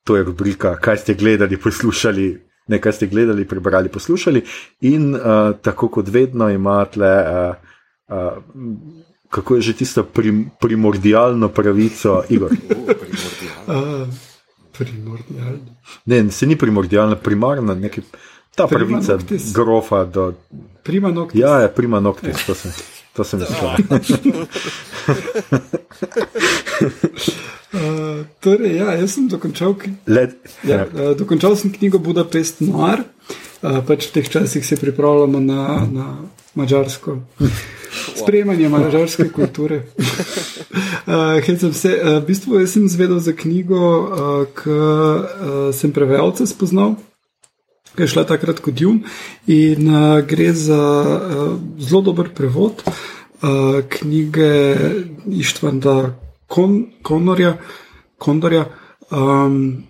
[0.05, 2.27] To je rubrika, kaj ste gledali, poslušali,
[2.67, 4.43] ne kaj ste gledali, prebrali, poslušali.
[4.81, 5.21] In uh,
[5.63, 7.55] tako kot vedno imate, uh,
[8.09, 8.43] uh,
[9.29, 12.51] kako je že tisto prim, primordialno pravico, Igor.
[13.67, 14.09] Uh,
[14.79, 15.77] primordialno.
[16.07, 18.05] Ne, se ni primordialna, primarna, nekaj,
[18.57, 19.53] ta Prima pravica noctis.
[19.55, 20.33] grofa do.
[20.83, 21.41] Prima noktis.
[21.41, 22.73] Ja, je prima noktis, to sem,
[23.21, 24.47] to sem mislil.
[27.71, 29.77] Uh, torej, ja, jaz sem dokončal,
[30.11, 30.33] Led,
[30.67, 33.05] ja, uh, dokončal sem knjigo Budapest Noir,
[33.63, 36.07] uh, pač v teh časih se pripravljamo na, na
[36.59, 37.21] mačarsko.
[38.19, 39.85] Sprejemanje mačarske kulture.
[39.87, 46.51] uh, hecam se, uh, v bistvu sem zvedel za knjigo, uh, ki uh, sem prevajalce
[46.51, 46.99] spoznal,
[48.01, 49.03] ki je šla takrat kot Jum
[49.45, 54.53] in uh, gre za uh, zelo dober prevod uh, knjige
[55.29, 56.17] Ištvanda
[56.49, 56.87] Kon.
[58.19, 58.65] Kondorja.
[59.11, 59.85] Um,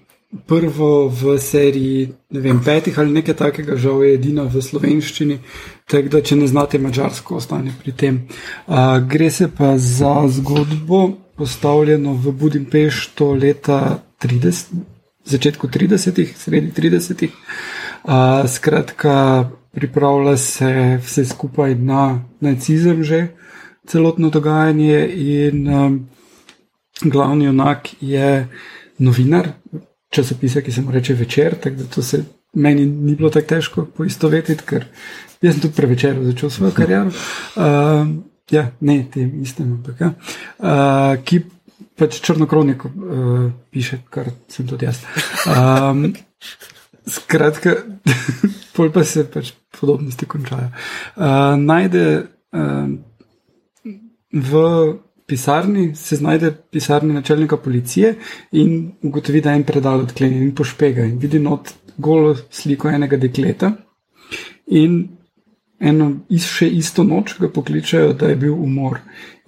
[0.47, 5.39] prvo v seriji ne vem, petih ali nekaj takega, žal je edina v slovenščini.
[5.91, 8.23] Tako da, če ne znate mačarsko, ostane pri tem.
[8.67, 14.75] Uh, gre se pa za zgodbo, postavljeno v Budimpeštu leta 30,
[15.31, 17.39] začetku 30-ih, sredi 30-ih.
[18.05, 23.29] Uh, skratka, pripravlja se vse skupaj na nacizem, že
[23.87, 26.09] celotno dogajanje, in um,
[27.03, 28.49] glavni junak je
[28.99, 29.49] novinar
[30.11, 31.55] časopisa, ki se mu reče večer.
[31.55, 32.25] Tako da to se
[32.55, 34.85] meni ni bilo tako težko poistovetiti, ker
[35.43, 37.13] jaz sem tudi prevečer začel svojo kariero.
[37.57, 38.09] Uh,
[38.57, 40.13] ja, ne tem istem, ampak ja.
[40.59, 41.45] Uh, ki
[41.99, 45.05] pač črnokronik uh, piše, kar sem tudi jaz.
[45.47, 46.11] Um,
[47.07, 47.77] skratka,
[48.77, 50.71] pol pa se pač podobnosti končajo.
[51.17, 52.05] Uh, najde
[52.53, 52.89] uh,
[54.33, 54.65] v
[55.27, 58.15] pisarni, se znajde v pisarni načelnika policije
[58.53, 63.17] in ugotovi, da je en predal odklenjen in pošpega in vidi not golo sliko enega
[63.17, 63.73] dekleta.
[64.67, 65.20] In
[65.81, 69.01] eno še isto noč ga pokličajo, da je bil umor.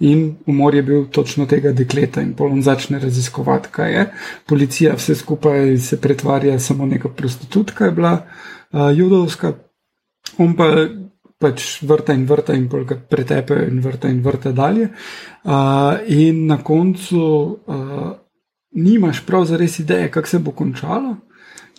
[0.03, 4.07] In umor je bil točno tega dekleta, in polon začne raziskovati, kaj je.
[4.49, 9.53] Policija vse skupaj se pretvarja, samo neka prostitutka je bila, uh, judovska,
[10.41, 10.69] on pa
[11.43, 14.89] pač vrta in vrta in polka pretepe in vrta in vrta dalje.
[15.43, 18.11] Uh, in na koncu uh,
[18.79, 21.17] nimaš prav za res ideje, kako se bo končalo.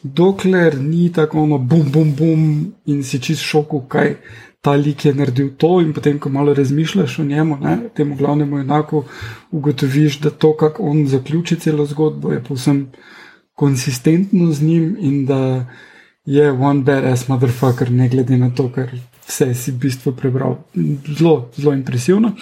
[0.05, 2.43] Dokler ni tako ono, bum, bum, bum,
[2.87, 4.17] in si čist šoku, kaj
[4.61, 8.59] ta lik je naredil to, in potem, ko malo razmišljaš o njemu, ne, temu glavnemu
[8.59, 9.05] enako
[9.51, 12.87] ugotoviš, da to, kako on zaključi celo zgodbo, je povsem
[13.55, 15.67] konsistentno z njim in da
[16.25, 18.93] je one badass motherfucker, ne glede na to, kar
[19.27, 20.57] vse si v bistvu prebral.
[21.19, 22.33] Zelo, zelo impresivno.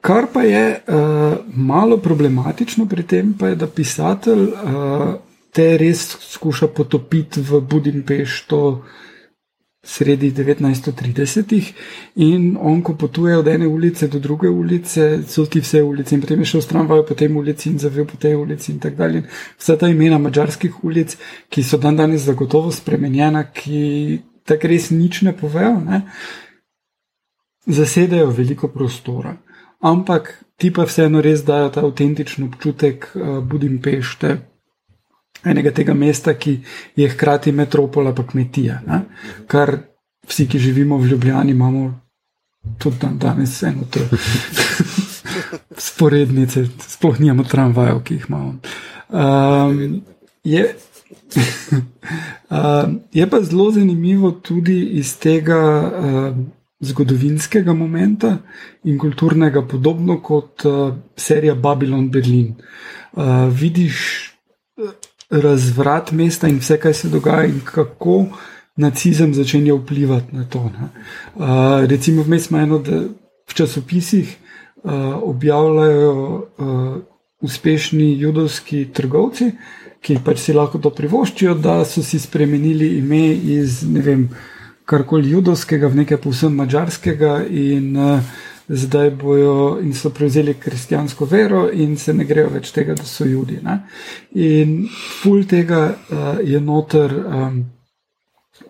[0.00, 5.14] Kar pa je uh, malo problematično pri tem, pa je, da pisatelj uh,
[5.56, 6.04] te res
[6.36, 8.60] skuša potopiti v Budimpešto
[9.86, 11.72] sredi 1930-ih
[12.16, 16.20] in on, ko potuje od ene ulice do druge ulice, so ti vse ulice in
[16.20, 18.96] potem je šel stran vajo po tej ulici in zavel po tej ulici in tako
[18.96, 19.22] dalje.
[19.58, 21.16] Vsa ta imena mačarskih ulic,
[21.48, 26.02] ki so dan danes zagotovo spremenjena, ki tako res nič ne povejo, ne,
[27.66, 29.36] zasedajo veliko prostora.
[29.80, 34.36] Ampak ti pa vseeno res dajo ta avtentičen občutek uh, Budimpešte,
[35.46, 36.58] enega tega mesta, ki
[36.96, 38.80] je hkrati metropola, pa kmetija.
[38.86, 39.00] Ne?
[39.46, 39.76] Kar
[40.28, 42.00] vsi, ki živimo v Ljubljani, imamo
[42.78, 44.00] tudi dan danes eno to.
[45.78, 48.58] Sporednice, sploh nimamo tramvajev, ki jih imamo.
[49.08, 50.02] Um,
[50.44, 50.74] je,
[52.50, 56.36] uh, je pa zelo zanimivo tudi iz tega uh,
[56.80, 58.36] zgodovinskega momenta
[58.84, 62.54] in kulturnega, podobno kot uh, serija Babylon Berlin.
[63.12, 64.35] Uh, vidiš
[65.30, 68.26] razvrat mesta in vse, kaj se dogaja, in kako
[68.76, 70.70] nacizem začenja vplivati na to.
[71.34, 71.44] Uh,
[71.86, 73.00] recimo, vmes smo eno, da
[73.48, 74.92] v časopisih uh,
[75.22, 76.12] objavljajo
[76.58, 76.96] uh,
[77.40, 79.50] uspešni judovski trgovci,
[80.00, 84.28] ki pač si lahko to privoščijo, da so si spremenili ime iz ne vem,
[84.86, 88.20] karkoli judovskega v nekaj povsem mačarskega in uh,
[88.68, 93.24] zdaj bojo in so prevzeli kristjansko vero in se ne grejo več tega, da so
[93.24, 93.62] ljudje.
[94.34, 94.88] In
[95.22, 97.64] ful tega uh, je noter, um,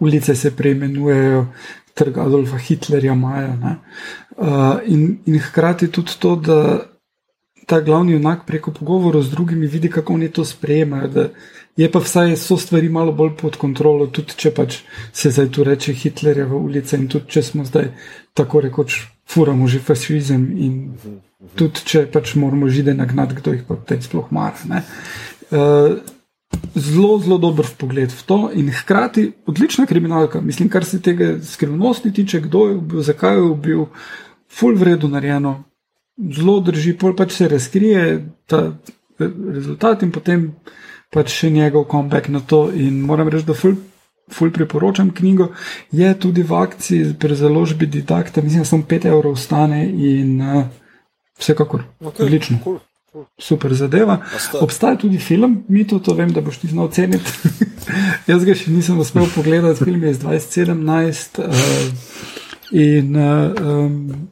[0.01, 1.47] ulice se preimenujejo,
[1.95, 3.57] trg Adolfa Hitlerja, Maja.
[4.37, 6.61] Uh, in, in hkrati tudi to, da
[7.67, 11.09] ta glavni junak preko pogovorov z drugimi vidi, kako oni to sprejemajo.
[11.09, 11.29] Da
[11.77, 14.83] je pa vsaj so stvari malo bolj pod kontrolo, tudi če pač
[15.13, 17.91] se zdaj tu reče Hitlerjeva ulica in tudi če smo zdaj
[18.37, 20.75] tako rekoč furamo že fašizem in
[21.59, 24.83] tudi če pač moramo žide nagnati, kdo jih pa te sploh mara.
[25.51, 25.99] Uh,
[26.75, 30.41] zelo, zelo dober pogled v to in hkrati odlična kriminalka.
[30.41, 33.87] Mislim, kar se tega skrivnosti tiče, kdo je bil, zakaj je bil,
[34.51, 35.57] full vredno narejeno,
[36.17, 38.73] zelo drži, pol pač se razkrije ta
[39.19, 40.51] rezultat in potem
[41.13, 43.77] pač še njegov comeback na to in moram reči, da full
[44.33, 45.49] ful priporočam knjigo,
[45.93, 50.65] je tudi v akciji pri založbi Didakta, mislim, da samo 5 evrov stane in uh,
[51.39, 52.59] vsekakor okay, odlično.
[52.65, 52.79] Cool.
[53.39, 54.19] Super zadeva.
[54.61, 57.33] Obstaja tudi film, mi to, to vem, da boš ti znal oceniti.
[58.31, 61.55] Jaz ga še nisem uspel pogledati, film je iz 2017 uh,
[62.77, 64.29] in uh, um,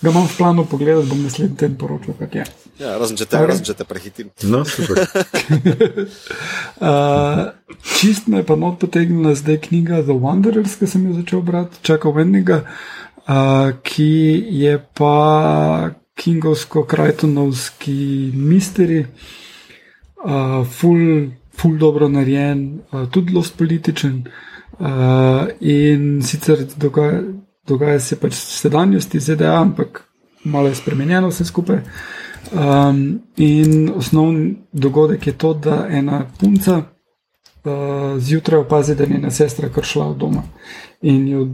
[0.00, 2.48] ga imam v planu pogledati, bom naslednji teden poročal, kak je.
[2.78, 3.74] Ja, razen če te, okay.
[3.74, 4.28] te prehitim.
[4.46, 5.00] No, super.
[6.78, 7.50] uh,
[7.98, 11.80] čist me je pa not potegnila zdaj knjiga The Wanderers, ki sem jo začel brati,
[11.86, 14.12] čakal vednega, uh, ki
[14.62, 15.16] je pa
[16.18, 17.98] kingovsko-krajtonovski
[18.34, 19.00] misteri,
[20.22, 24.22] uh, full, full dobro narejen, uh, tudi lost političen.
[24.78, 27.24] Uh, in sicer dogaja,
[27.66, 30.04] dogaja se pač v sedanjosti ZDA, ampak
[30.46, 31.82] malo je spremenjeno vse skupaj.
[32.52, 39.30] Um, in osnovni dogodek je to, da ena punca uh, zjutraj opazi, da je njena
[39.30, 40.42] sestra kršila od doma.
[41.02, 41.48] In jo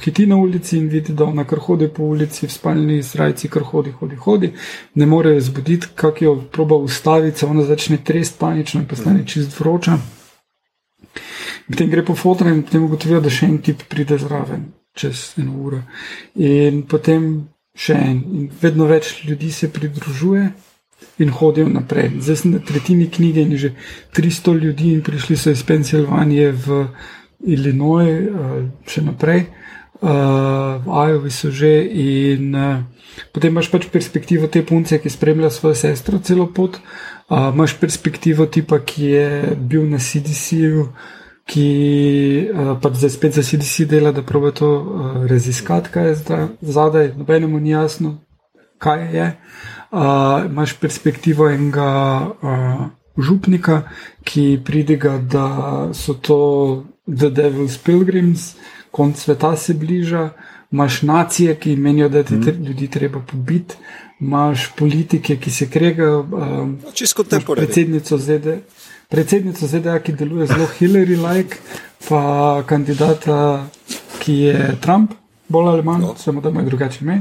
[0.00, 3.62] hiti na ulici in vidi, da ona kar hodi po ulici, v spalni srajci, kar
[3.62, 4.52] hodi, hodi, hodi.
[4.94, 9.26] Ne more jo zbuditi, kak jo proba ustaviti, se ona začne trest panično in postane
[9.26, 9.98] čist vroča.
[11.70, 15.52] Potem gre po fotor in potem ugotovijo, da še en tip pride zraven čez eno
[15.56, 15.82] uro.
[16.34, 20.50] In potem še en, in vedno več ljudi se pridružuje
[21.18, 22.12] in hodijo naprej.
[22.20, 23.72] Zdaj sem na tretjini knjige in že
[24.16, 26.86] 300 ljudi in prišli so iz Pensilvanije v
[27.46, 29.46] Illinois, uh, še naprej.
[30.02, 32.82] v Ajovi so že in uh,
[33.30, 36.80] potem imaš pač perspektivo te punce, ki spremlja svojo sestro celo pot,
[37.30, 40.90] uh, imaš perspektivo tipa, ki je bil na CDC-ju,
[41.46, 41.68] ki
[42.48, 46.46] uh, pač zdaj spet za CDC dela, da proba to uh, raziskati, kaj je zdaj
[46.60, 48.18] zadaj, nobenemu ni jasno,
[48.78, 49.28] kaj je.
[49.92, 51.90] Uh, imaš perspektivo enega
[52.42, 52.86] uh,
[53.18, 53.82] župnika,
[54.24, 55.48] ki pridiga, da
[55.92, 56.38] so to
[57.06, 58.54] The Devil's Pilgrims
[58.92, 60.30] konc sveta se bliža,
[60.72, 62.64] imaš nacije, ki menijo, da ti mm.
[62.64, 63.74] ljudi treba pobiti,
[64.20, 66.20] imaš politike, ki se kregajo.
[66.20, 67.66] Um, Čisto temporirano.
[67.66, 68.56] Predsednico ZDA.
[69.12, 71.56] Predsednico ZDA, ki deluje zelo Hillary-like,
[72.08, 73.66] pa kandidata,
[74.22, 75.12] ki je Trump,
[75.48, 76.14] bolj ali manj, no.
[76.18, 77.18] samo da ima drugače ime.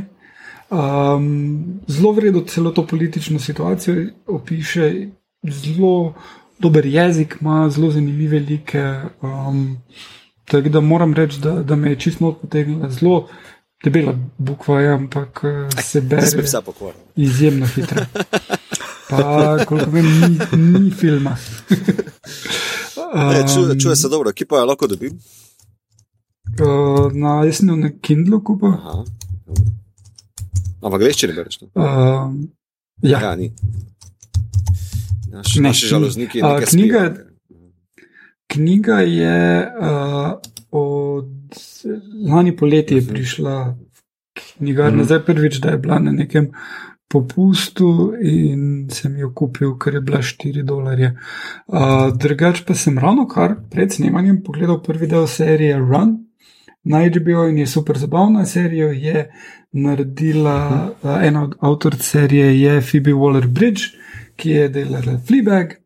[0.70, 5.08] Um, zelo vredno celo to politično situacijo opiše,
[5.44, 6.14] zelo
[6.60, 9.02] dober jezik ima, zelo zanimive like.
[9.22, 9.78] Um,
[10.52, 13.28] Tako da moram reči, da, da me je čisto potegnila zelo
[13.84, 16.28] debela bukva, ja, ampak eh, se bere
[17.16, 18.06] izjemno hitro.
[19.12, 20.38] Pa, koliko vem, ni,
[20.82, 21.38] ni filma.
[23.16, 25.20] um, čuje, čuje se dobro, ki pa je lahko dobim?
[26.62, 28.72] Uh, na jesenu na Kindlu kupa.
[30.82, 31.60] Ampak ne bereš?
[31.62, 31.84] Uh,
[33.02, 33.20] ja.
[33.20, 33.52] ja, ni.
[35.32, 36.42] Naš, ne, naši žalozniki.
[36.42, 37.32] Uh, knjiga je
[38.52, 40.32] knjiga je uh,
[40.72, 41.26] od
[42.30, 43.08] lani poleti mhm.
[43.10, 43.78] prišla,
[44.34, 45.04] knjiga, mm.
[45.04, 46.52] zdaj prvič, da je bila na nekem
[47.12, 51.12] popustu in sem jo kupil, ker je bila 4 dolarje.
[51.68, 56.18] Uh, drugač pa sem ravno kar pred snemanjem pogledal prvi del serije Run.
[56.84, 59.28] Na HBO in je super zabavna serija, je
[59.72, 60.58] naredila
[61.04, 63.94] uh, ena od avtoric serije, je Phoebe Waller Bridge,
[64.36, 65.78] ki je delala Fleabag,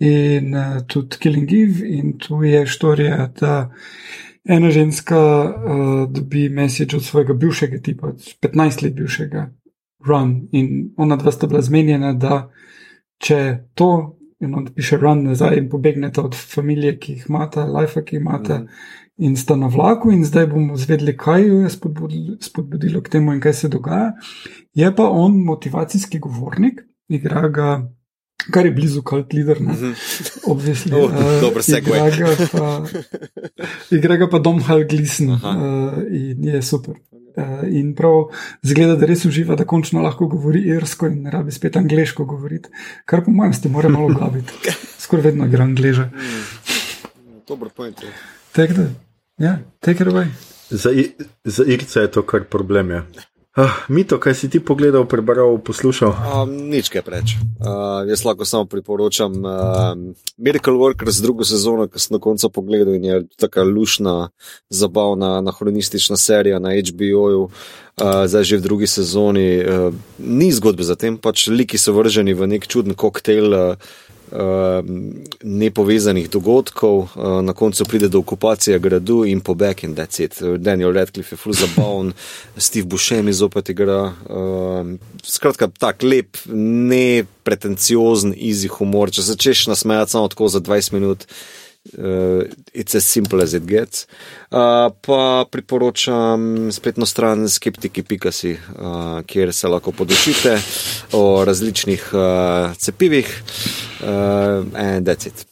[0.00, 3.70] in uh, tudi Killing Eve, in tu je štorija, da
[4.44, 9.50] ena ženska uh, dobi message od svojega bivšega tipa, 15 let bivšega,
[10.06, 12.48] run, in ona dva sta bila zmenjena, da
[13.22, 13.40] če
[13.74, 13.90] to,
[14.40, 18.22] in on piše run nazaj in pobegnete od familije, ki jih imate, life, ki jih
[18.22, 18.58] imate.
[18.58, 18.92] Mm.
[19.24, 23.32] In sta na vlaku, in zdaj bomo zvedeli, kaj jo je spodbudilo, spodbudilo k temu,
[23.32, 24.12] in kaj se dogaja.
[24.74, 27.68] Je pa on motivacijski govornik, igra ga
[28.50, 29.92] kar je blizu kot leader, ne mhm.
[30.46, 30.92] obvisni.
[30.92, 31.92] Oh, uh, dobro, se ga.
[33.90, 35.40] Igra ga pa Dom Hal Glisn uh,
[36.10, 36.94] in je super.
[37.34, 38.28] Uh, in prav
[38.62, 42.70] zgleda, da res uživa, da končno lahko govori irsko in ne rabi spet angliško govoriti.
[43.04, 44.52] Kar po mojem, ste morali malo glaviti.
[45.02, 46.04] Skoraj vedno igra angliže.
[46.14, 46.44] Mm.
[47.48, 48.06] Dobro, pojete.
[48.52, 48.86] Take the,
[49.38, 50.30] yeah, take it away.
[50.70, 50.90] Za,
[51.44, 52.90] za Irce je to kar problem.
[52.90, 53.02] Je.
[53.54, 56.10] Uh, Mito, kaj si ti pogledal, prebral, poslušal?
[56.10, 57.36] Um, nič kaj preč.
[57.62, 59.94] Uh, jaz lahko samo priporočam uh,
[60.42, 64.34] Miracle Workers drugo sezono, ki sem na koncu pogledal in je tako lušna,
[64.74, 67.46] zabavna, anahronistična serija na HBO-ju.
[67.46, 69.62] Uh, zdaj že v drugi sezoni.
[69.62, 73.54] Uh, ni zgodbe za tem, pač liki so vrženi v nek čuden koktejl.
[73.54, 73.78] Uh,
[75.42, 80.42] nepovezanih dogodkov, uh, na koncu pride do okupacije gradu in pobeg in that's it.
[80.58, 82.12] Daniel Radcliffe je full zabaven,
[82.66, 84.12] Steve Buscemi zopet igra.
[84.28, 89.10] Uh, skratka, tak lep, ne pretenciozen, easy humor.
[89.10, 91.26] Če se češ nasmejati samo tako za 20 minut,
[91.98, 94.06] uh, it's as simple as it gets.
[94.50, 100.58] Uh, pa priporočam spletno stran skeptiki.si, uh, kjer se lahko podučite
[101.12, 103.42] o različnih uh, cepivih.
[104.00, 104.08] Uh,
[104.74, 105.46] and that's it.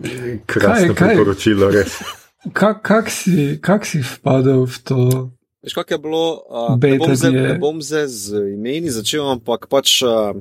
[0.46, 2.00] Krasno priporočilo, res.
[2.56, 5.28] Kak, kak, si, kak si vpadel v to?
[5.60, 6.40] Veš, kak je bilo?
[6.48, 10.32] Uh, zdaj, ne bom zdaj z imeni začel, ampak pač uh,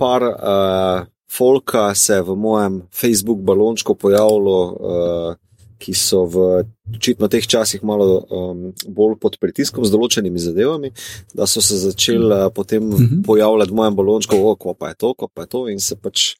[0.00, 1.04] par uh,
[1.36, 5.34] folka se v mojem Facebook balončku pojavilo, uh,
[5.78, 10.94] ki so v očitno teh časih malo um, bolj pod pritiskom z določenimi zadevami,
[11.34, 13.04] da so se začeli uh, potem uh mhm.
[13.04, 13.26] -huh.
[13.26, 16.36] pojavljati v mojem balončku, kako pa je to, kako pa je to in se pač.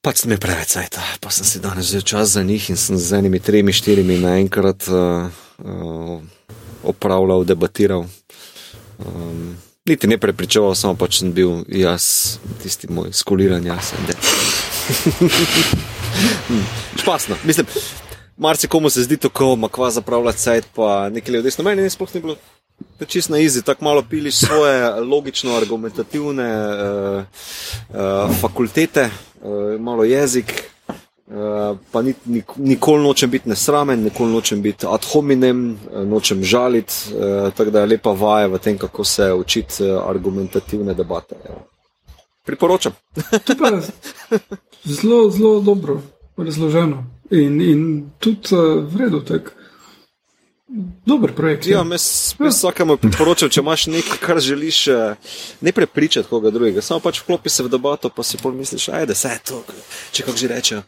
[0.00, 3.18] Pač mi preveč cajt, pa sem si danes vzel čas za njih in sem z
[3.18, 5.26] enimi, tremi, štirimi naenkrat uh,
[5.58, 6.22] uh,
[6.82, 8.06] opravljal, debatiral.
[8.98, 9.58] Um,
[9.88, 14.20] niti ne prepričoval, samo pač sem bil jaz, tisti moj skoliran, jaz sem del.
[17.00, 17.66] Špasno, mislim,
[18.36, 22.36] marsikomu se zdi tako, makva zapravljati sajt, pa nekaj ljudi, no meni sploh ni bilo.
[23.06, 27.24] Čisto na izi, tako malo piliš svoje logično-argumentativne uh,
[27.88, 29.10] uh, fakultete,
[29.42, 30.67] uh, malo jezik,
[31.92, 36.94] pa ni, nik, nikoli nočem biti nesramen, nikoli nočem biti ad hominem, uh, nočem žaliti.
[37.12, 41.36] Uh, tako da je lepa vaja v tem, kako se učiti argumentativne debate.
[41.44, 41.58] Ja.
[42.44, 42.92] Priporočam.
[44.84, 46.00] zelo, zelo dobro
[46.36, 47.04] razloženo.
[47.30, 48.56] In, in tudi
[48.88, 49.50] v redu, tako.
[51.06, 51.66] Dober projekt.
[51.66, 55.14] Ja, jaz vsakemu priporočam, če imaš nekaj, kar želiš, eh,
[55.64, 59.28] ne prepričati koga drugega, samo pač vklopi se v debato, pa si pomisliš, ajde, vse
[59.28, 59.62] je to,
[60.12, 60.82] če kako že rečejo.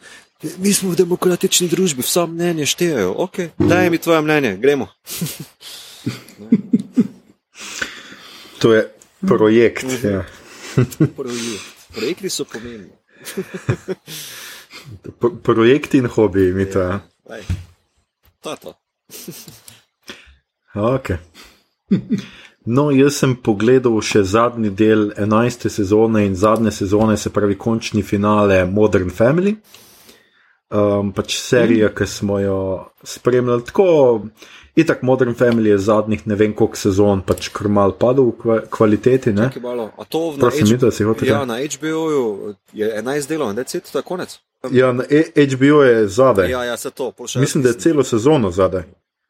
[0.59, 3.13] Mi smo v demokratični družbi, vsa mnenja štejejo.
[3.13, 4.89] Ok, daj mi tvoje mnenje, gremo.
[8.61, 8.89] to je
[9.27, 9.85] projekt.
[9.85, 10.11] Uh -huh.
[10.11, 10.25] ja.
[11.93, 12.93] Projekti so pomembni.
[15.43, 16.81] Projekti in hobi, mi to.
[16.81, 17.01] Ja.
[18.41, 18.75] To je to.
[20.75, 21.17] Okay.
[22.65, 25.69] No, jaz sem pogledal še zadnji del 11.
[25.69, 29.57] sezone in zadnje sezone, se pravi, končni finale Modern Family.
[30.71, 31.95] Um, pač serija, mm.
[31.99, 32.59] ki smo jo
[33.03, 34.21] spremljali tako.
[34.77, 39.33] In tako Modern Family je zadnjih ne vem koliko sezon, pač krmal padel v kvaliteti.
[39.35, 39.51] Ne?
[39.51, 43.91] A to v Prosim, mi, si hotel, ja, na HBO je 11 delov, ne 10,
[43.93, 44.39] to je konec.
[44.71, 46.51] Ja, na e HBO je zadaj.
[46.51, 47.13] Ja, ja, se to.
[47.37, 48.83] Mislim, da je celo sezono zadaj.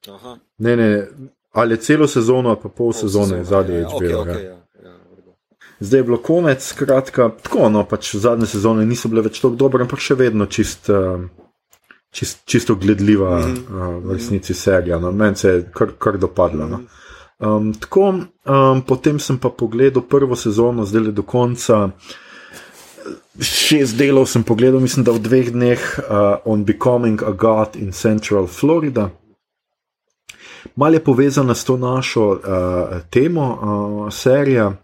[0.08, 0.38] Aha.
[0.58, 1.08] Ne, ne,
[1.52, 3.96] ali celo sezono, ali pa pol, pol sezone zadnje ja, HBO.
[3.96, 4.59] Okay, okay, ja.
[5.80, 9.86] Zdaj je bilo konec, skratka, tako, no, pač zadnje sezone niso bile več tako dobre,
[9.86, 11.22] ampak še vedno čist, uh,
[12.12, 13.76] čist, čisto gledljiva mm -hmm.
[13.76, 14.98] uh, v resnici serija.
[14.98, 15.12] No.
[15.12, 16.66] Meni se je kar, kar dopadla.
[16.66, 16.80] No.
[17.38, 21.90] Um, tako, um, potem sem pa pogledal prvo sezono, zdaj le do konca.
[23.40, 27.92] Šest delov sem pogledal, mislim, da v dveh dneh, uh, On Becoming a God in
[27.92, 29.10] Central Florida.
[30.76, 32.38] Mal je povezana s to našo uh,
[33.10, 34.76] temo, uh, serija.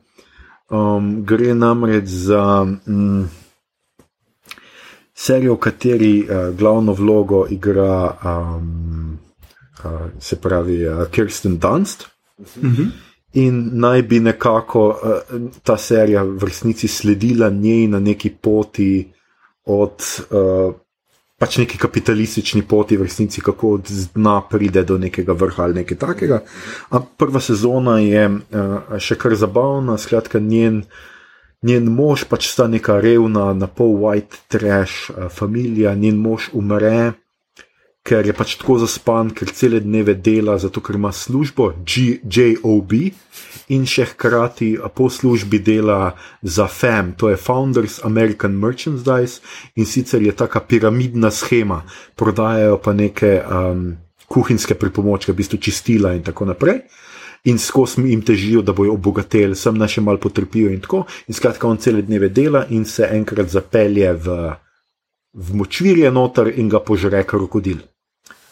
[0.71, 3.29] Um, gre namreč za um,
[5.15, 9.19] serijo, v kateri uh, glavno vlogo igra, um,
[9.85, 9.91] uh,
[10.21, 12.09] se pravi, uh, Kirsten Dunst.
[12.39, 12.75] Uh mhm.
[12.83, 12.91] -huh.
[13.33, 19.13] In naj bi nekako uh, ta serija v resnici sledila njej na neki poti
[19.65, 20.75] od uh,
[21.37, 25.99] pač neki kapitalistični poti, v resnici, kako od dna pride do nekega vrha ali nekaj
[25.99, 26.41] takega.
[26.91, 30.83] A prva sezona je uh, še kar zabavna, skratka, njen,
[31.63, 37.13] njen mož pač sta neka revna, na pol white trash uh, familija, njen mož umre
[38.07, 42.93] ker je pač tako zaspan, ker cele dneve dela, zato ker ima službo, JOB,
[43.75, 49.43] in še hkrati po službi dela za FAM, to je Founders American Merchandise,
[49.75, 51.83] in sicer je taka piramidna schema,
[52.15, 53.89] prodajajo pa neke um,
[54.31, 56.85] kuhinjske pripomočke, v bistvu čistila in tako naprej.
[57.47, 61.05] In skozi jim težijo, da bojo obogateli, sem naj še malo potrpijo, in tako.
[61.31, 64.39] In skratka, on cele dneve dela in se enkrat zapelje v,
[65.31, 67.85] v močvirje noter in ga požre krokodil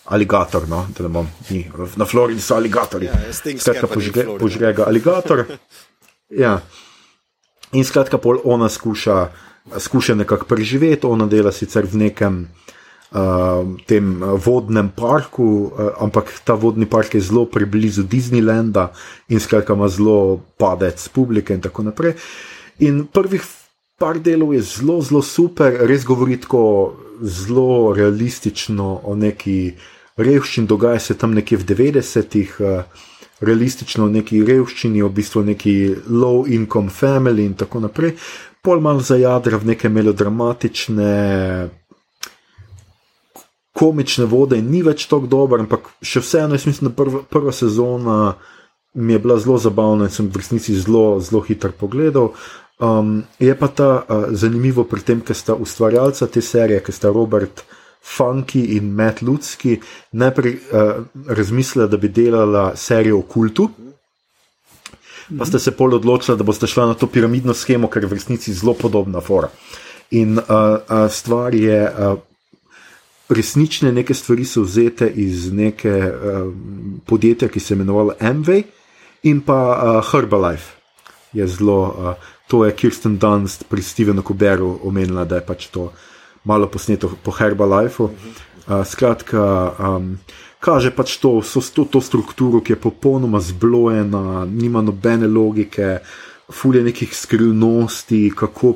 [0.04, 1.64] aligator, no, da ne bom, ni,
[1.96, 3.08] na Floridi so aligatori.
[3.08, 5.44] Ja, skratka, požre, požre ga aligator.
[6.44, 6.58] ja.
[7.72, 9.16] In skratka, pol ona skuša,
[9.78, 12.46] skuša nekako preživeti, ona dela sicer v nekem.
[13.14, 14.08] Uh, tem
[14.42, 18.88] vodnem parku, uh, ampak ta vodni park je zelo preblizu Disneylanda
[19.30, 22.16] in skratka ima zelo padec publike in tako naprej.
[22.82, 23.46] In prvih
[24.02, 26.64] par delov je zelo, zelo super, res govori tako
[27.22, 29.74] zelo realistično o neki
[30.16, 32.82] uh, revščini, dogaja se tam nekje v 90-ih, uh,
[33.44, 35.74] realistično v neki revščini, v bistvu neki
[36.08, 38.14] low income family in tako naprej.
[38.64, 41.14] Pol malo zajadra v neke melodramatične,
[43.74, 47.52] komične vode in ni več tako dober, ampak še vseeno, jaz mislim, da prva, prva
[47.52, 48.36] sezona
[48.94, 52.30] mi je bila zelo zabavna in sem v resnici zelo, zelo hiter pogledal.
[52.78, 57.10] Um, je pa ta uh, zanimivo pri tem, ker sta ustvarjalca te serije, ker sta
[57.10, 57.64] Robert
[58.04, 59.78] Funky in Matt Ludski
[60.12, 63.70] najprej uh, razmislila, da bi delala serijo o kultu.
[65.38, 68.18] Pa ste se pol odločili, da boste šli na to piramidno schemo, ker je v
[68.18, 69.48] resnici zelo podobna fora.
[70.10, 72.20] In uh, uh, stvar je, uh,
[73.28, 76.52] resnične neke stvari so vzete iz neke uh,
[77.06, 78.62] podjetja, ki se je imenovalo Amway
[79.22, 80.76] in pa uh, Herbalife.
[81.32, 82.14] Je zelo, uh,
[82.46, 85.92] to je Kirsten Dunst pri Stevenu Kuberu omenila, da je pač to
[86.44, 88.10] malo posneto po Herbalifeu.
[88.64, 90.16] Uh, skratka, um,
[90.60, 95.98] kaže pač to, so, to, to strukturo, ki je popolnoma zblojena, nima nobene logike,
[96.48, 98.74] fulje nekih skrivnosti, kako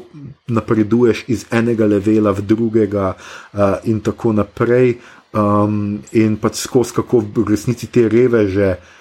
[0.48, 4.98] napreduješ iz enega levela v drugega, uh, in tako naprej.
[5.32, 8.94] Um, in pač skozi kako v resnici te reveže uh,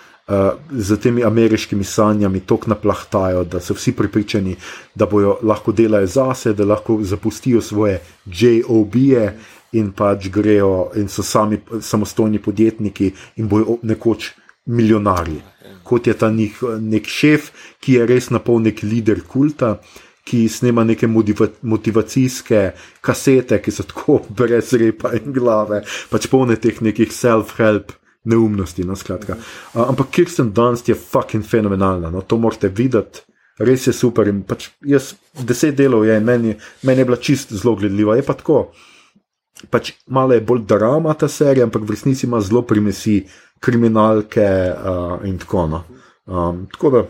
[0.71, 4.55] z temi ameriškimi sanjami tako naplahtajajo, da so vsi pripričani,
[4.95, 9.37] da bojo lahko delali zase, da lahko zapustijo svoje JOB-je
[9.71, 14.31] in pač grejo in so sami samostojni podjetniki in bojo nekoč
[14.65, 15.41] milijonarji.
[15.83, 19.77] Kot je ta njih nek šef, ki je res napolnik voditelj kulta,
[20.27, 22.71] ki snema neke motiva motivacijske
[23.01, 27.95] kasete, ki so tako brez repa in glave, pač polne teh nekih self-help
[28.27, 28.83] neumnosti.
[28.87, 29.37] No, uh,
[29.87, 33.23] ampak Kirsten Dunst je fucking fenomenalna, no, to morate videti.
[33.57, 34.29] Res je super.
[34.45, 36.53] Pač jaz, deset delov je in meni,
[36.85, 38.19] meni je bila čist zelo gledljiva.
[38.19, 38.67] Je pa tako,
[39.73, 43.23] pač malo je bolj drama ta serija, ampak v resnici ima zelo primesi
[43.59, 45.95] kriminalke uh, in tako naprej.
[45.97, 46.03] No.
[46.27, 47.03] Um, tako da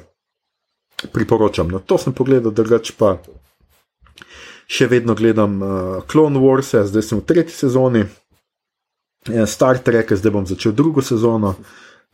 [1.14, 1.68] priporočam.
[1.68, 3.18] No, to sem pogledal, drugače pa
[4.68, 5.70] še vedno gledam uh,
[6.12, 8.06] Clone Wars, zdaj sem v tretji sezoni,
[9.46, 11.56] Star Trek, zdaj bom začel drugo sezono.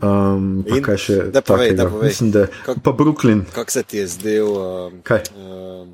[0.01, 1.17] Um, kaj še?
[1.31, 2.09] Da, povej, da povej.
[2.09, 3.45] Mislim, da kak, pa Brooklyn.
[3.53, 4.49] Kako se ti je zdel?
[4.49, 5.21] Um, kaj?
[5.37, 5.93] Um,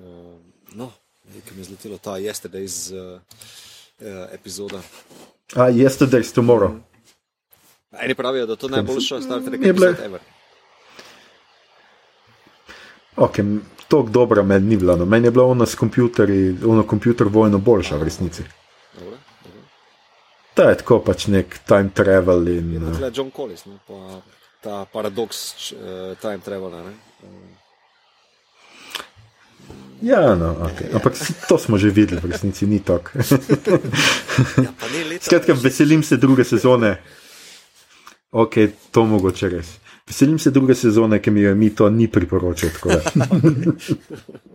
[0.00, 0.40] um,
[0.72, 0.88] no,
[1.34, 3.20] nekaj mi je zletelo ta yesterday's uh,
[4.00, 4.80] uh, epizoda.
[5.54, 6.72] A, yesterday's tomorrow.
[6.72, 6.82] Mm.
[8.02, 9.92] Eni pravijo, da to najboljša Star Trek je bila.
[13.16, 13.36] Ok,
[13.88, 14.96] tako dobra meni ni bila.
[14.96, 15.04] No.
[15.04, 18.42] Meni je bila ona s kompjuterji, ona kompjuter vojno boljša v resnici.
[20.56, 22.48] Ta je tako pač nek time travel.
[22.48, 23.76] In, je to John Collis, ne?
[23.84, 24.22] pa
[24.64, 26.80] ta paradoks uh, time travela.
[30.02, 30.92] Ja, no, okay.
[30.92, 31.16] ampak
[31.48, 33.16] to smo že videli, v resnici ni tako.
[34.64, 34.72] ja,
[35.20, 36.96] Skratka, veselim se druge sezone.
[38.30, 38.54] Ok,
[38.92, 39.76] to mogoče res.
[40.06, 42.70] Veselim se druge sezone, ki mi jo mi to ni priporočil.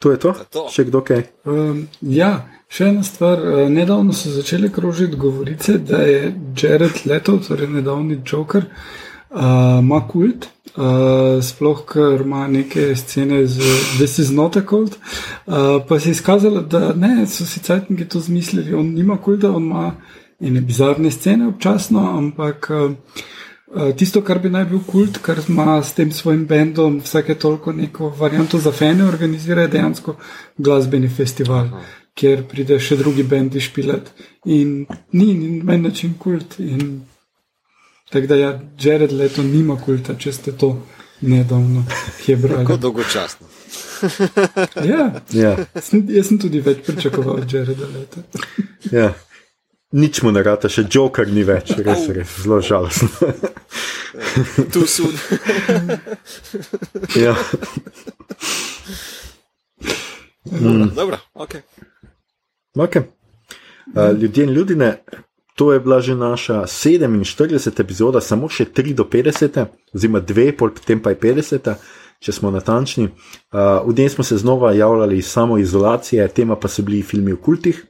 [0.00, 0.32] to je to?
[0.50, 0.64] to.
[0.72, 1.26] Še kdo kaj?
[1.44, 2.30] Um, ja,
[2.72, 3.42] še ena stvar.
[3.44, 8.64] Uh, nedavno so začeli krožiti govorice, da je Jared Leto, torej nedavni Joker,
[9.30, 10.48] ima uh, kult.
[10.70, 13.58] Uh, sploh, ker ima neke scene z
[13.98, 14.96] This is not a cult.
[15.46, 18.74] Uh, pa se je izkazalo, da ne, so si cajtniki to zmislili.
[18.74, 19.92] On nima kulta, on ima
[20.40, 22.94] ene bizarne scene občasno, ampak uh,
[23.96, 28.08] tisto, kar bi naj bil kult, kar ima s tem svojim bendom vsake toliko neko
[28.18, 30.16] varianto za fene, organizira dejansko
[30.58, 31.82] glasbeni festival, Aha.
[32.14, 34.10] kjer pride še drugi bendi špilat.
[34.44, 36.58] In ni ni meni način kult.
[36.58, 37.00] In,
[38.10, 40.74] tako da ja, Jared leto nima kulta, če ste to
[41.20, 41.84] nedavno
[42.26, 42.64] hebrali.
[42.64, 43.46] Tako dolgočasno.
[44.92, 45.56] ja, ja.
[46.08, 48.22] Jaz sem tudi več pričakoval od Jareda leta.
[48.90, 49.12] ja.
[49.92, 53.10] Nič mu ne rata, še joker ni več, res, res zelo žalostno.
[54.72, 55.08] tu so.
[57.18, 57.34] ja.
[60.50, 60.94] Mm.
[60.94, 61.58] Dobro, ok.
[62.78, 63.02] okay.
[63.90, 64.92] Uh, ljudje in ljudje,
[65.58, 67.80] to je bila že naša 47.
[67.80, 69.58] epizoda, samo še 3 do 50,
[69.94, 71.74] oziroma 2, potem pa je 50
[72.20, 73.08] če smo natančni.
[73.08, 77.40] Uh, v njej smo se znova javljali iz samoizolacije, tema pa so bili filmi v
[77.40, 77.84] kultih.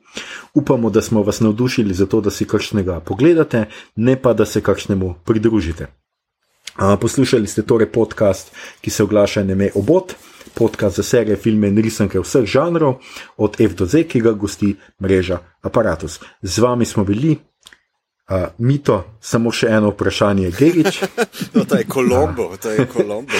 [0.54, 3.66] Upamo, da smo vas navdušili za to, da si kakšnega pogledate,
[3.96, 5.86] ne pa da se kakšnemu pridružite.
[6.78, 10.14] Uh, poslušali ste torej podcast, ki se oglaša ime Obot,
[10.54, 13.00] podcast za serije, filme in risanke vseh žanrov,
[13.36, 16.20] od F do Z, ki ga gosti mreža Apparatus.
[16.42, 17.36] Z vami smo bili,
[18.30, 21.02] Uh, mito, samo še eno vprašanje, Gerič.
[21.54, 23.34] no, to je Kolombo, to je Kolombo.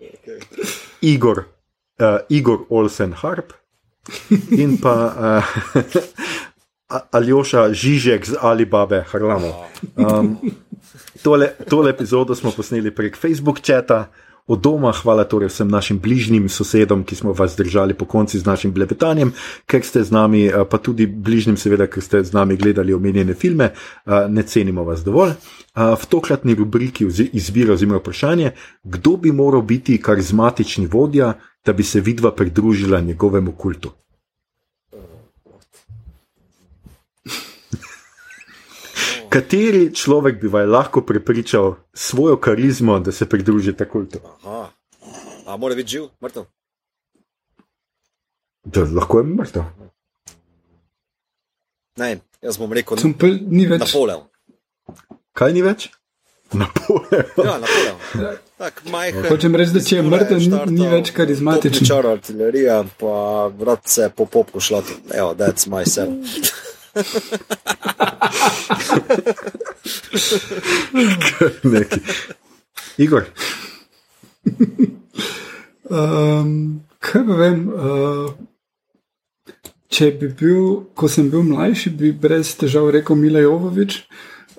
[0.00, 0.40] okay.
[1.12, 1.44] Igor,
[2.00, 3.52] uh, Igor Olsen Harp
[4.56, 5.44] in pa uh,
[7.18, 9.68] Aljoša Žižek z Alibabe Harlamo.
[10.00, 10.40] Um,
[11.20, 14.08] tole, tole epizodo smo posneli prek Facebook četa
[14.48, 18.46] od doma, hvala torej vsem našim bližnjim sosedom, ki smo vas držali po konci z
[18.48, 19.32] našim blebetanjem,
[19.66, 23.34] ker ste z nami, eh, pa tudi bližnjim, seveda, ker ste z nami gledali omenjene
[23.34, 25.30] filme, eh, ne cenimo vas dovolj.
[25.30, 25.36] Eh,
[25.76, 28.52] v tokratni rubriki izbira oziroma vprašanje,
[28.84, 31.34] kdo bi moral biti karizmatični vodja,
[31.64, 33.90] da bi se vidva pridružila njegovemu kultu.
[39.28, 44.18] Kateri človek bi vas lahko prepričal svojo karizmo, da se pridružite kultu?
[44.44, 44.70] Aha.
[45.46, 46.44] A mora biti živ, mrtev?
[48.64, 49.62] Da, lahko je mrtev.
[51.96, 53.80] Ne, jaz bom rekel, da ni več.
[53.80, 54.26] Napoleon.
[55.32, 55.88] Kaj ni več?
[56.52, 57.32] Napoleon.
[57.48, 58.36] Ja, Napoleon.
[58.58, 61.86] Tak, majhen, Hočem reči, da če je mrtev, ni, ni več karizmatičen.
[61.86, 64.82] Čar artilerija, pa vrat se po popku šlo.
[65.12, 66.22] Evo, that's my son.
[71.72, 72.00] Neki.
[72.98, 73.24] Igor.
[75.90, 77.68] Um, kaj pa vem?
[77.68, 78.30] Uh,
[79.88, 80.64] če bi bil,
[80.98, 83.92] ko sem bil mlajši, bi brez težav rekel Mila Jovovič.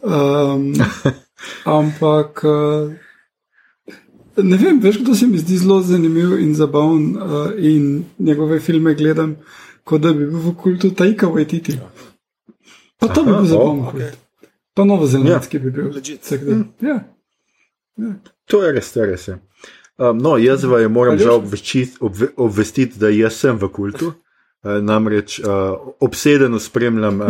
[0.02, 0.74] Um,
[1.78, 2.44] ampak.
[2.44, 2.98] Uh,
[4.40, 8.94] Ne vem, veš, kdo se mi zdi zelo zanimiv in zabaven, uh, in njegove filme
[8.96, 9.36] gledam,
[9.84, 11.76] kot da bi bil v kultu Tajka Vajtiti.
[13.00, 13.92] Pa to bi bil zabavno.
[13.94, 14.12] Okay.
[14.74, 15.64] Pa novozelandski ja.
[15.64, 15.92] bi bil.
[16.22, 16.66] Vsak dan.
[16.82, 17.00] Ja.
[18.46, 19.28] To je res, to je res.
[19.28, 19.40] ja.
[20.00, 24.14] Um, no, jaz vaju moram žal obveščit- obve, obvestiti, da jaz sem v kultu.
[24.64, 27.28] Uh, namreč uh, obsedeno spremljam uh,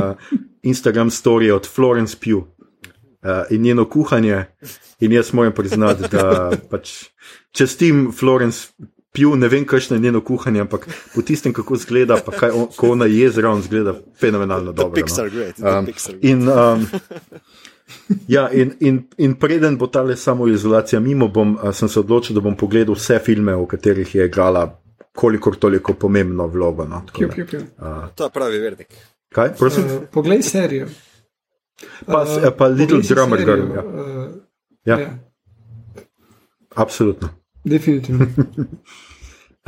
[0.62, 4.46] Instagram storije od Florence Pugh uh, in njeno kuhanje.
[5.00, 7.10] In jaz moram priznati, da pač
[7.52, 8.68] čestim Florence
[9.11, 10.84] Pugh, ne vem, kakšno je njeno kuhanje, ampak
[11.15, 14.90] po tistem, kako izgleda, pa kaj on, ko ona je zraven, zgleda fenomenalno dobro.
[14.90, 15.06] no.
[15.06, 15.60] Pixar great.
[15.60, 15.88] Um,
[16.22, 16.86] in, um,
[18.27, 22.57] ja, in, in, in preden bo ta samoizolacija mimo, bom, sem se odločil, da bom
[22.57, 24.81] pogledal vse filme, v katerih je igrala
[25.15, 26.86] kolikor toliko pomembno vlogo.
[26.86, 27.61] No, Kju, da, kju, kju.
[28.15, 28.94] To je pravi vernik.
[29.34, 29.86] kaj, prosim?
[29.86, 30.88] Uh, poglej serijo.
[32.06, 33.73] Pa, Uh, uh, pa Little Drummer Girl.
[33.76, 34.27] Ja, Uh,
[34.86, 34.99] Ja.
[34.99, 35.18] ja.
[36.76, 37.30] absolutno.
[37.70, 38.26] Definitivno.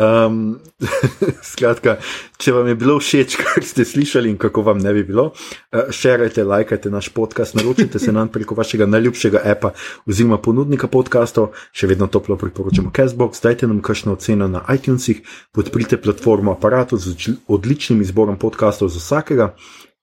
[0.02, 0.56] Um,
[1.52, 1.98] skratka,
[2.40, 5.92] če vam je bilo všeč, kar ste slišali in kako vam ne bi bilo, uh,
[5.94, 9.74] šerajte, lajkajte naš podcast, naročite se nam preko vašega najljubšega apa
[10.08, 15.22] oziroma ponudnika podkastov, še vedno toplo priporočamo Castbox, dajte nam kakšno oceno na iTunesih,
[15.52, 19.52] podprite platformo aparatu z odli- odličnim izborom podkastov za vsakega.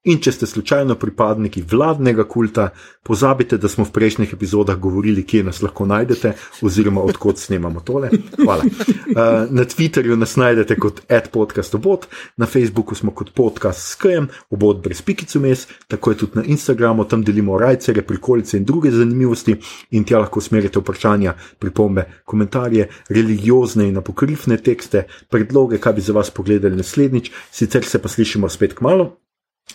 [0.07, 2.69] In če ste slučajno pripadniki vladnega kulta,
[3.03, 8.13] pozabite, da smo v prejšnjih epizodah govorili, kje nas lahko najdete, oziroma odkot snemamo tole.
[8.37, 8.63] Hvala.
[8.63, 12.07] Uh, na Twitterju nas najdete kot adpodcastobot,
[12.39, 16.47] na Facebooku smo kot podcast s KM, obot brez pikicu mes, tako je tudi na
[16.47, 19.59] Instagramu, tam delimo rajcere, prikolice in druge zanimivosti
[19.91, 26.15] in tja lahko usmerite vprašanja, pripombe, komentarje, religiozne in apokrifne tekste, predloge, kaj bi za
[26.15, 29.17] vas pogledali naslednjič, sicer se pa slišimo spet k malu.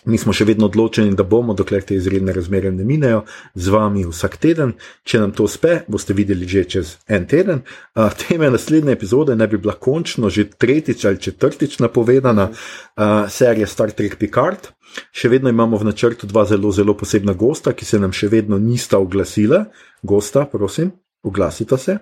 [0.06, 3.22] Mi smo še vedno odločeni, da bomo, dokler te izredne razmere ne minejo,
[3.56, 4.74] z vami vsak teden.
[5.08, 7.64] Če nam to uspe, boste videli že čez en teden.
[7.96, 13.68] Uh, teme naslednje epizode naj bi bila končno že tretjič ali četrtič napovedana, uh, serija
[13.68, 14.74] Star Trek Picard.
[15.16, 18.60] Še vedno imamo v načrtu dva zelo, zelo posebna gosta, ki se nam še vedno
[18.60, 19.66] nista oglasila.
[20.04, 20.92] Gosta, prosim,
[21.24, 21.98] oglasite se.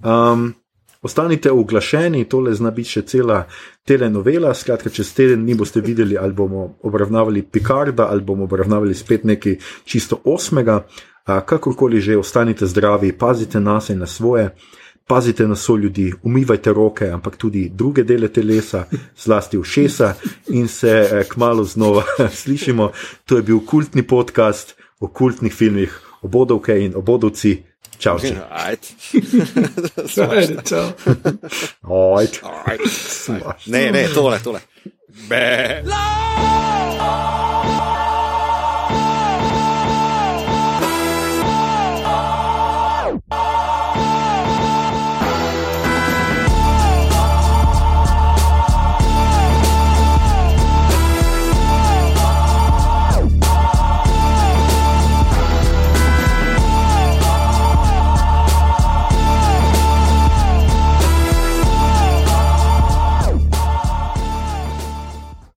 [0.00, 0.54] Um,
[1.02, 3.40] Ostanite oglašeni, tole zna biti še cela
[3.84, 4.54] telenovela.
[4.54, 9.56] Skratka, čez teden dni boste videli, ali bomo obravnavali Picarda, ali bomo obravnavali spet nekaj
[9.84, 10.86] čisto osmega.
[11.24, 14.50] Kakorkoli že, ostanite zdravi, pazite na se in na svoje,
[15.06, 18.84] pazite na so ljudi, umivajte roke, ampak tudi druge dele telesa,
[19.16, 20.14] zlasti ušesa
[20.48, 22.02] in se eh, kmalo znova
[22.42, 22.90] slišimo.
[23.24, 27.62] To je bil kultni podcast o kultnih filmih, obodovke in obodovci.
[28.02, 28.34] Čau, čau.
[28.50, 28.86] Ajde.
[30.30, 30.86] Ajde, čau.
[32.16, 32.38] Ajde.
[32.66, 32.84] Ajde.
[33.66, 34.60] Ne, ne, tole, tole.
[35.28, 35.82] Be.
[35.86, 37.41] Lord,